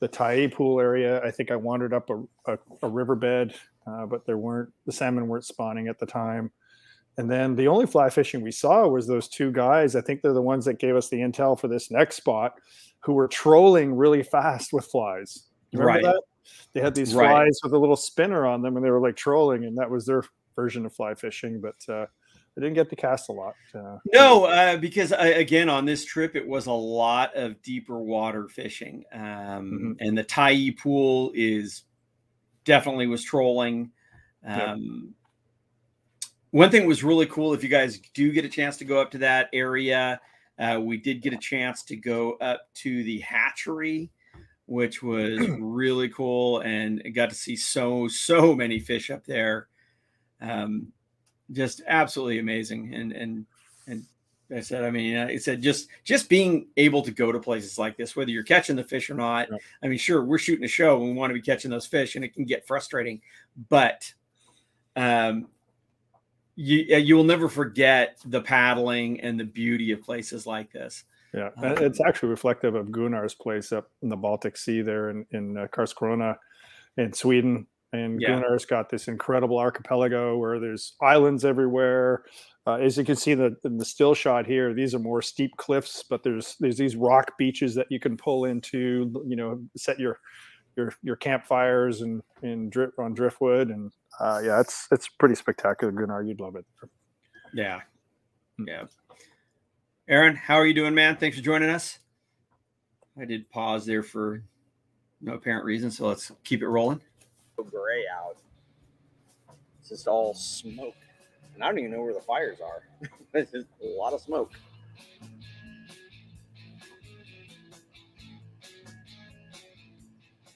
the 0.00 0.08
Tyee 0.08 0.52
pool 0.52 0.80
area. 0.80 1.22
I 1.24 1.30
think 1.30 1.50
I 1.50 1.56
wandered 1.56 1.94
up 1.94 2.10
a, 2.10 2.52
a, 2.52 2.58
a 2.82 2.88
riverbed, 2.88 3.54
uh, 3.86 4.06
but 4.06 4.26
there 4.26 4.38
weren't 4.38 4.72
the 4.86 4.92
salmon 4.92 5.28
weren't 5.28 5.44
spawning 5.44 5.88
at 5.88 5.98
the 5.98 6.06
time. 6.06 6.50
And 7.18 7.30
then 7.30 7.56
the 7.56 7.68
only 7.68 7.86
fly 7.86 8.10
fishing 8.10 8.42
we 8.42 8.52
saw 8.52 8.86
was 8.88 9.06
those 9.06 9.28
two 9.28 9.50
guys. 9.50 9.96
I 9.96 10.02
think 10.02 10.20
they're 10.20 10.34
the 10.34 10.42
ones 10.42 10.66
that 10.66 10.78
gave 10.78 10.96
us 10.96 11.08
the 11.08 11.16
intel 11.18 11.58
for 11.58 11.66
this 11.66 11.90
next 11.90 12.16
spot, 12.16 12.54
who 13.00 13.14
were 13.14 13.28
trolling 13.28 13.94
really 13.94 14.22
fast 14.22 14.72
with 14.72 14.84
flies. 14.84 15.46
You 15.70 15.78
remember 15.80 16.08
Right. 16.08 16.14
that? 16.14 16.22
They 16.74 16.80
had 16.80 16.94
these 16.94 17.14
Right. 17.14 17.30
flies 17.30 17.58
with 17.62 17.72
a 17.72 17.78
little 17.78 17.96
spinner 17.96 18.44
on 18.44 18.60
them, 18.60 18.76
and 18.76 18.84
they 18.84 18.90
were 18.90 19.00
like 19.00 19.16
trolling, 19.16 19.64
and 19.64 19.78
that 19.78 19.90
was 19.90 20.04
their 20.04 20.24
version 20.56 20.84
of 20.86 20.92
fly 20.92 21.14
fishing. 21.14 21.60
But 21.60 21.76
uh, 21.88 22.06
I 22.56 22.60
didn't 22.60 22.74
get 22.74 22.88
to 22.90 22.96
cast 22.96 23.28
a 23.28 23.32
lot. 23.32 23.54
Uh, 23.74 23.98
no, 24.12 24.46
uh, 24.46 24.78
because 24.78 25.12
I, 25.12 25.26
again 25.26 25.68
on 25.68 25.84
this 25.84 26.04
trip 26.04 26.34
it 26.34 26.46
was 26.46 26.66
a 26.66 26.72
lot 26.72 27.36
of 27.36 27.60
deeper 27.62 27.98
water 27.98 28.48
fishing, 28.48 29.04
um, 29.12 29.96
and 30.00 30.16
the 30.16 30.24
Tyee 30.24 30.76
pool 30.76 31.32
is 31.34 31.84
definitely 32.64 33.06
was 33.06 33.22
trolling. 33.22 33.90
Yep. 34.42 34.68
Um, 34.68 35.14
One 36.50 36.70
thing 36.70 36.86
was 36.86 37.04
really 37.04 37.26
cool. 37.26 37.52
If 37.52 37.62
you 37.62 37.68
guys 37.68 38.00
do 38.14 38.32
get 38.32 38.44
a 38.44 38.48
chance 38.48 38.78
to 38.78 38.84
go 38.84 39.00
up 39.00 39.10
to 39.12 39.18
that 39.18 39.48
area, 39.52 40.20
uh, 40.58 40.80
we 40.82 40.96
did 40.96 41.20
get 41.20 41.34
a 41.34 41.38
chance 41.38 41.82
to 41.84 41.96
go 41.96 42.32
up 42.40 42.62
to 42.74 43.04
the 43.04 43.20
hatchery, 43.20 44.10
which 44.66 45.02
was 45.02 45.38
really 45.60 46.08
cool, 46.08 46.60
and 46.60 47.02
got 47.14 47.28
to 47.28 47.36
see 47.36 47.56
so 47.56 48.08
so 48.08 48.54
many 48.54 48.78
fish 48.78 49.10
up 49.10 49.26
there. 49.26 49.68
Um, 50.40 50.92
just 51.52 51.82
absolutely 51.86 52.38
amazing, 52.38 52.94
and 52.94 53.12
and 53.12 53.46
and 53.86 54.04
I 54.54 54.60
said, 54.60 54.84
I 54.84 54.90
mean, 54.90 55.16
I 55.16 55.36
said 55.36 55.62
just 55.62 55.88
just 56.04 56.28
being 56.28 56.68
able 56.76 57.02
to 57.02 57.10
go 57.10 57.32
to 57.32 57.38
places 57.38 57.78
like 57.78 57.96
this, 57.96 58.14
whether 58.14 58.30
you're 58.30 58.42
catching 58.42 58.76
the 58.76 58.84
fish 58.84 59.10
or 59.10 59.14
not. 59.14 59.48
I 59.82 59.88
mean, 59.88 59.98
sure, 59.98 60.24
we're 60.24 60.38
shooting 60.38 60.64
a 60.64 60.68
show 60.68 60.96
and 60.96 61.04
we 61.06 61.12
want 61.12 61.30
to 61.30 61.34
be 61.34 61.40
catching 61.40 61.70
those 61.70 61.86
fish, 61.86 62.16
and 62.16 62.24
it 62.24 62.34
can 62.34 62.44
get 62.44 62.66
frustrating, 62.66 63.20
but 63.68 64.12
um, 64.94 65.48
you 66.54 66.78
you 66.96 67.16
will 67.16 67.24
never 67.24 67.48
forget 67.48 68.18
the 68.24 68.40
paddling 68.40 69.20
and 69.20 69.38
the 69.38 69.44
beauty 69.44 69.92
of 69.92 70.02
places 70.02 70.46
like 70.46 70.72
this. 70.72 71.04
Yeah, 71.34 71.50
and 71.56 71.78
it's 71.80 72.00
actually 72.00 72.30
reflective 72.30 72.74
of 72.74 72.90
Gunnar's 72.90 73.34
place 73.34 73.72
up 73.72 73.90
in 74.02 74.08
the 74.08 74.16
Baltic 74.16 74.56
Sea 74.56 74.80
there 74.80 75.10
in 75.10 75.26
in 75.32 75.56
uh, 75.56 75.66
Karlskrona, 75.66 76.36
in 76.96 77.12
Sweden. 77.12 77.66
And 77.92 78.20
Yeah. 78.20 78.30
Gunnar's 78.30 78.64
got 78.64 78.90
this 78.90 79.08
incredible 79.08 79.58
archipelago 79.58 80.36
where 80.36 80.58
there's 80.58 80.94
islands 81.00 81.44
everywhere. 81.44 82.24
Uh, 82.66 82.74
as 82.74 82.98
you 82.98 83.04
can 83.04 83.14
see 83.14 83.34
the 83.34 83.56
in 83.64 83.78
the 83.78 83.84
still 83.84 84.12
shot 84.14 84.44
here, 84.44 84.74
these 84.74 84.94
are 84.94 84.98
more 84.98 85.22
steep 85.22 85.56
cliffs, 85.56 86.02
but 86.02 86.22
there's 86.24 86.56
there's 86.58 86.76
these 86.76 86.96
rock 86.96 87.38
beaches 87.38 87.74
that 87.76 87.86
you 87.90 88.00
can 88.00 88.16
pull 88.16 88.44
into. 88.44 89.22
You 89.24 89.36
know, 89.36 89.62
set 89.76 90.00
your 90.00 90.18
your 90.76 90.92
your 91.02 91.14
campfires 91.16 92.02
and 92.02 92.22
and 92.42 92.72
drip 92.72 92.98
on 92.98 93.14
driftwood, 93.14 93.68
and 93.70 93.92
uh, 94.18 94.40
yeah, 94.44 94.60
it's 94.60 94.88
it's 94.90 95.06
pretty 95.08 95.36
spectacular. 95.36 95.92
Gunnar, 95.92 96.22
you'd 96.24 96.40
love 96.40 96.56
it. 96.56 96.66
Yeah, 97.54 97.82
yeah. 98.58 98.84
Aaron, 100.08 100.34
how 100.34 100.56
are 100.56 100.66
you 100.66 100.74
doing, 100.74 100.94
man? 100.94 101.16
Thanks 101.16 101.36
for 101.36 101.42
joining 101.44 101.70
us. 101.70 102.00
I 103.20 103.24
did 103.24 103.48
pause 103.48 103.86
there 103.86 104.02
for 104.02 104.42
no 105.20 105.34
apparent 105.34 105.64
reason, 105.64 105.90
so 105.90 106.08
let's 106.08 106.32
keep 106.44 106.62
it 106.62 106.68
rolling. 106.68 107.00
Gray 107.64 108.04
out. 108.12 108.36
It's 109.80 109.88
just 109.88 110.08
all 110.08 110.34
smoke. 110.34 110.94
And 111.54 111.62
I 111.62 111.68
don't 111.68 111.78
even 111.78 111.92
know 111.92 112.02
where 112.02 112.14
the 112.14 112.20
fires 112.20 112.58
are. 112.60 112.82
it's 113.34 113.52
just 113.52 113.66
a 113.82 113.86
lot 113.86 114.12
of 114.12 114.20
smoke. 114.20 114.52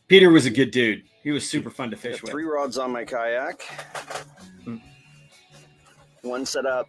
Peter 0.09 0.31
was 0.31 0.45
a 0.45 0.51
good 0.51 0.73
dude. 0.73 1.05
He 1.23 1.31
was 1.31 1.49
super 1.49 1.71
fun 1.71 1.91
to 1.91 1.97
fish 1.97 2.17
Got 2.17 2.23
with. 2.23 2.31
three 2.33 2.45
rods 2.45 2.79
on 2.79 2.91
my 2.91 3.05
kayak. 3.05 3.63
Hmm. 4.65 4.77
One 6.23 6.45
set 6.45 6.67
up 6.67 6.89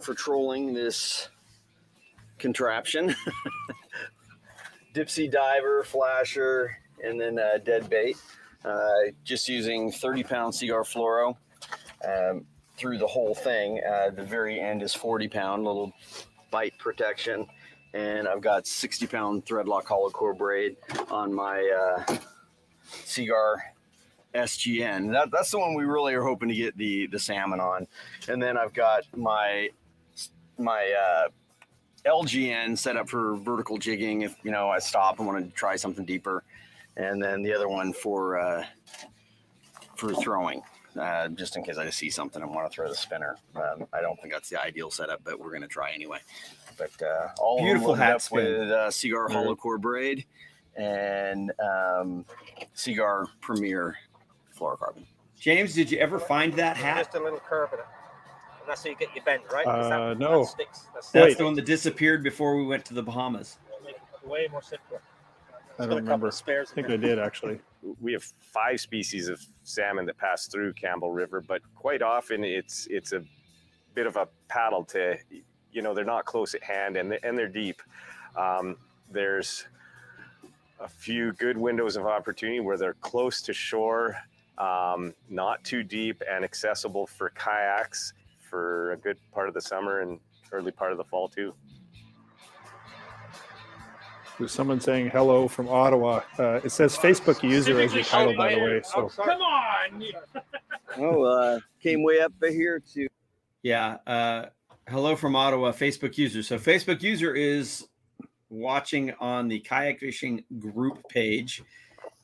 for 0.00 0.14
trolling 0.14 0.72
this 0.72 1.28
contraption. 2.38 3.14
Dipsy 4.94 5.30
diver, 5.30 5.84
flasher, 5.84 6.79
and 7.04 7.20
then 7.20 7.38
uh, 7.38 7.58
dead 7.64 7.88
bait. 7.88 8.16
Uh, 8.64 9.10
just 9.24 9.48
using 9.48 9.90
30 9.90 10.22
pound 10.22 10.54
Seaguar 10.54 10.84
fluoro 10.84 11.36
um, 12.06 12.44
through 12.76 12.98
the 12.98 13.06
whole 13.06 13.34
thing. 13.34 13.80
Uh, 13.86 14.10
the 14.10 14.22
very 14.24 14.60
end 14.60 14.82
is 14.82 14.94
40 14.94 15.28
pound 15.28 15.64
little 15.64 15.92
bite 16.50 16.76
protection. 16.78 17.46
And 17.92 18.28
I've 18.28 18.40
got 18.40 18.66
60 18.66 19.06
pound 19.06 19.46
threadlock 19.46 19.86
hollow 19.86 20.10
core 20.10 20.34
braid 20.34 20.76
on 21.10 21.32
my 21.32 21.96
uh, 22.08 22.16
Seigler 22.88 23.56
SGN. 24.34 25.12
That, 25.12 25.30
that's 25.32 25.50
the 25.50 25.58
one 25.58 25.74
we 25.74 25.84
really 25.84 26.14
are 26.14 26.22
hoping 26.22 26.48
to 26.48 26.54
get 26.54 26.76
the 26.76 27.06
the 27.08 27.18
salmon 27.18 27.60
on. 27.60 27.86
And 28.28 28.42
then 28.42 28.56
I've 28.56 28.72
got 28.72 29.04
my 29.16 29.70
my 30.56 30.92
uh, 30.92 31.28
LGN 32.06 32.78
set 32.78 32.96
up 32.96 33.08
for 33.08 33.36
vertical 33.36 33.78
jigging 33.78 34.22
if 34.22 34.36
you 34.42 34.50
know 34.50 34.68
I 34.68 34.78
stop 34.78 35.18
and 35.18 35.26
want 35.26 35.44
to 35.44 35.50
try 35.52 35.76
something 35.76 36.04
deeper. 36.04 36.44
And 37.00 37.22
then 37.22 37.42
the 37.42 37.52
other 37.54 37.68
one 37.68 37.92
for 37.94 38.38
uh, 38.38 38.64
for 39.96 40.12
throwing. 40.14 40.62
Uh, 40.98 41.28
just 41.28 41.56
in 41.56 41.62
case 41.62 41.78
I 41.78 41.88
see 41.88 42.10
something 42.10 42.42
and 42.42 42.52
want 42.52 42.68
to 42.70 42.74
throw 42.74 42.88
the 42.88 42.96
spinner. 42.96 43.36
Um, 43.54 43.86
I 43.92 44.00
don't 44.00 44.20
think 44.20 44.32
that's 44.34 44.50
the 44.50 44.60
ideal 44.60 44.90
setup, 44.90 45.22
but 45.24 45.38
we're 45.38 45.50
going 45.50 45.62
to 45.62 45.68
try 45.68 45.92
anyway. 45.92 46.18
But 46.76 46.90
uh, 47.00 47.28
all 47.40 47.62
Beautiful 47.62 47.90
loaded 47.90 48.02
hat 48.02 48.14
up 48.16 48.20
spin. 48.20 48.36
with 48.44 48.70
uh, 48.70 48.90
Seaguar 48.90 49.28
hollow 49.28 49.54
core 49.54 49.78
braid 49.78 50.26
and 50.76 51.52
um, 51.62 52.24
Seaguar 52.74 53.28
premier 53.40 53.96
fluorocarbon. 54.58 55.04
James, 55.38 55.74
did 55.74 55.90
you 55.92 55.98
ever 55.98 56.18
find 56.18 56.52
that 56.54 56.76
hat? 56.76 56.98
Just 57.04 57.14
a 57.14 57.22
little 57.22 57.38
curve 57.40 57.72
in 57.72 57.78
it. 57.78 57.84
And 58.60 58.68
that's 58.68 58.82
how 58.82 58.90
you 58.90 58.96
get 58.96 59.14
your 59.14 59.24
bend, 59.24 59.42
right? 59.52 59.64
that- 59.64 59.72
Uh, 59.92 60.08
that 60.08 60.18
no. 60.18 60.44
sticks. 60.44 60.86
That's, 60.92 61.10
That's 61.12 61.36
the 61.36 61.44
one 61.44 61.54
that 61.54 61.66
disappeared 61.66 62.22
before 62.24 62.56
we 62.56 62.66
went 62.66 62.84
to 62.86 62.94
the 62.94 63.02
Bahamas. 63.02 63.58
way 64.24 64.48
more 64.50 64.60
simpler. 64.62 65.00
I 65.80 65.84
Got 65.84 65.92
a 65.92 65.94
don't 65.94 66.04
remember. 66.04 66.30
spares 66.30 66.70
I 66.72 66.74
think 66.74 66.90
I 66.90 66.96
did 66.96 67.18
actually. 67.18 67.58
we 68.00 68.12
have 68.12 68.22
five 68.40 68.80
species 68.80 69.28
of 69.28 69.40
salmon 69.62 70.04
that 70.06 70.18
pass 70.18 70.46
through 70.46 70.74
Campbell 70.74 71.10
River, 71.10 71.40
but 71.40 71.62
quite 71.74 72.02
often 72.02 72.44
it's 72.44 72.86
it's 72.90 73.12
a 73.12 73.22
bit 73.94 74.06
of 74.06 74.16
a 74.16 74.28
paddle 74.48 74.84
to, 74.84 75.16
you 75.72 75.82
know, 75.82 75.94
they're 75.94 76.04
not 76.04 76.24
close 76.26 76.54
at 76.54 76.62
hand 76.62 76.96
and 76.96 77.10
they, 77.10 77.18
and 77.22 77.36
they're 77.36 77.48
deep. 77.48 77.80
Um, 78.36 78.76
there's 79.10 79.66
a 80.80 80.88
few 80.88 81.32
good 81.32 81.56
windows 81.56 81.96
of 81.96 82.06
opportunity 82.06 82.60
where 82.60 82.76
they're 82.76 82.94
close 82.94 83.40
to 83.42 83.52
shore, 83.52 84.16
um, 84.58 85.14
not 85.28 85.64
too 85.64 85.82
deep, 85.82 86.22
and 86.30 86.44
accessible 86.44 87.06
for 87.06 87.30
kayaks 87.30 88.12
for 88.38 88.92
a 88.92 88.96
good 88.96 89.18
part 89.32 89.48
of 89.48 89.54
the 89.54 89.60
summer 89.60 90.00
and 90.00 90.20
early 90.52 90.72
part 90.72 90.92
of 90.92 90.98
the 90.98 91.04
fall 91.04 91.28
too. 91.28 91.54
There's 94.40 94.52
someone 94.52 94.80
saying 94.80 95.10
hello 95.10 95.48
from 95.48 95.68
Ottawa. 95.68 96.22
Uh, 96.38 96.60
it 96.64 96.72
says 96.72 96.96
Facebook 96.96 97.42
user 97.42 97.78
as 97.78 97.92
your 97.92 98.04
title, 98.04 98.34
by 98.34 98.54
the 98.54 98.60
way. 98.60 98.80
So 98.82 99.10
Come 99.10 99.42
on! 99.42 100.02
Oh, 100.96 101.24
uh, 101.24 101.58
came 101.82 102.02
way 102.02 102.22
up 102.22 102.32
here 102.40 102.82
to 102.94 103.06
Yeah. 103.62 103.98
Uh, 104.06 104.46
hello 104.88 105.14
from 105.14 105.36
Ottawa, 105.36 105.72
Facebook 105.72 106.16
user. 106.16 106.42
So 106.42 106.58
Facebook 106.58 107.02
user 107.02 107.34
is 107.34 107.86
watching 108.48 109.12
on 109.20 109.46
the 109.46 109.60
kayak 109.60 109.98
fishing 109.98 110.42
group 110.58 111.06
page, 111.10 111.62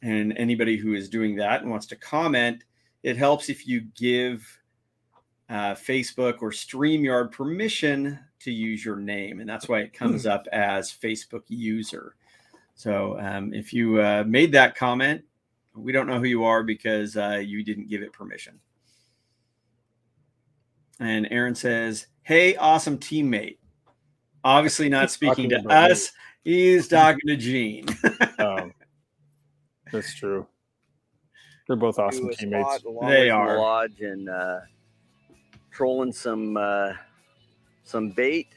and 0.01 0.33
anybody 0.39 0.79
who 0.79 0.95
is 0.95 1.11
doing 1.11 1.37
that 1.37 1.61
and 1.61 1.71
wants 1.71 1.85
to 1.89 1.97
comment, 1.97 2.65
it 3.03 3.19
helps 3.19 3.51
if 3.51 3.67
you 3.67 3.83
give 3.95 4.59
uh, 5.51 5.75
Facebook 5.75 6.41
or 6.41 6.51
StreamYard 6.51 7.31
permission 7.31 8.19
to 8.47 8.53
use 8.53 8.85
your 8.85 8.97
name. 8.97 9.41
And 9.41 9.49
that's 9.49 9.69
why 9.69 9.81
it 9.81 9.93
comes 9.93 10.27
up 10.27 10.47
as 10.53 10.91
Facebook 10.91 11.43
user. 11.49 12.17
So 12.75 13.19
um, 13.21 13.53
if 13.55 13.73
you 13.73 14.01
uh, 14.01 14.25
made 14.27 14.53
that 14.53 14.75
comment, 14.75 15.23
we 15.75 15.93
don't 15.93 16.07
know 16.07 16.19
who 16.19 16.25
you 16.27 16.45
are 16.45 16.63
because 16.63 17.17
uh, 17.17 17.43
you 17.45 17.63
didn't 17.63 17.89
give 17.89 18.03
it 18.03 18.13
permission. 18.13 18.59
And 20.99 21.29
Aaron 21.31 21.55
says, 21.55 22.07
Hey, 22.23 22.57
awesome 22.57 22.99
teammate. 22.99 23.59
Obviously, 24.43 24.89
not 24.89 25.03
He's 25.03 25.13
speaking 25.13 25.49
to 25.51 25.57
talking 25.57 25.67
about 25.67 25.87
me. 25.89 25.93
us. 25.93 26.13
He's 26.45 26.89
talking 26.89 27.27
to 27.27 27.37
Gene. 27.37 27.87
Um, 28.39 28.73
that's 29.93 30.15
true. 30.15 30.47
They're 31.67 31.77
both 31.77 31.99
awesome 31.99 32.31
teammates. 32.31 32.77
spot 32.77 32.85
along 32.85 33.11
They 33.11 33.29
are. 33.29 33.59
Lodge 33.59 34.01
and 34.01 34.29
uh, 34.29 34.61
trolling 35.73 36.13
some 36.13 36.57
uh, 36.57 36.93
some 37.87 38.11
bait. 38.11 38.49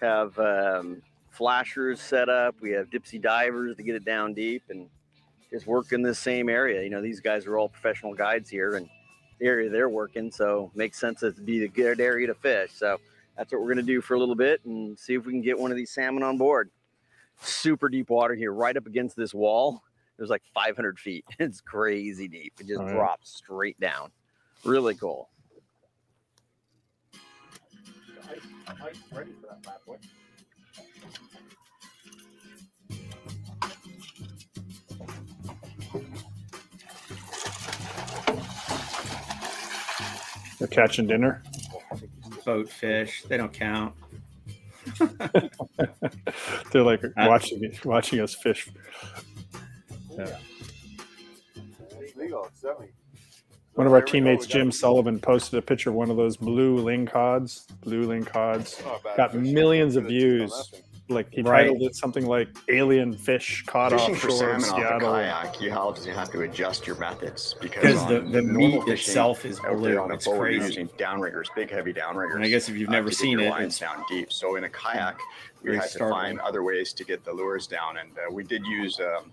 Have 0.00 0.38
um, 0.38 1.02
flashers 1.30 2.00
set 2.00 2.28
up. 2.28 2.56
We 2.60 2.72
have 2.72 2.90
dipsy 2.90 3.20
divers 3.20 3.76
to 3.76 3.82
get 3.82 3.94
it 3.94 4.04
down 4.04 4.34
deep, 4.34 4.64
and 4.68 4.88
just 5.50 5.66
work 5.66 5.92
in 5.92 6.02
this 6.02 6.18
same 6.18 6.48
area. 6.48 6.82
You 6.82 6.90
know, 6.90 7.00
these 7.00 7.20
guys 7.20 7.46
are 7.46 7.56
all 7.56 7.68
professional 7.68 8.12
guides 8.12 8.50
here, 8.50 8.74
and 8.74 8.88
the 9.38 9.46
area 9.46 9.70
they're 9.70 9.88
working, 9.88 10.30
so 10.30 10.70
makes 10.74 11.00
sense 11.00 11.20
to 11.20 11.30
be 11.32 11.60
the 11.60 11.68
good 11.68 12.00
area 12.00 12.26
to 12.26 12.34
fish. 12.34 12.72
So 12.74 13.00
that's 13.36 13.52
what 13.52 13.62
we're 13.62 13.68
gonna 13.68 13.82
do 13.82 14.00
for 14.00 14.14
a 14.14 14.18
little 14.18 14.34
bit, 14.34 14.60
and 14.64 14.98
see 14.98 15.14
if 15.14 15.24
we 15.24 15.32
can 15.32 15.42
get 15.42 15.58
one 15.58 15.70
of 15.70 15.76
these 15.76 15.90
salmon 15.90 16.22
on 16.22 16.36
board. 16.36 16.70
Super 17.40 17.88
deep 17.88 18.10
water 18.10 18.34
here, 18.34 18.52
right 18.52 18.76
up 18.76 18.86
against 18.86 19.16
this 19.16 19.32
wall. 19.32 19.82
It 20.18 20.20
was 20.20 20.30
like 20.30 20.42
500 20.52 20.98
feet. 20.98 21.24
It's 21.38 21.60
crazy 21.60 22.26
deep. 22.26 22.54
It 22.58 22.66
just 22.66 22.82
yeah. 22.82 22.92
drops 22.92 23.30
straight 23.36 23.78
down. 23.78 24.10
Really 24.64 24.96
cool. 24.96 25.28
Ready 29.12 29.32
for 29.40 29.46
that 29.48 29.62
bad 29.62 29.76
boy. 29.86 29.96
They're 40.58 40.68
catching 40.68 41.06
dinner. 41.06 41.42
Boat 42.44 42.68
fish, 42.68 43.22
they 43.28 43.36
don't 43.36 43.52
count. 43.52 43.94
They're 46.72 46.82
like 46.82 47.04
Uh, 47.04 47.10
watching 47.16 47.72
watching 47.84 48.20
us 48.20 48.34
fish. 48.34 48.68
Yeah. 50.16 50.36
One 53.78 53.86
of 53.86 53.92
our 53.92 54.02
teammates, 54.02 54.44
Jim 54.44 54.72
Sullivan, 54.72 55.20
posted 55.20 55.56
a 55.56 55.62
picture 55.62 55.90
of 55.90 55.94
one 55.94 56.10
of 56.10 56.16
those 56.16 56.36
blue 56.36 56.78
ling 56.78 57.06
cods. 57.06 57.64
Blue 57.82 58.02
ling 58.02 58.24
cods 58.24 58.82
got 59.16 59.36
millions 59.36 59.94
of 59.94 60.06
views. 60.06 60.52
Like 61.08 61.32
he 61.32 61.42
Right. 61.42 61.62
titled 61.68 61.82
it 61.82 61.94
something 61.94 62.26
like 62.26 62.48
"Alien 62.68 63.16
Fish 63.16 63.62
Caught 63.66 63.92
Fishing 63.92 64.16
for 64.16 64.30
Offshore 64.30 64.58
salmon 64.60 64.68
off 64.70 64.78
a 64.78 64.80
Seattle." 64.82 65.12
kayak, 65.12 65.60
you 65.60 65.70
have, 65.70 66.04
you 66.04 66.12
have 66.12 66.30
to 66.32 66.42
adjust 66.42 66.88
your 66.88 66.96
methods 66.96 67.54
because 67.60 67.82
Because 67.82 68.06
the, 68.08 68.18
on 68.22 68.32
the 68.32 68.42
normal 68.42 68.68
meat 68.68 68.78
fishing 68.80 68.92
itself 69.10 69.44
is 69.44 69.60
out 69.60 69.76
blue. 69.76 69.96
on 69.96 70.10
a 70.10 70.14
It's 70.14 70.26
boat, 70.26 70.32
you're 70.34 70.42
crazy. 70.42 70.66
using 70.66 70.88
downriggers, 70.98 71.46
big 71.54 71.70
heavy 71.70 71.94
downriggers. 71.94 72.34
And 72.34 72.44
I 72.44 72.48
guess 72.48 72.68
if 72.68 72.76
you've 72.76 72.88
uh, 72.88 72.92
never 72.92 73.10
to 73.10 73.14
get 73.14 73.18
seen 73.20 73.38
your 73.38 73.46
it, 73.46 73.50
lines 73.50 73.66
it's 73.74 73.78
down 73.78 74.02
deep. 74.10 74.32
So 74.32 74.56
in 74.56 74.64
a 74.64 74.68
kayak, 74.68 75.18
we 75.62 75.66
very 75.66 75.76
had 75.76 75.84
to 75.84 75.88
startling. 75.90 76.20
find 76.20 76.40
other 76.40 76.64
ways 76.64 76.92
to 76.94 77.04
get 77.04 77.24
the 77.24 77.32
lures 77.32 77.68
down, 77.68 77.96
and 77.98 78.10
uh, 78.18 78.30
we 78.32 78.42
did 78.42 78.66
use 78.66 78.98
um, 78.98 79.32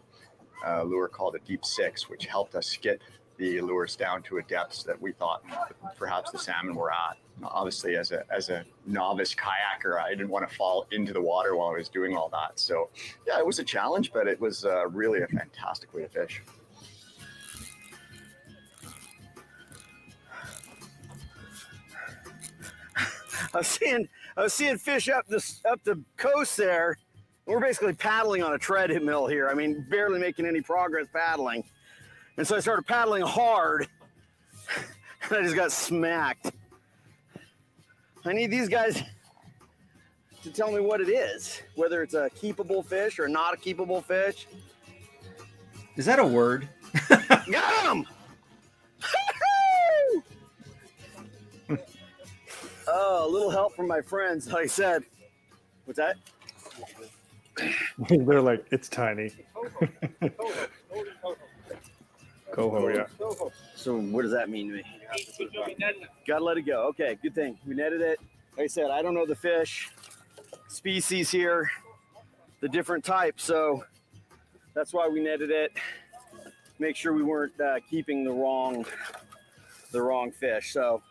a 0.68 0.86
lure 0.86 1.08
called 1.08 1.34
a 1.36 1.40
deep 1.40 1.66
six, 1.66 2.08
which 2.12 2.28
helped 2.28 2.54
us 2.54 2.78
get 2.78 3.02
the 3.38 3.62
lures 3.62 3.96
down 3.96 4.22
to 4.24 4.38
a 4.38 4.44
depth 4.44 4.84
that 4.86 5.02
we 5.02 5.12
thought 5.12 5.44
perhaps 5.98 6.32
the 6.32 6.40
salmon 6.40 6.76
were 6.76 6.92
at. 6.92 7.18
Obviously, 7.44 7.98
as 7.98 8.12
a 8.12 8.24
as 8.34 8.50
a 8.50 8.64
novice 8.86 9.36
kayaker, 9.36 10.02
I 10.02 10.10
didn't 10.10 10.30
want 10.30 10.50
to 10.50 10.56
fall 10.56 10.88
into 10.92 11.12
the 11.12 11.22
water 11.22 11.56
while 11.56 11.70
I 11.70 11.74
was 11.74 11.90
doing 11.90 12.16
all 12.16 12.30
that. 12.30 12.58
So, 12.58 12.90
yeah, 13.28 13.38
it 13.40 13.46
was 13.46 13.60
a 13.60 13.64
challenge, 13.64 14.14
but 14.14 14.28
it 14.28 14.40
was 14.40 14.64
uh, 14.64 14.88
really 14.88 15.22
a 15.22 15.28
fantastic 15.28 15.94
way 15.94 16.04
to 16.04 16.08
fish. 16.10 16.42
I 23.54 23.58
was 23.58 23.68
seeing 23.68 24.08
I 24.38 24.44
was 24.44 24.54
seeing 24.54 24.78
fish 24.78 25.10
up 25.10 25.28
this 25.28 25.62
up 25.70 25.84
the 25.84 26.02
coast 26.16 26.56
there. 26.56 26.98
We're 27.46 27.60
basically 27.60 27.94
paddling 27.94 28.42
on 28.44 28.54
a 28.54 28.58
treadmill 28.58 29.28
here. 29.28 29.50
I 29.50 29.54
mean, 29.54 29.86
barely 29.90 30.20
making 30.20 30.48
any 30.48 30.62
progress 30.62 31.08
paddling. 31.14 31.64
And 32.38 32.48
so 32.48 32.56
I 32.56 32.60
started 32.60 32.86
paddling 32.86 33.24
hard. 33.24 33.88
And 35.28 35.40
I 35.40 35.42
just 35.42 35.56
got 35.56 35.72
smacked. 35.72 36.52
I 38.26 38.34
need 38.34 38.52
these 38.52 38.70
guys 38.70 39.02
to 40.44 40.52
tell 40.52 40.72
me 40.72 40.80
what 40.80 41.02
it 41.02 41.10
is, 41.10 41.64
whether 41.74 42.04
it's 42.04 42.14
a 42.14 42.30
keepable 42.40 42.86
fish 42.86 43.18
or 43.18 43.28
not 43.28 43.56
a 43.56 43.58
keepable 43.58 44.04
fish. 44.04 44.46
Is 45.96 46.06
that 46.06 46.20
a 46.20 46.24
word? 46.24 46.70
Got 47.10 47.96
him! 47.98 48.06
oh, 52.88 53.28
a 53.28 53.30
little 53.30 53.50
help 53.50 53.76
from 53.76 53.88
my 53.88 54.02
friends, 54.02 54.48
like 54.52 54.66
I 54.66 54.68
said. 54.68 55.04
What's 55.86 55.98
that? 55.98 56.18
They're 58.10 58.42
like, 58.42 58.68
it's 58.70 58.90
tiny. 58.90 59.32
Coho, 62.56 62.88
yeah. 62.88 63.06
So 63.76 64.00
what 64.00 64.22
does 64.22 64.32
that 64.32 64.50
mean 64.50 64.70
to 64.70 64.76
me? 64.76 64.84
Gotta 66.26 66.44
let 66.44 66.58
it 66.58 66.62
go. 66.62 66.88
Okay, 66.88 67.18
good 67.22 67.36
thing. 67.36 67.58
We 67.68 67.76
netted 67.76 68.00
it. 68.00 68.18
Like 68.58 68.64
I 68.64 68.68
said, 68.68 68.92
I 68.92 69.02
don't 69.02 69.14
know 69.14 69.26
the 69.26 69.36
fish 69.36 69.92
species 70.70 71.30
here, 71.30 71.70
the 72.62 72.70
different 72.70 73.04
types, 73.04 73.44
so 73.44 73.84
that's 74.74 74.94
why 74.94 75.10
we 75.10 75.22
netted 75.22 75.52
it. 75.52 75.74
Make 76.80 76.96
sure 76.96 77.12
we 77.12 77.24
weren't 77.24 77.60
uh, 77.60 77.82
keeping 77.90 78.24
the 78.24 78.32
wrong 78.32 78.86
the 79.92 80.02
wrong 80.02 80.32
fish. 80.32 80.72
So 80.72 81.02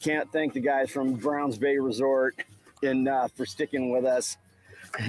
can't 0.00 0.30
thank 0.30 0.52
the 0.52 0.60
guys 0.60 0.90
from 0.92 1.14
Browns 1.14 1.58
Bay 1.58 1.76
Resort 1.78 2.36
enough 2.82 3.32
for 3.32 3.46
sticking 3.46 3.90
with 3.90 4.04
us 4.04 4.36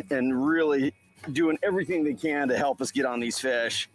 and 0.09 0.47
really 0.47 0.95
doing 1.31 1.59
everything 1.61 2.03
they 2.03 2.13
can 2.15 2.47
to 2.47 2.57
help 2.57 2.81
us 2.81 2.89
get 2.89 3.05
on 3.05 3.19
these 3.19 3.37
fish. 3.37 3.87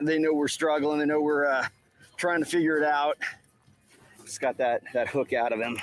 They 0.00 0.18
know 0.18 0.32
we're 0.32 0.48
struggling. 0.48 0.98
They 0.98 1.06
know 1.06 1.20
we're 1.20 1.46
uh, 1.46 1.66
trying 2.16 2.40
to 2.40 2.46
figure 2.46 2.76
it 2.78 2.84
out. 2.84 3.18
Just 4.24 4.40
got 4.40 4.56
that 4.58 4.82
that 4.94 5.08
hook 5.08 5.32
out 5.32 5.52
of 5.52 5.60
him. 5.60 5.78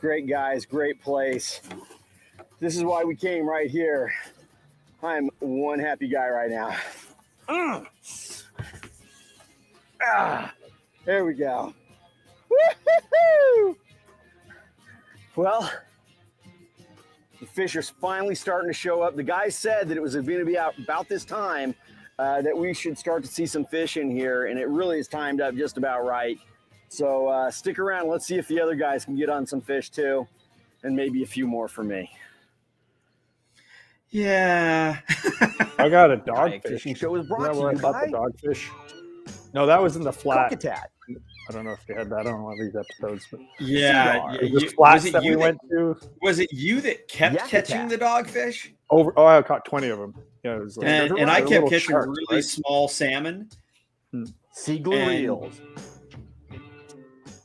Great 0.00 0.28
guys, 0.28 0.66
great 0.66 1.00
place. 1.02 1.62
This 2.60 2.76
is 2.76 2.84
why 2.84 3.04
we 3.04 3.16
came 3.16 3.48
right 3.48 3.70
here. 3.70 4.12
I'm 5.02 5.30
one 5.40 5.78
happy 5.78 6.08
guy 6.08 6.28
right 6.28 6.50
now. 6.50 6.76
Mm. 7.48 7.86
Ah, 10.02 10.52
there 11.04 11.24
we 11.24 11.34
go. 11.34 11.74
Woo-hoo-hoo! 12.50 13.76
Well, 15.36 15.70
the 17.40 17.46
fish 17.46 17.76
are 17.76 17.82
finally 17.82 18.34
starting 18.34 18.70
to 18.70 18.74
show 18.74 19.02
up. 19.02 19.16
The 19.16 19.22
guy 19.22 19.48
said 19.48 19.88
that 19.88 19.96
it 19.96 20.02
was 20.02 20.14
going 20.14 20.38
to 20.38 20.44
be 20.44 20.56
out 20.56 20.78
about 20.78 21.08
this 21.08 21.24
time 21.24 21.74
uh, 22.18 22.42
that 22.42 22.56
we 22.56 22.72
should 22.74 22.96
start 22.98 23.22
to 23.24 23.28
see 23.28 23.46
some 23.46 23.64
fish 23.64 23.96
in 23.96 24.10
here, 24.10 24.46
and 24.46 24.58
it 24.58 24.68
really 24.68 24.98
is 24.98 25.08
timed 25.08 25.40
up 25.40 25.54
just 25.54 25.76
about 25.78 26.04
right. 26.04 26.38
So 26.88 27.26
uh, 27.28 27.50
stick 27.50 27.78
around. 27.78 28.08
Let's 28.08 28.26
see 28.26 28.36
if 28.36 28.46
the 28.48 28.60
other 28.60 28.74
guys 28.76 29.04
can 29.04 29.16
get 29.16 29.28
on 29.28 29.46
some 29.46 29.60
fish 29.60 29.90
too, 29.90 30.26
and 30.84 30.94
maybe 30.94 31.22
a 31.22 31.26
few 31.26 31.46
more 31.46 31.66
for 31.68 31.82
me. 31.82 32.10
Yeah. 34.10 34.98
I 35.78 35.88
got 35.88 36.12
a 36.12 36.18
Kayak 36.26 36.62
dogfish. 36.64 36.68
fishing 36.68 36.94
show 36.94 37.14
is 37.16 37.22
Is 37.24 37.28
brought 37.28 37.52
to 37.52 37.60
I 37.66 37.72
you 37.72 37.78
caught 37.78 37.92
by 37.94 38.06
the 38.06 38.12
dogfish? 38.12 38.68
No, 39.52 39.66
that 39.66 39.82
was 39.82 39.96
in 39.96 40.02
the 40.04 40.12
flat. 40.12 40.52
Kokatat. 40.52 40.84
I 41.48 41.52
don't 41.52 41.64
know 41.64 41.72
if 41.72 41.84
they 41.86 41.94
had 41.94 42.08
that 42.10 42.26
on 42.26 42.42
one 42.42 42.54
of 42.54 42.58
these 42.60 42.74
episodes, 42.76 43.26
but 43.30 43.40
Yeah. 43.60 44.36
the 44.40 44.48
you- 44.48 44.70
flats 44.70 45.04
was 45.04 45.06
it 45.06 45.12
that 45.14 45.24
you 45.24 45.30
we 45.30 45.36
that- 45.36 45.40
went 45.40 45.58
to 45.70 45.96
Was 46.22 46.38
it 46.38 46.52
you 46.52 46.80
that 46.82 47.08
kept 47.08 47.34
Yak 47.34 47.48
catching 47.48 47.76
attack. 47.82 47.88
the 47.90 47.98
dogfish? 47.98 48.70
Over. 48.90 49.12
Oh, 49.16 49.26
I 49.26 49.40
caught 49.42 49.64
twenty 49.64 49.88
of 49.88 49.98
them. 49.98 50.14
Yeah, 50.42 50.56
it 50.56 50.62
was 50.62 50.76
like, 50.76 50.86
And, 50.86 51.10
they're 51.10 51.18
and 51.18 51.30
I 51.30 51.40
kept 51.40 51.68
catching 51.68 51.90
sharks, 51.90 52.06
really 52.08 52.36
right? 52.36 52.44
small 52.44 52.86
salmon. 52.88 53.48
Seigler 54.56 54.96
And- 54.96 55.08
reels. 55.08 55.60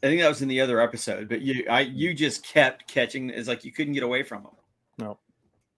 I 0.02 0.08
think 0.08 0.22
that 0.22 0.30
was 0.30 0.42
in 0.42 0.48
the 0.48 0.62
other 0.62 0.80
episode, 0.80 1.28
but 1.28 1.42
you 1.42 1.66
I 1.70 1.82
you 1.82 2.14
just 2.14 2.46
kept 2.46 2.88
catching 2.88 3.30
it's 3.30 3.50
like 3.50 3.66
you 3.66 3.72
couldn't 3.74 3.94
get 3.94 4.04
away 4.04 4.24
from 4.24 4.44
them. 4.44 4.52
No, 4.98 5.20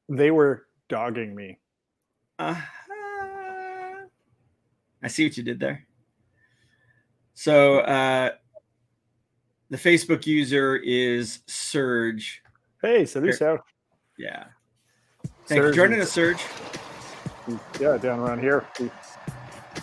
they 0.10 0.30
were 0.30 0.68
dogging 0.90 1.34
me. 1.34 1.58
Uh-huh. 2.38 2.62
I 5.02 5.08
see 5.08 5.26
what 5.26 5.38
you 5.38 5.44
did 5.44 5.60
there. 5.60 5.88
So 7.34 7.80
uh 7.80 8.32
the 9.72 9.78
Facebook 9.78 10.28
user 10.28 10.76
is 10.76 11.40
Serge. 11.48 12.44
Hey, 12.82 13.06
salut, 13.06 13.28
Here. 13.30 13.34
Sal. 13.38 13.58
Yeah. 14.20 14.46
Thanks 15.48 15.62
for 15.62 15.68
Serge 15.68 15.76
joining 15.76 16.00
is- 16.00 16.08
us, 16.08 16.12
Serge. 16.14 16.46
Yeah, 17.80 17.98
down 17.98 18.20
around 18.20 18.40
here. 18.40 18.66
We- 18.80 18.92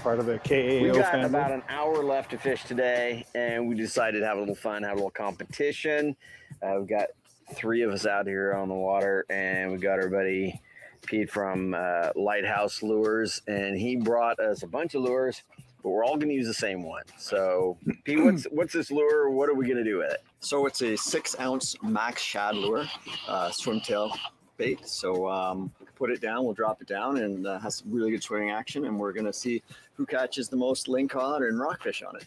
Part 0.03 0.21
of 0.21 0.27
the 0.27 0.39
KAO 0.39 0.83
We 0.83 0.91
got 0.93 1.11
family. 1.11 1.27
about 1.27 1.51
an 1.51 1.63
hour 1.69 1.97
left 2.05 2.31
to 2.31 2.39
fish 2.39 2.63
today, 2.65 3.27
and 3.35 3.69
we 3.69 3.75
decided 3.75 4.21
to 4.21 4.27
have 4.27 4.37
a 4.37 4.41
little 4.41 4.55
fun, 4.55 4.83
have 4.85 4.93
a 4.93 4.95
little 4.97 5.11
competition. 5.11 6.15
Uh, 6.63 6.75
we've 6.79 6.89
got 6.89 7.09
three 7.55 7.83
of 7.83 7.91
us 7.91 8.07
out 8.07 8.27
here 8.27 8.55
on 8.55 8.69
the 8.69 8.75
water, 8.75 9.25
and 9.29 9.73
we 9.73 9.79
got 9.79 9.99
our 9.99 10.09
buddy 10.09 10.61
Pete 11.07 11.31
from 11.31 11.75
uh, 11.75 12.11
Lighthouse 12.15 12.83
Lures, 12.83 13.43
and 13.49 13.77
he 13.77 13.97
brought 13.97 14.39
us 14.39 14.63
a 14.63 14.67
bunch 14.69 14.95
of 14.95 15.03
lures, 15.03 15.43
but 15.83 15.89
we're 15.91 16.05
all 16.05 16.17
going 16.17 16.29
to 16.29 16.35
use 16.35 16.47
the 16.47 16.55
same 16.55 16.83
one. 16.85 17.03
So, 17.17 17.77
Pete, 18.05 18.23
what's 18.23 18.45
what's 18.51 18.73
this 18.75 18.91
lure? 18.93 19.31
What 19.31 19.49
are 19.49 19.55
we 19.55 19.65
going 19.65 19.79
to 19.79 19.85
do 19.85 19.99
with 19.99 20.13
it? 20.13 20.23
So 20.41 20.67
it's 20.67 20.81
a 20.83 20.97
six 20.97 21.35
ounce 21.41 21.75
max 21.83 22.23
shad 22.23 22.55
lure, 22.55 22.85
uh, 23.27 23.51
swim 23.51 23.81
tail 23.81 24.13
bait. 24.59 24.87
So 24.87 25.29
um, 25.29 25.73
put 25.97 26.11
it 26.11 26.21
down, 26.21 26.45
we'll 26.45 26.55
drop 26.55 26.83
it 26.83 26.89
down, 26.89 27.19
and 27.19 27.47
uh, 27.47 27.59
has 27.61 27.77
some 27.77 27.91
really 27.91 28.11
good 28.11 28.23
swimming 28.23 28.51
action. 28.51 28.85
And 28.85 28.99
we're 28.99 29.13
gonna 29.13 29.33
see 29.33 29.63
who 29.95 30.05
catches 30.05 30.49
the 30.49 30.57
most 30.57 30.87
lingcod 30.87 31.49
and 31.49 31.59
rockfish 31.59 32.03
on 32.03 32.17
it. 32.17 32.27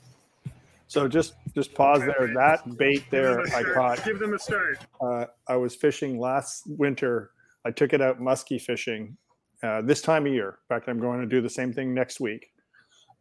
So 0.87 1.07
just 1.07 1.35
just 1.55 1.73
pause 1.73 1.99
there. 1.99 2.33
That 2.33 2.77
bait 2.77 3.05
there 3.11 3.41
I 3.55 3.63
caught. 3.63 4.03
Give 4.03 4.19
them 4.19 4.33
a 4.33 4.39
start. 4.39 4.79
Uh, 4.99 5.25
I 5.47 5.55
was 5.55 5.75
fishing 5.75 6.19
last 6.19 6.63
winter. 6.65 7.31
I 7.63 7.71
took 7.71 7.93
it 7.93 8.01
out 8.01 8.19
musky 8.19 8.59
fishing 8.59 9.15
uh, 9.63 9.81
this 9.83 10.01
time 10.01 10.25
of 10.25 10.33
year. 10.33 10.49
In 10.49 10.75
fact, 10.75 10.89
I'm 10.89 10.99
going 10.99 11.21
to 11.21 11.27
do 11.27 11.39
the 11.39 11.49
same 11.49 11.71
thing 11.71 11.93
next 11.93 12.19
week, 12.19 12.51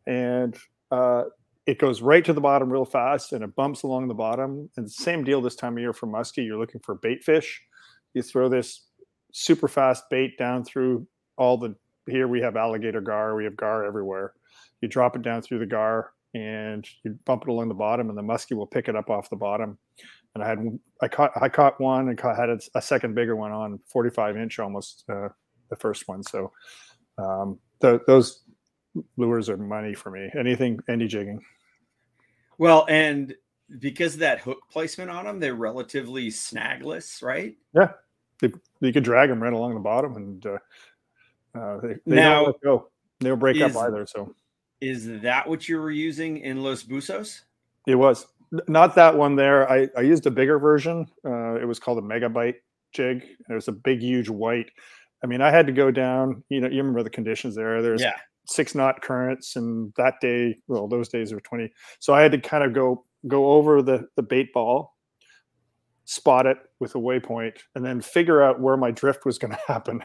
and 0.06 0.56
uh, 0.90 1.24
it 1.66 1.78
goes 1.78 2.02
right 2.02 2.24
to 2.24 2.32
the 2.32 2.40
bottom 2.40 2.72
real 2.72 2.84
fast, 2.84 3.32
and 3.32 3.44
it 3.44 3.54
bumps 3.54 3.84
along 3.84 4.08
the 4.08 4.14
bottom. 4.14 4.68
And 4.76 4.90
same 4.90 5.22
deal 5.22 5.40
this 5.40 5.54
time 5.54 5.74
of 5.74 5.78
year 5.78 5.92
for 5.92 6.08
muskie. 6.08 6.44
You're 6.44 6.58
looking 6.58 6.80
for 6.80 6.96
bait 6.96 7.22
fish. 7.22 7.62
You 8.14 8.22
throw 8.22 8.48
this 8.48 8.86
super 9.32 9.68
fast 9.68 10.04
bait 10.10 10.38
down 10.38 10.64
through 10.64 11.06
all 11.36 11.56
the. 11.56 11.74
Here 12.06 12.26
we 12.26 12.40
have 12.40 12.56
alligator 12.56 13.00
gar. 13.00 13.36
We 13.36 13.44
have 13.44 13.56
gar 13.56 13.84
everywhere. 13.84 14.32
You 14.80 14.88
drop 14.88 15.16
it 15.16 15.22
down 15.22 15.42
through 15.42 15.60
the 15.60 15.66
gar, 15.66 16.12
and 16.34 16.86
you 17.04 17.18
bump 17.24 17.42
it 17.42 17.48
along 17.48 17.68
the 17.68 17.74
bottom, 17.74 18.08
and 18.08 18.18
the 18.18 18.22
muskie 18.22 18.56
will 18.56 18.66
pick 18.66 18.88
it 18.88 18.96
up 18.96 19.10
off 19.10 19.30
the 19.30 19.36
bottom 19.36 19.78
and 20.34 20.44
I 20.44 20.48
had 20.48 20.78
I 21.02 21.08
caught 21.08 21.32
I 21.40 21.48
caught 21.48 21.80
one 21.80 22.08
and 22.08 22.18
caught, 22.18 22.36
had 22.36 22.50
a, 22.50 22.58
a 22.74 22.82
second 22.82 23.14
bigger 23.14 23.36
one 23.36 23.52
on 23.52 23.80
45 23.86 24.36
inch 24.36 24.58
almost 24.58 25.04
uh, 25.08 25.28
the 25.68 25.76
first 25.76 26.08
one. 26.08 26.22
So 26.22 26.52
um, 27.18 27.58
th- 27.80 28.02
those 28.06 28.42
lures 29.16 29.48
are 29.48 29.56
money 29.56 29.94
for 29.94 30.10
me. 30.10 30.30
Anything 30.38 30.80
any 30.88 31.06
jigging. 31.06 31.40
Well, 32.58 32.86
and 32.88 33.34
because 33.78 34.14
of 34.14 34.20
that 34.20 34.40
hook 34.40 34.58
placement 34.70 35.10
on 35.10 35.24
them, 35.24 35.40
they're 35.40 35.54
relatively 35.54 36.28
snagless, 36.28 37.22
right? 37.22 37.56
Yeah, 37.74 37.92
they, 38.41 38.51
you 38.80 38.93
could 38.93 39.05
drag 39.05 39.28
them 39.28 39.43
right 39.43 39.53
along 39.53 39.74
the 39.74 39.80
bottom, 39.80 40.16
and 40.16 40.47
uh, 40.47 40.59
uh, 41.59 41.80
they, 41.80 41.95
they 42.07 42.16
Now, 42.16 42.45
don't 42.45 42.61
go. 42.62 42.91
They 43.20 43.28
don't 43.28 43.38
break 43.38 43.57
is- 43.57 43.76
up 43.76 43.84
either. 43.84 44.07
So 44.07 44.34
Is 44.80 45.20
that 45.22 45.49
what 45.49 45.68
you 45.68 45.78
were 45.78 45.91
using 45.91 46.38
in 46.38 46.62
Los 46.62 46.82
Busos? 46.82 47.41
it 47.86 47.95
was 47.95 48.26
not 48.68 48.95
that 48.97 49.16
one 49.16 49.36
there. 49.36 49.70
I, 49.70 49.88
I 49.97 50.01
used 50.03 50.26
a 50.26 50.30
bigger 50.30 50.59
version. 50.59 51.07
Uh, 51.24 51.55
it 51.61 51.64
was 51.66 51.78
called 51.78 51.99
a 51.99 52.03
megabyte 52.03 52.57
jig. 52.93 53.24
It 53.49 53.53
was 53.53 53.68
a 53.68 53.72
big, 53.72 54.01
huge 54.03 54.28
white. 54.28 54.70
I 55.22 55.26
mean, 55.26 55.41
I 55.41 55.51
had 55.51 55.66
to 55.66 55.72
go 55.72 55.91
down. 55.91 56.43
You 56.49 56.61
know, 56.61 56.68
you 56.68 56.78
remember 56.78 57.03
the 57.03 57.11
conditions 57.11 57.55
there. 57.55 57.80
There's 57.82 58.01
Yeah. 58.03 58.16
six 58.47 58.74
knot 58.74 59.03
currents, 59.03 59.57
and 59.57 59.93
that 59.97 60.14
day, 60.20 60.59
well, 60.66 60.88
those 60.88 61.09
days 61.09 61.32
were 61.32 61.41
twenty. 61.41 61.72
So 62.01 62.12
I 62.14 62.22
had 62.22 62.32
to 62.32 62.38
kind 62.41 62.64
of 62.64 62.72
go 62.72 63.05
go 63.28 63.53
over 63.53 63.82
the 63.82 64.09
the 64.16 64.22
bait 64.22 64.53
ball, 64.53 64.95
spot 66.11 66.44
it 66.44 66.58
with 66.80 66.96
a 66.96 66.98
waypoint, 66.98 67.58
and 67.76 67.84
then 67.84 68.00
figure 68.00 68.42
out 68.42 68.61
where 68.61 68.76
my 68.76 68.90
drift 68.90 69.24
was 69.24 69.38
going 69.38 69.52
to 69.54 69.61
happen. 69.72 70.02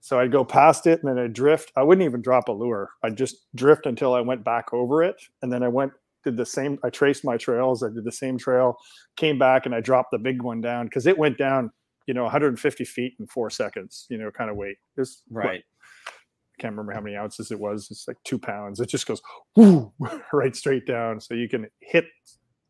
So 0.00 0.20
I'd 0.20 0.30
go 0.30 0.44
past 0.44 0.86
it, 0.86 1.02
and 1.02 1.10
then 1.10 1.18
I'd 1.18 1.32
drift. 1.32 1.72
I 1.74 1.82
wouldn't 1.82 2.04
even 2.04 2.22
drop 2.22 2.48
a 2.48 2.52
lure. 2.52 2.90
I'd 3.02 3.16
just 3.16 3.52
drift 3.56 3.86
until 3.86 4.14
I 4.14 4.20
went 4.20 4.44
back 4.44 4.72
over 4.72 5.02
it, 5.02 5.16
and 5.42 5.52
then 5.52 5.64
I 5.64 5.68
went 5.68 5.92
did 6.22 6.36
the 6.36 6.46
same. 6.46 6.78
I 6.84 6.90
traced 6.90 7.24
my 7.24 7.36
trails. 7.36 7.82
I 7.82 7.88
did 7.88 8.04
the 8.04 8.12
same 8.12 8.38
trail, 8.38 8.76
came 9.16 9.36
back, 9.36 9.66
and 9.66 9.74
I 9.74 9.80
dropped 9.80 10.12
the 10.12 10.18
big 10.18 10.42
one 10.42 10.60
down 10.60 10.86
because 10.86 11.08
it 11.08 11.18
went 11.18 11.36
down, 11.36 11.72
you 12.06 12.14
know, 12.14 12.22
150 12.22 12.84
feet 12.84 13.14
in 13.18 13.26
four 13.26 13.50
seconds. 13.50 14.06
You 14.08 14.18
know, 14.18 14.30
kind 14.30 14.48
of 14.48 14.56
weight. 14.56 14.76
It 14.96 15.00
was 15.00 15.22
what, 15.26 15.46
Right. 15.46 15.64
I 16.06 16.62
can't 16.62 16.72
remember 16.72 16.92
how 16.92 17.00
many 17.00 17.16
ounces 17.16 17.50
it 17.50 17.58
was. 17.58 17.88
It's 17.90 18.06
like 18.06 18.18
two 18.22 18.38
pounds. 18.38 18.78
It 18.78 18.88
just 18.88 19.08
goes 19.08 19.20
whoo, 19.56 19.92
right 20.32 20.54
straight 20.54 20.86
down. 20.86 21.20
So 21.20 21.34
you 21.34 21.48
can 21.48 21.66
hit 21.80 22.04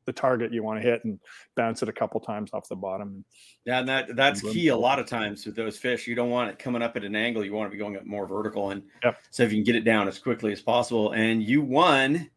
the 0.05 0.13
target 0.13 0.53
you 0.53 0.63
want 0.63 0.81
to 0.81 0.89
hit 0.89 1.05
and 1.05 1.19
bounce 1.55 1.83
it 1.83 1.89
a 1.89 1.93
couple 1.93 2.21
times 2.21 2.51
off 2.53 2.69
the 2.69 2.77
bottom. 2.77 3.25
Yeah, 3.65 3.81
and 3.81 3.89
that 3.89 4.17
that's 4.17 4.41
key 4.41 4.69
a 4.69 4.77
lot 4.77 4.99
of 4.99 5.07
times 5.07 5.47
with 5.47 5.57
those 5.57 5.79
fish. 5.79 6.07
You 6.07 6.15
don't 6.15 6.31
want 6.31 6.51
it 6.51 6.59
coming 6.59 6.83
up 6.83 6.97
at 6.97 7.05
an 7.05 7.15
angle. 7.15 7.45
You 7.45 7.53
want 7.53 7.71
to 7.71 7.73
be 7.73 7.79
going 7.79 7.97
up 7.97 8.05
more 8.05 8.27
vertical. 8.27 8.71
And 8.71 8.83
Yep. 9.05 9.19
so 9.31 9.43
if 9.43 9.53
you 9.53 9.59
can 9.59 9.65
get 9.65 9.77
it 9.77 9.85
down 9.85 10.09
as 10.09 10.19
quickly 10.19 10.53
as 10.53 10.61
possible. 10.61 11.13
And 11.13 11.43
you 11.43 11.63
won 11.63 12.31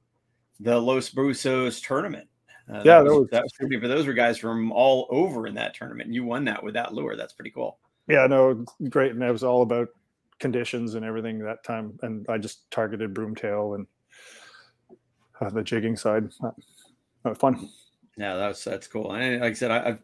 the 0.60 0.80
Los 0.80 1.10
Busos 1.10 1.86
tournament. 1.86 2.28
Uh, 2.70 2.82
Yeah, 2.86 3.00
that 3.00 3.06
that 3.06 3.14
was, 3.14 3.28
that 3.32 3.44
was 3.44 3.54
pretty 3.54 3.80
for 3.80 3.88
those 3.88 4.08
were 4.08 4.14
guys 4.14 4.38
from 4.38 4.72
all 4.72 5.08
over 5.10 5.48
in 5.48 5.56
that 5.56 5.74
tournament. 5.74 6.08
And 6.08 6.16
you 6.16 6.24
won 6.24 6.46
that 6.46 6.64
with 6.64 6.74
that 6.76 6.94
lure. 6.94 7.16
That's 7.16 7.34
pretty 7.34 7.52
cool. 7.52 7.80
Yeah, 8.08 8.28
no, 8.28 8.66
great. 8.90 9.12
And 9.12 9.24
it 9.24 9.32
was 9.32 9.44
all 9.44 9.62
about 9.64 9.90
conditions 10.40 10.96
and 10.96 11.06
everything 11.06 11.40
that 11.40 11.64
time. 11.64 11.98
And 12.04 12.26
I 12.30 12.38
just 12.38 12.70
targeted 12.70 13.14
broomtail 13.14 13.76
and 13.76 13.88
uh, 15.42 15.50
the 15.50 15.64
jigging 15.64 15.96
side. 15.96 16.30
Fun. 17.34 17.70
Yeah, 18.18 18.36
that's 18.36 18.64
that's 18.64 18.88
cool. 18.88 19.14
And 19.14 19.42
like 19.42 19.52
I 19.52 19.54
said, 19.54 19.72
I, 19.72 19.88
I've 19.90 20.00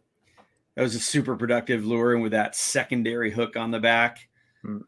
that 0.76 0.82
was 0.84 0.96
a 0.96 1.00
super 1.00 1.36
productive 1.36 1.86
lure, 1.86 2.14
and 2.14 2.22
with 2.24 2.32
that 2.32 2.56
secondary 2.56 3.30
hook 3.32 3.56
on 3.56 3.72
the 3.72 3.80
back, 3.80 4.28
Hmm. 4.64 4.80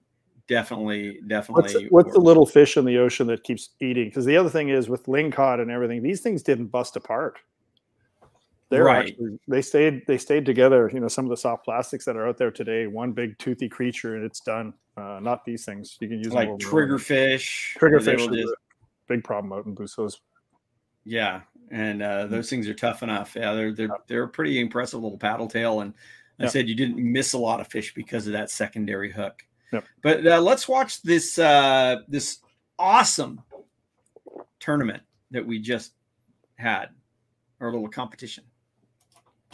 definitely, 0.48 1.20
definitely. 1.28 1.88
what's 1.90 2.14
the 2.14 2.20
little 2.20 2.46
fish 2.46 2.78
in 2.78 2.86
the 2.86 2.98
ocean 2.98 3.28
that 3.28 3.44
keeps 3.44 3.70
eating? 3.82 4.06
Because 4.06 4.26
the 4.26 4.38
other 4.38 4.50
thing 4.50 4.70
is 4.70 4.88
with 4.90 5.06
lingcod 5.06 5.62
and 5.62 5.70
everything, 5.70 6.02
these 6.02 6.22
things 6.22 6.42
didn't 6.44 6.68
bust 6.68 6.96
apart. 6.96 7.40
They're 8.70 8.86
Right. 8.86 9.10
actually 9.10 9.40
they 9.48 9.62
stayed 9.62 10.04
they 10.08 10.18
stayed 10.18 10.46
together. 10.46 10.90
You 10.92 11.00
know, 11.00 11.08
some 11.08 11.26
of 11.26 11.30
the 11.30 11.38
soft 11.38 11.64
plastics 11.66 12.06
that 12.06 12.16
are 12.16 12.28
out 12.28 12.38
there 12.38 12.50
today, 12.50 12.88
one 12.88 13.12
big 13.12 13.38
toothy 13.38 13.70
creature 13.70 14.16
and 14.16 14.26
it's 14.26 14.40
done. 14.40 14.74
Uh, 14.98 15.20
not 15.22 15.46
these 15.46 15.66
things. 15.66 15.98
You 16.02 16.08
can 16.08 16.18
use 16.20 16.34
like 16.34 16.48
over 16.50 16.54
and 16.56 16.66
over. 16.66 16.88
triggerfish? 16.98 17.78
Triggerfish 17.78 18.36
is 18.36 18.50
a 18.50 18.56
big 19.08 19.24
problem 19.24 19.54
out 19.54 19.66
in 19.66 19.76
Busos. 19.76 20.20
Yeah, 21.06 21.42
and 21.72 22.02
Mm-hmm. 22.02 22.26
uh, 22.26 22.28
those 22.28 22.50
things 22.50 22.68
are 22.68 22.74
tough 22.74 23.04
enough. 23.04 23.36
Yeah, 23.36 23.54
they're 23.54 23.72
they're 23.74 23.98
they're 24.08 24.24
a 24.24 24.30
pretty 24.30 24.60
impressive 24.60 25.02
little 25.02 25.18
paddle 25.18 25.48
tail, 25.48 25.82
and 25.82 25.94
I 26.40 26.44
Yeah. 26.44 26.50
said 26.50 26.68
you 26.70 26.76
didn't 26.76 26.98
miss 26.98 27.34
a 27.34 27.38
lot 27.38 27.60
of 27.60 27.68
fish 27.68 27.94
because 27.94 28.28
of 28.28 28.34
that 28.34 28.50
secondary 28.50 29.12
hook. 29.12 29.44
Yep. 29.72 29.86
But 30.02 30.28
uh, 30.28 30.42
let's 30.42 30.68
watch 30.68 31.02
this 31.02 31.40
uh, 31.40 31.98
this 32.08 32.40
awesome 32.78 33.42
tournament 34.60 35.04
that 35.32 35.46
we 35.46 35.60
just 35.60 35.94
had, 36.56 36.88
our 37.60 37.72
little 37.72 37.88
competition. 37.90 38.44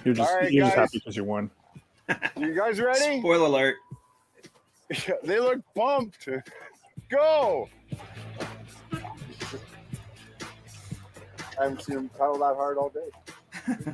You're 0.03 0.13
just 0.13 0.29
All 0.29 0.37
right, 0.37 0.51
you're 0.51 0.65
just 0.65 0.75
happy 0.77 0.97
because 0.97 1.15
you 1.15 1.23
won. 1.23 1.51
You 2.37 2.53
guys 2.55 2.79
ready? 2.79 3.19
Spoiler 3.19 3.45
alert! 3.45 3.75
they 5.23 5.39
look 5.39 5.59
bumped. 5.75 6.27
Go! 7.09 7.69
Haven't 11.63 11.83
seen 11.83 11.95
them 11.95 12.09
paddle 12.09 12.39
that 12.39 12.55
hard 12.55 12.77
all 12.77 12.89
day. 12.89 13.93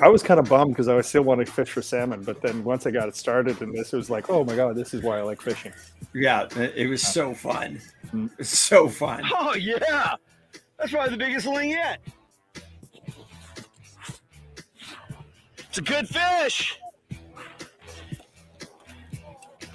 I 0.00 0.08
was 0.08 0.22
kind 0.22 0.40
of 0.40 0.48
bummed 0.48 0.72
because 0.72 0.88
I 0.88 0.94
was 0.94 1.06
still 1.06 1.22
wanted 1.22 1.46
to 1.46 1.52
fish 1.52 1.70
for 1.70 1.82
salmon, 1.82 2.22
but 2.22 2.40
then 2.42 2.64
once 2.64 2.86
I 2.86 2.90
got 2.90 3.08
it 3.08 3.16
started 3.16 3.60
and 3.62 3.74
this 3.74 3.92
it 3.92 3.96
was 3.96 4.10
like, 4.10 4.30
oh 4.30 4.44
my 4.44 4.56
god, 4.56 4.76
this 4.76 4.94
is 4.94 5.02
why 5.02 5.18
I 5.18 5.22
like 5.22 5.40
fishing. 5.40 5.72
Yeah, 6.14 6.48
it 6.56 6.72
it 6.76 6.86
was 6.88 7.02
so 7.02 7.34
fun. 7.34 7.80
Mm. 8.12 8.36
Was 8.38 8.48
so 8.48 8.88
fun. 8.88 9.22
Oh 9.34 9.54
yeah, 9.54 10.14
that's 10.78 10.92
probably 10.92 11.10
the 11.10 11.18
biggest 11.18 11.46
ling 11.46 11.70
yet. 11.70 12.00
It's 15.58 15.78
a 15.78 15.82
good 15.82 16.08
fish. 16.08 16.78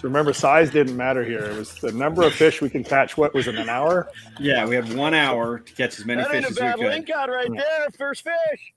So 0.02 0.08
remember, 0.08 0.34
size 0.34 0.72
didn't 0.72 0.98
matter 0.98 1.24
here. 1.24 1.44
It 1.44 1.56
was 1.56 1.76
the 1.76 1.92
number 1.92 2.24
of 2.24 2.34
fish 2.34 2.60
we 2.60 2.72
can 2.72 2.84
catch. 2.84 3.18
What 3.18 3.36
was 3.36 3.48
it, 3.48 3.54
an 3.54 3.70
hour? 3.70 4.10
Yeah, 4.40 4.66
we 4.66 4.74
had 4.74 4.92
one 4.96 5.14
hour 5.14 5.60
to 5.60 5.74
catch 5.74 6.00
as 6.00 6.06
many 6.08 6.24
That 6.24 6.32
fish 6.32 6.38
ain't 6.38 6.46
a 6.46 6.50
as 6.50 6.56
we 6.56 6.60
bad 6.60 6.76
could. 6.78 6.88
link 6.88 7.10
out 7.12 7.30
right 7.30 7.50
there. 7.56 7.88
First 8.00 8.24
fish 8.24 8.74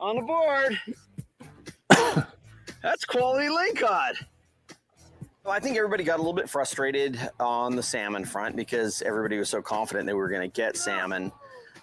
on 0.00 0.16
the 0.16 0.22
board. 0.22 0.80
That's 2.82 3.04
quality 3.04 3.48
lingcod. 3.48 4.14
Well, 5.44 5.52
I 5.52 5.60
think 5.60 5.76
everybody 5.76 6.04
got 6.04 6.14
a 6.14 6.22
little 6.22 6.32
bit 6.32 6.48
frustrated 6.48 7.20
on 7.38 7.76
the 7.76 7.82
salmon 7.82 8.24
front 8.24 8.56
because 8.56 9.02
everybody 9.02 9.36
was 9.36 9.50
so 9.50 9.60
confident 9.60 10.06
they 10.06 10.14
were 10.14 10.30
going 10.30 10.50
to 10.50 10.56
get 10.56 10.78
salmon. 10.78 11.32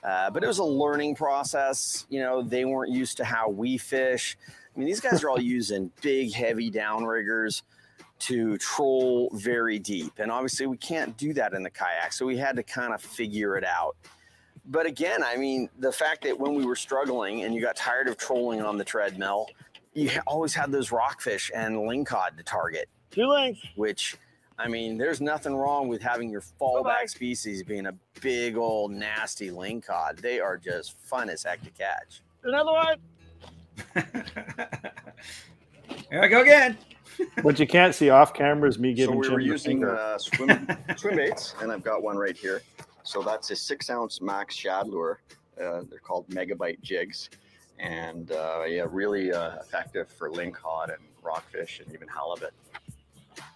Uh, 0.04 0.32
but 0.32 0.44
it 0.44 0.48
was 0.48 0.58
a 0.58 0.64
learning 0.64 1.14
process. 1.14 2.08
You 2.10 2.22
know, 2.22 2.42
they 2.42 2.66
weren't 2.66 2.92
used 2.92 3.18
to 3.18 3.24
how 3.24 3.50
we 3.50 3.78
fish. 3.78 4.36
I 4.76 4.80
mean, 4.80 4.88
these 4.88 5.00
guys 5.00 5.24
are 5.24 5.30
all 5.30 5.40
using 5.40 5.92
big, 6.02 6.34
heavy 6.34 6.72
downriggers 6.72 7.62
to 8.20 8.58
troll 8.58 9.30
very 9.34 9.80
deep. 9.80 10.14
And 10.18 10.32
obviously, 10.32 10.68
we 10.68 10.78
can't 10.78 11.16
do 11.18 11.34
that 11.34 11.54
in 11.54 11.64
the 11.64 11.70
kayak. 11.70 12.14
So 12.14 12.26
we 12.26 12.38
had 12.38 12.56
to 12.58 12.64
kind 12.64 12.94
of 12.94 13.02
figure 13.02 13.58
it 13.58 13.64
out. 13.64 13.96
But 14.66 14.86
again, 14.86 15.24
I 15.24 15.36
mean, 15.36 15.70
the 15.80 15.92
fact 15.92 16.24
that 16.24 16.38
when 16.38 16.54
we 16.54 16.66
were 16.66 16.76
struggling 16.76 17.44
and 17.44 17.56
you 17.56 17.62
got 17.62 17.76
tired 17.76 18.08
of 18.08 18.18
trolling 18.18 18.62
on 18.62 18.78
the 18.78 18.84
treadmill, 18.84 19.48
you 19.94 20.12
always 20.28 20.54
had 20.54 20.72
those 20.72 20.92
rockfish 20.92 21.50
and 21.56 21.76
lingcod 21.76 22.38
to 22.38 22.44
target. 22.44 22.88
Two 23.12 23.26
lengths. 23.26 23.62
which 23.76 24.16
I 24.60 24.68
mean, 24.68 24.98
there's 24.98 25.22
nothing 25.22 25.56
wrong 25.56 25.88
with 25.88 26.02
having 26.02 26.30
your 26.30 26.42
fallback 26.42 27.10
species 27.10 27.64
being 27.64 27.86
a 27.88 27.94
big 28.20 28.58
old 28.58 28.92
nasty 28.92 29.50
lingcod. 29.50 30.20
They 30.20 30.42
are 30.42 30.58
just 30.58 31.00
fun 31.00 31.30
as 31.30 31.44
heck 31.44 31.64
to 31.64 31.70
catch. 31.72 32.22
Another 32.44 32.72
one. 32.72 32.98
Here 36.12 36.22
I 36.22 36.28
go 36.28 36.42
again. 36.42 36.78
What 37.42 37.60
you 37.60 37.68
can't 37.68 37.96
see 37.96 38.10
off 38.10 38.34
camera 38.34 38.70
is 38.70 38.80
me 38.80 38.94
giving. 38.94 39.16
So 39.16 39.20
giving 39.22 39.22
we 39.22 39.28
Jim 39.28 39.34
were 39.34 39.40
the 39.40 39.46
using 39.46 39.72
finger. 39.80 39.96
uh, 39.98 40.18
swim 40.20 40.68
swim 40.98 41.16
baits, 41.16 41.56
and 41.62 41.72
I've 41.72 41.84
got 41.84 42.04
one 42.04 42.18
right 42.18 42.38
here. 42.38 42.62
So 43.04 43.22
that's 43.22 43.50
a 43.52 43.56
six 43.56 43.90
ounce 43.90 44.22
max 44.22 44.56
shad 44.56 44.88
lure. 44.88 45.22
Uh, 45.62 45.82
they're 45.90 46.00
called 46.00 46.28
megabyte 46.30 46.82
jigs, 46.82 47.30
and 47.80 48.32
uh, 48.32 48.64
yeah, 48.68 48.86
really 48.90 49.32
uh, 49.34 49.58
effective 49.60 50.10
for 50.10 50.30
lingcod 50.30 50.86
and 50.94 51.04
rockfish 51.22 51.82
and 51.86 51.94
even 51.94 52.08
halibut. 52.08 52.54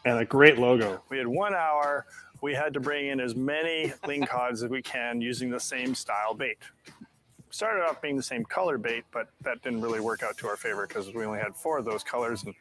and 0.05 0.19
a 0.19 0.25
great 0.25 0.57
logo. 0.57 1.01
We 1.09 1.17
had 1.17 1.27
one 1.27 1.53
hour. 1.53 2.05
We 2.41 2.53
had 2.53 2.73
to 2.73 2.81
bring 2.81 3.07
in 3.07 3.21
as 3.21 3.35
many 3.35 3.93
lingcods 4.03 4.63
as 4.63 4.67
we 4.67 4.81
can 4.81 5.21
using 5.21 5.49
the 5.49 5.59
same 5.61 5.95
style 5.95 6.33
bait. 6.33 6.57
Started 7.51 7.83
off 7.83 8.01
being 8.01 8.17
the 8.17 8.23
same 8.23 8.43
color 8.43 8.77
bait, 8.77 9.05
but 9.13 9.29
that 9.41 9.61
didn't 9.61 9.81
really 9.81 9.99
work 10.01 10.23
out 10.23 10.37
to 10.39 10.47
our 10.47 10.57
favor 10.57 10.85
because 10.87 11.13
we 11.13 11.23
only 11.23 11.39
had 11.39 11.55
four 11.55 11.77
of 11.77 11.85
those 11.85 12.03
colors, 12.03 12.43
and 12.43 12.53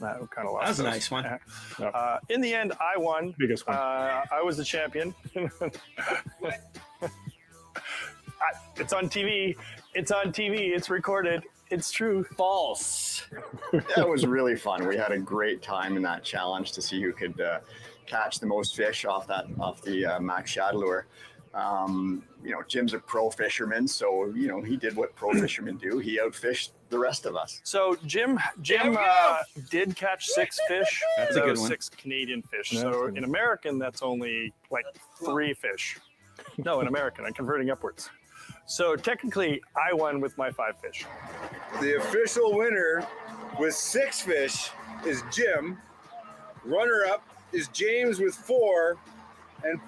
that 0.00 0.18
kind 0.30 0.46
of 0.48 0.54
lost. 0.54 0.64
That 0.64 0.68
was 0.68 0.80
a 0.80 0.86
us. 0.88 0.94
nice 0.94 1.10
one. 1.10 1.38
Uh, 1.80 2.18
in 2.28 2.40
the 2.40 2.52
end, 2.52 2.72
I 2.80 2.96
won. 2.98 3.34
Biggest 3.38 3.66
one. 3.66 3.76
Uh, 3.76 4.22
I 4.30 4.42
was 4.42 4.56
the 4.56 4.64
champion. 4.64 5.14
I- 6.44 6.50
it's 8.76 8.92
on 8.92 9.08
TV. 9.08 9.56
It's 9.94 10.10
on 10.10 10.32
TV. 10.32 10.74
It's 10.74 10.90
recorded. 10.90 11.44
It's 11.70 11.90
true. 11.90 12.24
False. 12.36 13.22
that 13.96 14.08
was 14.08 14.26
really 14.26 14.56
fun. 14.56 14.86
We 14.86 14.96
had 14.96 15.12
a 15.12 15.18
great 15.18 15.62
time 15.62 15.96
in 15.96 16.02
that 16.02 16.24
challenge 16.24 16.72
to 16.72 16.82
see 16.82 17.00
who 17.00 17.12
could 17.12 17.40
uh, 17.40 17.60
catch 18.06 18.40
the 18.40 18.46
most 18.46 18.74
fish 18.76 19.04
off 19.04 19.26
that 19.28 19.44
off 19.58 19.80
the 19.82 20.04
uh, 20.06 20.20
max 20.20 20.50
shad 20.50 20.74
lure. 20.74 21.06
Um, 21.52 22.22
you 22.44 22.52
know, 22.52 22.62
Jim's 22.68 22.94
a 22.94 22.98
pro 22.98 23.28
fisherman, 23.28 23.88
so 23.88 24.32
you 24.36 24.46
know 24.46 24.60
he 24.62 24.76
did 24.76 24.94
what 24.96 25.14
pro 25.16 25.32
fishermen 25.40 25.76
do. 25.76 25.98
He 25.98 26.18
outfished 26.18 26.70
the 26.90 26.98
rest 26.98 27.26
of 27.26 27.36
us. 27.36 27.60
So 27.64 27.96
Jim, 28.06 28.38
Jim 28.62 28.96
uh, 28.98 29.38
did 29.70 29.96
catch 29.96 30.26
six 30.26 30.58
fish. 30.68 31.02
That's 31.16 31.36
a 31.36 31.40
good 31.40 31.58
one. 31.58 31.68
Six 31.68 31.88
Canadian 31.88 32.42
fish. 32.42 32.72
Yeah, 32.72 32.82
so 32.82 33.06
good. 33.06 33.18
in 33.18 33.24
American, 33.24 33.78
that's 33.78 34.02
only 34.02 34.52
like 34.70 34.84
three 35.24 35.54
fish. 35.54 35.98
No, 36.58 36.80
in 36.80 36.86
American, 36.86 37.24
I'm 37.26 37.32
converting 37.32 37.70
upwards. 37.70 38.10
So 38.66 38.94
technically, 38.94 39.60
I 39.76 39.92
won 39.92 40.20
with 40.20 40.38
my 40.38 40.50
five 40.50 40.78
fish. 40.80 41.04
The 41.80 41.96
official 41.96 42.56
winner 42.56 43.06
with 43.58 43.74
six 43.74 44.20
fish 44.20 44.70
is 45.04 45.22
Jim. 45.32 45.78
Runner 46.64 47.04
up 47.10 47.24
is 47.52 47.68
James 47.68 48.20
with 48.20 48.34
four, 48.34 48.98
and 49.64 49.80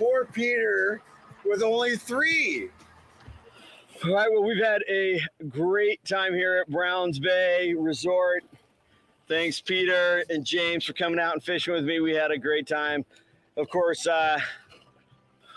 poor 0.00 0.24
Peter 0.24 1.02
with 1.44 1.62
only 1.62 1.94
three. 1.94 2.70
All 4.02 4.14
right, 4.14 4.32
well, 4.32 4.42
we've 4.42 4.64
had 4.64 4.80
a 4.88 5.20
great 5.50 6.02
time 6.06 6.32
here 6.32 6.56
at 6.56 6.72
Browns 6.72 7.18
Bay 7.18 7.74
Resort. 7.74 8.42
Thanks, 9.28 9.60
Peter 9.60 10.24
and 10.30 10.42
James, 10.42 10.86
for 10.86 10.94
coming 10.94 11.20
out 11.20 11.34
and 11.34 11.42
fishing 11.42 11.74
with 11.74 11.84
me. 11.84 12.00
We 12.00 12.14
had 12.14 12.30
a 12.30 12.38
great 12.38 12.66
time. 12.66 13.04
Of 13.58 13.68
course, 13.68 14.06
uh, 14.06 14.40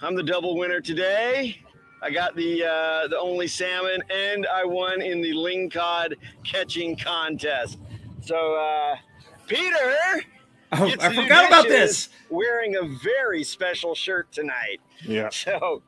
I'm 0.02 0.14
the 0.14 0.24
double 0.24 0.58
winner 0.58 0.82
today. 0.82 1.58
I 2.02 2.12
got 2.12 2.36
the 2.36 2.66
uh, 2.66 3.08
the 3.08 3.18
only 3.18 3.48
salmon, 3.48 4.04
and 4.10 4.46
I 4.46 4.66
won 4.66 5.02
in 5.02 5.22
the 5.22 5.32
lingcod 5.32 6.16
catching 6.44 6.98
contest. 6.98 7.80
So, 8.20 8.56
uh, 8.56 8.98
Peter, 9.48 9.96
Oh, 10.80 10.86
I 10.88 10.90
to 11.10 11.10
do 11.16 11.22
forgot 11.22 11.48
about 11.48 11.68
this. 11.68 12.10
Wearing 12.30 12.76
a 12.76 12.84
very 13.04 13.44
special 13.44 13.96
shirt 13.96 14.32
tonight. 14.32 14.80
Yeah. 15.06 15.30
So 15.32 15.82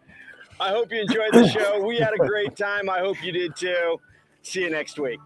I 0.60 0.70
hope 0.70 0.92
you 0.92 1.02
enjoyed 1.02 1.34
the 1.34 1.48
show. 1.50 1.86
We 1.86 1.98
had 1.98 2.14
a 2.14 2.18
great 2.26 2.56
time. 2.56 2.90
I 2.90 3.00
hope 3.00 3.22
you 3.24 3.32
did 3.34 3.56
too. 3.56 4.00
See 4.42 4.62
you 4.62 4.70
next 4.70 4.98
week. 5.00 5.20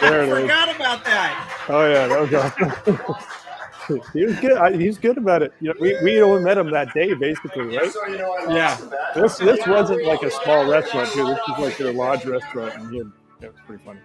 There 0.00 0.22
it 0.22 0.28
is. 0.28 0.40
Forgot 0.42 0.76
about 0.76 1.04
that. 1.04 1.64
Oh 1.68 1.90
yeah, 1.90 2.06
that 2.06 2.20
was 2.20 2.34
awesome. 2.34 4.02
he 4.12 4.24
was 4.24 4.38
good. 4.40 4.52
I, 4.52 4.76
he's 4.76 4.96
good 4.98 5.18
about 5.18 5.42
it. 5.42 5.52
You 5.60 5.68
know, 5.70 5.74
we, 5.80 5.96
we 6.02 6.22
only 6.22 6.42
met 6.44 6.56
him 6.56 6.70
that 6.70 6.94
day, 6.94 7.14
basically, 7.14 7.76
right? 7.76 7.90
So 7.90 8.06
you 8.06 8.18
know, 8.18 8.36
Yeah. 8.48 8.78
lost. 8.80 9.14
This 9.14 9.56
this 9.58 9.66
wasn't 9.66 10.04
like 10.04 10.22
a 10.22 10.30
small 10.30 10.70
restaurant 10.70 11.10
too. 11.10 11.24
This 11.26 11.38
was 11.48 11.58
like 11.58 11.76
their 11.78 11.92
lodge 11.92 12.24
restaurant, 12.24 12.74
and 12.76 12.90
he 12.92 12.98
had, 12.98 13.12
yeah, 13.40 13.46
it 13.48 13.52
was 13.52 13.60
pretty 13.66 13.84
funny. 13.84 14.00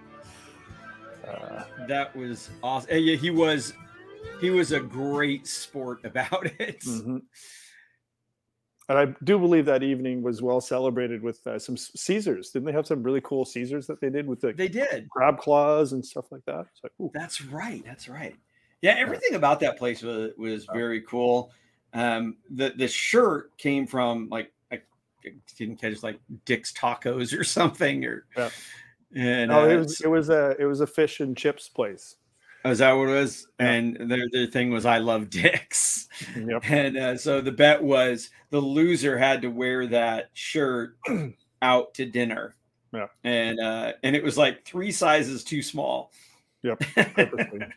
Uh, 1.28 1.64
That 1.88 2.16
was 2.16 2.50
awesome. 2.64 2.90
And 2.92 3.06
yeah, 3.06 3.16
he 3.16 3.30
was 3.30 3.74
he 4.42 4.50
was 4.50 4.72
a 4.72 4.80
great 4.80 5.48
sport 5.48 6.00
about 6.06 6.46
it. 6.60 6.80
mhm. 6.82 7.22
And 8.90 8.98
I 8.98 9.14
do 9.26 9.38
believe 9.38 9.66
that 9.66 9.84
evening 9.84 10.22
was 10.22 10.42
well 10.42 10.62
celebrated 10.62 11.22
with 11.22 11.46
uh, 11.46 11.60
some 11.60 11.76
Caesars. 11.76 12.52
Didn't 12.52 12.68
they 12.68 12.72
have 12.72 12.88
some 12.88 13.04
really 13.04 13.20
cool 13.20 13.44
Caesars 13.44 13.86
that 13.88 14.00
they 14.00 14.10
did 14.10 14.26
with 14.28 14.40
the 14.40 14.54
They 14.54 14.70
did. 14.70 15.10
crab 15.10 15.40
claws 15.40 15.92
and 15.92 16.06
stuff 16.06 16.32
like 16.32 16.46
that? 16.46 16.68
It's 16.72 16.82
like. 16.84 17.12
That's 17.14 17.42
right. 17.42 17.84
That's 17.86 18.08
right. 18.08 18.36
Yeah, 18.82 18.96
everything 18.98 19.34
about 19.36 19.60
that 19.60 19.78
place 19.78 20.04
was 20.04 20.32
was 20.38 20.66
very 20.72 21.02
cool. 21.02 21.52
Um, 21.94 22.38
the 22.50 22.74
the 22.78 22.88
shirt 22.88 23.58
came 23.58 23.88
from 23.88 24.30
like 24.30 24.54
I 24.72 24.82
didn't 25.58 25.82
catch 25.82 26.02
like 26.04 26.20
Dick's 26.46 26.72
Tacos 26.72 27.38
or 27.38 27.44
something 27.58 28.06
or 28.06 28.26
Yeah. 28.38 28.50
And 29.16 29.50
No, 29.50 29.62
uh, 29.62 29.68
it 29.68 29.78
was 29.78 30.02
it 30.02 30.10
was 30.10 30.30
a 30.30 30.56
it 30.60 30.66
was 30.66 30.82
a 30.82 30.88
fish 30.88 31.20
and 31.20 31.36
chips 31.36 31.70
place. 31.70 32.16
Oh, 32.66 32.72
is 32.72 32.80
that 32.80 32.92
what 32.92 33.08
it 33.08 33.14
was? 33.14 33.48
Yeah. 33.60 33.72
And 33.72 34.12
their 34.12 34.26
their 34.32 34.48
thing 34.48 34.72
was 34.72 34.86
I 34.86 34.98
love 34.98 35.30
dicks. 35.30 36.08
Yep. 36.36 36.64
And 36.70 36.98
uh, 36.98 37.18
so 37.18 37.42
the 37.42 37.52
bet 37.52 37.82
was 37.82 38.30
the 38.50 38.60
loser 38.60 39.18
had 39.18 39.42
to 39.44 39.50
wear 39.50 39.88
that 39.88 40.30
shirt 40.34 40.98
out 41.62 41.94
to 41.96 42.06
dinner. 42.06 42.56
Yeah. 42.94 43.08
And 43.24 43.60
uh, 43.60 43.94
and 44.04 44.16
it 44.16 44.24
was 44.24 44.38
like 44.38 44.66
three 44.66 44.92
sizes 44.92 45.44
too 45.44 45.62
small. 45.62 46.12
Yep. 46.64 46.84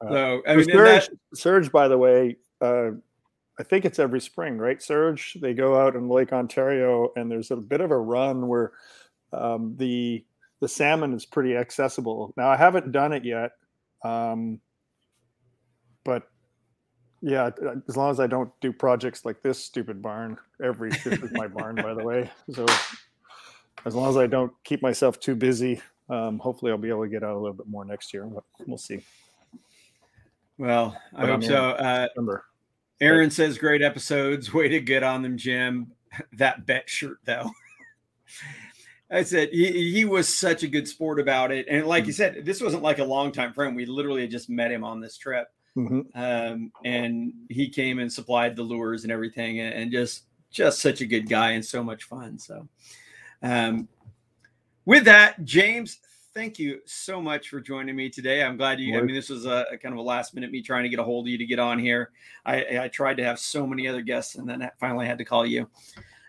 Uh, 0.00 0.08
So 0.08 0.42
I 0.46 0.54
mean, 0.54 0.60
and 0.60 0.70
Serge, 0.70 1.08
that, 1.08 1.10
Serge, 1.34 1.72
by 1.72 1.88
the 1.88 1.98
way, 1.98 2.36
uh, 2.60 2.90
I 3.58 3.62
think 3.64 3.84
it's 3.84 3.98
every 3.98 4.20
spring, 4.20 4.56
right? 4.56 4.80
Serge, 4.80 5.36
they 5.40 5.52
go 5.52 5.76
out 5.76 5.96
in 5.96 6.08
Lake 6.08 6.32
Ontario, 6.32 7.10
and 7.16 7.28
there's 7.28 7.50
a 7.50 7.56
bit 7.56 7.80
of 7.80 7.90
a 7.90 7.98
run 7.98 8.46
where 8.46 8.70
um, 9.32 9.74
the 9.76 10.24
the 10.60 10.68
salmon 10.68 11.12
is 11.12 11.26
pretty 11.26 11.56
accessible. 11.56 12.32
Now, 12.36 12.48
I 12.48 12.56
haven't 12.56 12.92
done 12.92 13.12
it 13.12 13.24
yet, 13.24 13.52
um, 14.04 14.60
but 16.04 16.28
yeah, 17.20 17.50
as 17.88 17.96
long 17.96 18.10
as 18.10 18.20
I 18.20 18.26
don't 18.26 18.50
do 18.60 18.72
projects 18.72 19.24
like 19.24 19.42
this 19.42 19.58
stupid 19.58 20.02
barn, 20.02 20.36
every 20.62 20.90
this 20.90 21.06
is 21.06 21.32
my 21.32 21.48
barn, 21.48 21.76
by 21.76 21.94
the 21.94 22.04
way. 22.04 22.30
So 22.54 22.66
as 23.84 23.94
long 23.94 24.08
as 24.08 24.16
I 24.16 24.26
don't 24.26 24.52
keep 24.64 24.82
myself 24.82 25.18
too 25.18 25.34
busy, 25.34 25.80
um, 26.08 26.38
hopefully 26.38 26.70
I'll 26.70 26.78
be 26.78 26.88
able 26.88 27.04
to 27.04 27.08
get 27.08 27.24
out 27.24 27.34
a 27.34 27.38
little 27.38 27.56
bit 27.56 27.66
more 27.66 27.84
next 27.84 28.12
year. 28.12 28.24
But 28.26 28.44
we'll 28.66 28.78
see. 28.78 29.00
well, 30.58 30.96
I 31.14 31.22
But 31.22 31.30
hope 31.30 31.44
so. 31.44 31.70
Uh. 31.70 32.08
Aaron 33.00 33.30
says 33.30 33.58
great 33.58 33.82
episodes. 33.82 34.54
Way 34.54 34.68
to 34.68 34.80
get 34.80 35.02
on 35.02 35.22
them, 35.22 35.36
Jim. 35.36 35.92
That 36.34 36.66
bet 36.66 36.90
shirt 36.90 37.16
though. 37.24 37.50
I 39.12 39.22
said 39.22 39.50
he, 39.50 39.92
he 39.92 40.04
was 40.04 40.38
such 40.38 40.62
a 40.62 40.68
good 40.68 40.88
sport 40.88 41.20
about 41.20 41.52
it. 41.52 41.66
And 41.68 41.86
like 41.86 42.06
you 42.06 42.12
said, 42.12 42.44
this 42.44 42.62
wasn't 42.62 42.82
like 42.82 42.98
a 42.98 43.04
longtime 43.04 43.52
friend. 43.52 43.76
We 43.76 43.84
literally 43.84 44.22
had 44.22 44.30
just 44.30 44.48
met 44.48 44.72
him 44.72 44.84
on 44.84 45.00
this 45.00 45.18
trip. 45.18 45.48
Mhm. 45.76 46.06
Um, 46.14 46.72
and 46.84 47.32
he 47.48 47.68
came 47.68 47.98
and 47.98 48.12
supplied 48.12 48.56
the 48.56 48.62
lures 48.62 49.04
and 49.04 49.12
everything 49.12 49.60
and, 49.60 49.74
and 49.74 49.92
just 49.92 50.24
just 50.50 50.80
such 50.80 51.00
a 51.00 51.06
good 51.06 51.28
guy 51.28 51.52
and 51.52 51.64
so 51.64 51.82
much 51.82 52.04
fun. 52.04 52.38
So 52.38 52.68
um 53.42 53.88
with 54.84 55.04
that, 55.04 55.44
James, 55.44 55.98
thank 56.34 56.58
you 56.58 56.80
so 56.84 57.22
much 57.22 57.48
for 57.48 57.60
joining 57.60 57.96
me 57.96 58.10
today. 58.10 58.42
I'm 58.42 58.56
glad 58.58 58.80
you 58.80 58.98
I 58.98 59.02
mean 59.02 59.14
this 59.14 59.30
was 59.30 59.46
a, 59.46 59.64
a 59.72 59.78
kind 59.78 59.94
of 59.94 59.98
a 59.98 60.02
last 60.02 60.34
minute 60.34 60.50
me 60.50 60.60
trying 60.60 60.82
to 60.82 60.90
get 60.90 60.98
a 60.98 61.04
hold 61.04 61.26
of 61.26 61.30
you 61.30 61.38
to 61.38 61.46
get 61.46 61.58
on 61.58 61.78
here. 61.78 62.10
I, 62.44 62.80
I 62.82 62.88
tried 62.88 63.16
to 63.16 63.24
have 63.24 63.38
so 63.38 63.66
many 63.66 63.88
other 63.88 64.02
guests 64.02 64.34
and 64.34 64.48
then 64.48 64.62
I 64.62 64.70
finally 64.78 65.06
had 65.06 65.18
to 65.18 65.24
call 65.24 65.46
you. 65.46 65.68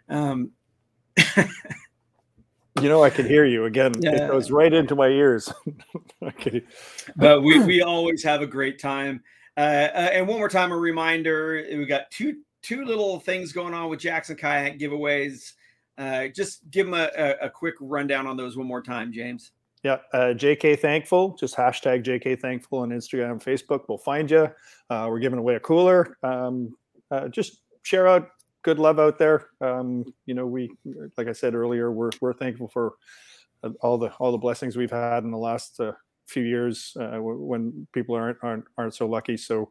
Um 0.08 0.52
You 2.82 2.89
know, 2.89 3.03
I 3.03 3.09
can 3.11 3.28
hear 3.28 3.45
you 3.45 3.65
again. 3.65 3.93
Yeah. 3.99 4.26
It 4.26 4.28
goes 4.30 4.49
right 4.49 4.74
into 4.74 4.95
my 4.95 5.07
ears. 5.07 5.51
I 6.24 6.32
could- 6.32 6.65
but 7.15 7.41
we, 7.41 7.59
we 7.59 7.82
always 7.84 8.24
have 8.24 8.41
a 8.41 8.47
great 8.47 8.80
time. 8.80 9.21
Uh, 9.55 9.59
uh, 9.93 10.09
and 10.13 10.28
one 10.28 10.39
more 10.39 10.49
time, 10.49 10.71
a 10.71 10.78
reminder: 10.78 11.63
we 11.69 11.86
got 11.86 12.09
two 12.09 12.38
two 12.63 12.84
little 12.86 13.19
things 13.19 13.51
going 13.53 13.74
on 13.76 13.89
with 13.89 13.99
Jackson 13.99 14.36
Kayak 14.36 14.80
giveaways. 14.80 15.53
Uh, 15.97 16.28
just 16.30 16.61
give 16.71 16.88
them 16.88 16.95
a, 16.95 17.09
a, 17.15 17.45
a 17.45 17.49
quick 17.51 17.76
rundown 17.80 18.26
on 18.26 18.36
those 18.36 18.57
one 18.57 18.65
more 18.65 18.82
time, 18.82 19.13
James. 19.13 19.51
yeah, 19.84 19.97
uh, 20.13 20.34
JK 20.34 20.80
Thankful. 20.80 21.36
Just 21.39 21.55
hashtag 21.55 22.03
JK 22.03 22.39
Thankful 22.41 22.80
on 22.80 22.89
Instagram 22.89 23.34
and 23.34 23.41
Facebook. 23.41 23.82
We'll 23.88 23.99
find 23.99 24.32
you. 24.32 24.49
Uh, 24.89 25.05
we're 25.07 25.19
giving 25.19 25.38
away 25.38 25.53
a 25.55 25.59
cooler. 25.59 26.17
Um, 26.24 26.76
uh, 27.11 27.28
just 27.28 27.59
share 27.84 28.07
out 28.07 28.30
good 28.64 28.80
love 28.80 28.99
out 28.99 29.20
there. 29.20 29.47
Um, 29.61 30.05
you 30.26 30.34
know, 30.34 30.47
we 30.47 30.72
like 31.18 31.28
I 31.28 31.34
said 31.34 31.53
earlier, 31.53 31.91
we're 31.91 32.11
we're 32.22 32.34
thankful 32.34 32.70
for 32.70 32.93
uh, 33.64 33.70
all 33.82 33.97
the 33.97 34.09
all 34.14 34.32
the 34.32 34.38
blessings 34.38 34.76
we've 34.76 34.91
had 34.91 35.24
in 35.24 35.32
the 35.32 35.38
last 35.38 35.80
uh, 35.80 35.91
few 36.28 36.43
years 36.43 36.95
uh, 36.99 37.18
when 37.20 37.88
people 37.93 38.16
aren't 38.16 38.38
aren't 38.41 38.66
aren't 38.78 38.95
so 38.95 39.07
lucky. 39.07 39.38
So 39.38 39.70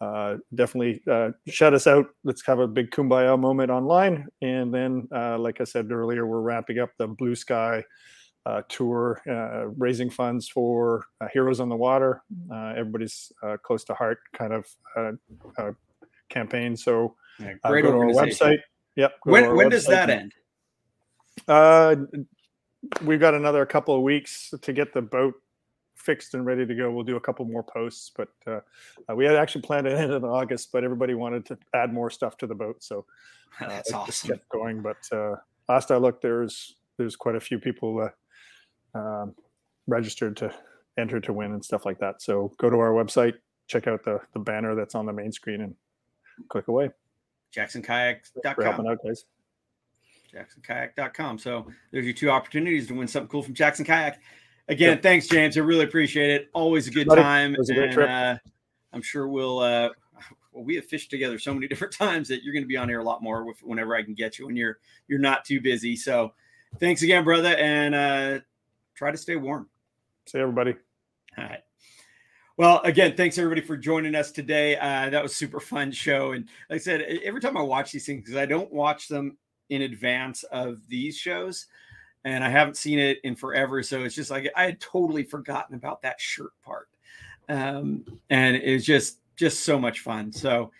uh, 0.00 0.36
definitely 0.54 1.02
uh, 1.10 1.30
shut 1.48 1.74
us 1.74 1.86
out. 1.86 2.06
Let's 2.24 2.46
have 2.46 2.60
a 2.60 2.68
big 2.68 2.90
kumbaya 2.90 3.38
moment 3.38 3.70
online, 3.70 4.28
and 4.40 4.72
then, 4.72 5.08
uh, 5.12 5.38
like 5.38 5.60
I 5.60 5.64
said 5.64 5.90
earlier, 5.90 6.24
we're 6.26 6.40
wrapping 6.40 6.78
up 6.78 6.90
the 6.98 7.08
Blue 7.08 7.34
Sky 7.34 7.84
tour, 8.68 9.20
raising 9.76 10.08
funds 10.08 10.48
for 10.48 11.04
Heroes 11.34 11.60
on 11.60 11.68
the 11.68 11.76
Water. 11.76 12.22
everybody's 12.50 13.30
close 13.62 13.84
to 13.84 13.92
heart 13.92 14.20
kind 14.32 14.54
of 14.54 15.76
campaign. 16.30 16.74
So 16.74 17.14
yeah, 17.38 17.54
great 17.64 17.82
go 17.82 17.92
to 17.92 17.98
our 17.98 18.06
website. 18.06 18.58
Yep. 18.96 19.12
When 19.24 19.56
when 19.56 19.68
does 19.68 19.86
that 19.86 20.10
end? 20.10 20.32
Uh, 21.46 21.96
we've 23.02 23.20
got 23.20 23.34
another 23.34 23.64
couple 23.66 23.94
of 23.94 24.02
weeks 24.02 24.52
to 24.60 24.72
get 24.72 24.92
the 24.92 25.02
boat 25.02 25.34
fixed 25.94 26.34
and 26.34 26.46
ready 26.46 26.64
to 26.64 26.74
go. 26.74 26.90
We'll 26.90 27.04
do 27.04 27.16
a 27.16 27.20
couple 27.20 27.44
more 27.44 27.62
posts, 27.62 28.10
but 28.16 28.28
uh, 28.46 28.60
uh, 29.08 29.14
we 29.14 29.24
had 29.24 29.36
actually 29.36 29.62
planned 29.62 29.86
it 29.86 29.98
in 30.10 30.24
August, 30.24 30.70
but 30.72 30.84
everybody 30.84 31.14
wanted 31.14 31.44
to 31.46 31.58
add 31.74 31.92
more 31.92 32.10
stuff 32.10 32.36
to 32.38 32.46
the 32.46 32.54
boat, 32.54 32.82
so 32.82 33.04
uh, 33.60 33.68
that's 33.68 33.92
awesome. 33.92 34.30
Kept 34.30 34.48
going, 34.48 34.82
but 34.82 34.96
uh, 35.12 35.36
last 35.68 35.90
I 35.90 35.96
looked, 35.96 36.22
there's 36.22 36.76
there's 36.96 37.16
quite 37.16 37.36
a 37.36 37.40
few 37.40 37.58
people 37.58 38.10
uh, 38.94 38.98
um, 38.98 39.34
registered 39.86 40.36
to 40.38 40.52
enter 40.96 41.20
to 41.20 41.32
win 41.32 41.52
and 41.52 41.64
stuff 41.64 41.86
like 41.86 42.00
that. 42.00 42.20
So 42.20 42.52
go 42.58 42.68
to 42.70 42.78
our 42.78 42.90
website, 42.90 43.34
check 43.66 43.86
out 43.86 44.04
the 44.04 44.20
the 44.32 44.40
banner 44.40 44.74
that's 44.74 44.94
on 44.94 45.06
the 45.06 45.12
main 45.12 45.32
screen, 45.32 45.60
and 45.60 45.74
click 46.48 46.68
away. 46.68 46.90
JacksonKayak.com. 47.54 48.54
For 48.54 48.64
helping 48.64 48.86
out, 48.86 48.98
guys. 49.04 49.24
JacksonKayak.com. 50.32 51.38
So 51.38 51.66
there's 51.90 52.04
your 52.04 52.14
two 52.14 52.30
opportunities 52.30 52.86
to 52.88 52.94
win 52.94 53.08
something 53.08 53.28
cool 53.28 53.42
from 53.42 53.54
Jackson 53.54 53.84
Kayak. 53.84 54.20
Again, 54.68 54.90
yep. 54.90 55.02
thanks, 55.02 55.26
James. 55.26 55.56
I 55.56 55.60
really 55.60 55.84
appreciate 55.84 56.30
it. 56.30 56.50
Always 56.52 56.88
a 56.88 56.90
good 56.90 57.08
time. 57.08 57.56
A 57.56 57.72
and, 57.72 57.98
uh, 57.98 58.36
I'm 58.92 59.00
sure 59.00 59.26
we'll, 59.26 59.60
uh, 59.60 59.88
well, 60.52 60.64
we 60.64 60.74
have 60.74 60.84
fished 60.84 61.10
together 61.10 61.38
so 61.38 61.54
many 61.54 61.68
different 61.68 61.94
times 61.94 62.28
that 62.28 62.42
you're 62.42 62.52
going 62.52 62.64
to 62.64 62.68
be 62.68 62.76
on 62.76 62.88
here 62.88 63.00
a 63.00 63.04
lot 63.04 63.22
more 63.22 63.44
with, 63.44 63.58
whenever 63.62 63.96
I 63.96 64.02
can 64.02 64.14
get 64.14 64.38
you 64.38 64.46
when 64.46 64.56
you're, 64.56 64.78
you're 65.08 65.18
not 65.18 65.44
too 65.44 65.60
busy. 65.60 65.96
So 65.96 66.34
thanks 66.78 67.02
again, 67.02 67.24
brother. 67.24 67.56
And, 67.56 67.94
uh, 67.94 68.40
try 68.94 69.10
to 69.10 69.16
stay 69.16 69.36
warm. 69.36 69.68
See 70.26 70.38
everybody. 70.38 70.74
All 71.38 71.44
right. 71.44 71.62
Well, 72.58 72.80
again, 72.82 73.14
thanks 73.16 73.38
everybody 73.38 73.60
for 73.60 73.76
joining 73.76 74.16
us 74.16 74.32
today. 74.32 74.76
Uh, 74.76 75.10
that 75.10 75.22
was 75.22 75.36
super 75.36 75.60
fun 75.60 75.92
show. 75.92 76.32
And 76.32 76.48
like 76.68 76.80
I 76.80 76.82
said, 76.82 77.02
every 77.22 77.40
time 77.40 77.56
I 77.56 77.62
watch 77.62 77.92
these 77.92 78.04
things, 78.04 78.22
because 78.22 78.34
I 78.36 78.46
don't 78.46 78.72
watch 78.72 79.06
them 79.06 79.38
in 79.70 79.82
advance 79.82 80.42
of 80.42 80.80
these 80.88 81.16
shows, 81.16 81.66
and 82.24 82.42
I 82.42 82.48
haven't 82.48 82.76
seen 82.76 82.98
it 82.98 83.18
in 83.22 83.36
forever. 83.36 83.80
So 83.84 84.02
it's 84.02 84.16
just 84.16 84.32
like 84.32 84.50
I 84.56 84.64
had 84.64 84.80
totally 84.80 85.22
forgotten 85.22 85.76
about 85.76 86.02
that 86.02 86.20
shirt 86.20 86.50
part, 86.64 86.88
um, 87.48 88.04
and 88.28 88.56
it's 88.56 88.84
just 88.84 89.20
just 89.36 89.60
so 89.60 89.78
much 89.78 90.00
fun. 90.00 90.32
So 90.32 90.72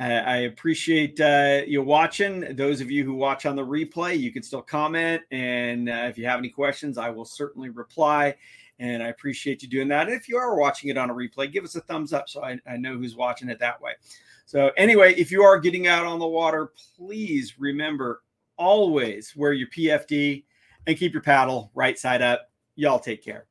uh, 0.00 0.22
I 0.26 0.36
appreciate 0.38 1.20
uh, 1.20 1.60
you 1.64 1.80
watching. 1.80 2.56
Those 2.56 2.80
of 2.80 2.90
you 2.90 3.04
who 3.04 3.14
watch 3.14 3.46
on 3.46 3.54
the 3.54 3.64
replay, 3.64 4.18
you 4.18 4.32
can 4.32 4.42
still 4.42 4.62
comment, 4.62 5.22
and 5.30 5.88
uh, 5.88 6.06
if 6.08 6.18
you 6.18 6.26
have 6.26 6.40
any 6.40 6.48
questions, 6.48 6.98
I 6.98 7.10
will 7.10 7.24
certainly 7.24 7.68
reply. 7.68 8.34
And 8.80 9.02
I 9.02 9.08
appreciate 9.08 9.62
you 9.62 9.68
doing 9.68 9.88
that. 9.88 10.08
And 10.08 10.16
if 10.16 10.26
you 10.26 10.38
are 10.38 10.58
watching 10.58 10.88
it 10.88 10.96
on 10.96 11.10
a 11.10 11.14
replay, 11.14 11.52
give 11.52 11.64
us 11.64 11.76
a 11.76 11.82
thumbs 11.82 12.14
up 12.14 12.28
so 12.28 12.42
I, 12.42 12.58
I 12.66 12.78
know 12.78 12.96
who's 12.96 13.14
watching 13.14 13.50
it 13.50 13.58
that 13.60 13.80
way. 13.80 13.92
So, 14.46 14.72
anyway, 14.76 15.14
if 15.14 15.30
you 15.30 15.42
are 15.42 15.60
getting 15.60 15.86
out 15.86 16.06
on 16.06 16.18
the 16.18 16.26
water, 16.26 16.72
please 16.96 17.54
remember 17.58 18.22
always 18.56 19.36
wear 19.36 19.52
your 19.52 19.68
PFD 19.68 20.44
and 20.86 20.96
keep 20.96 21.12
your 21.12 21.22
paddle 21.22 21.70
right 21.74 21.98
side 21.98 22.22
up. 22.22 22.50
Y'all 22.74 22.98
take 22.98 23.22
care. 23.22 23.46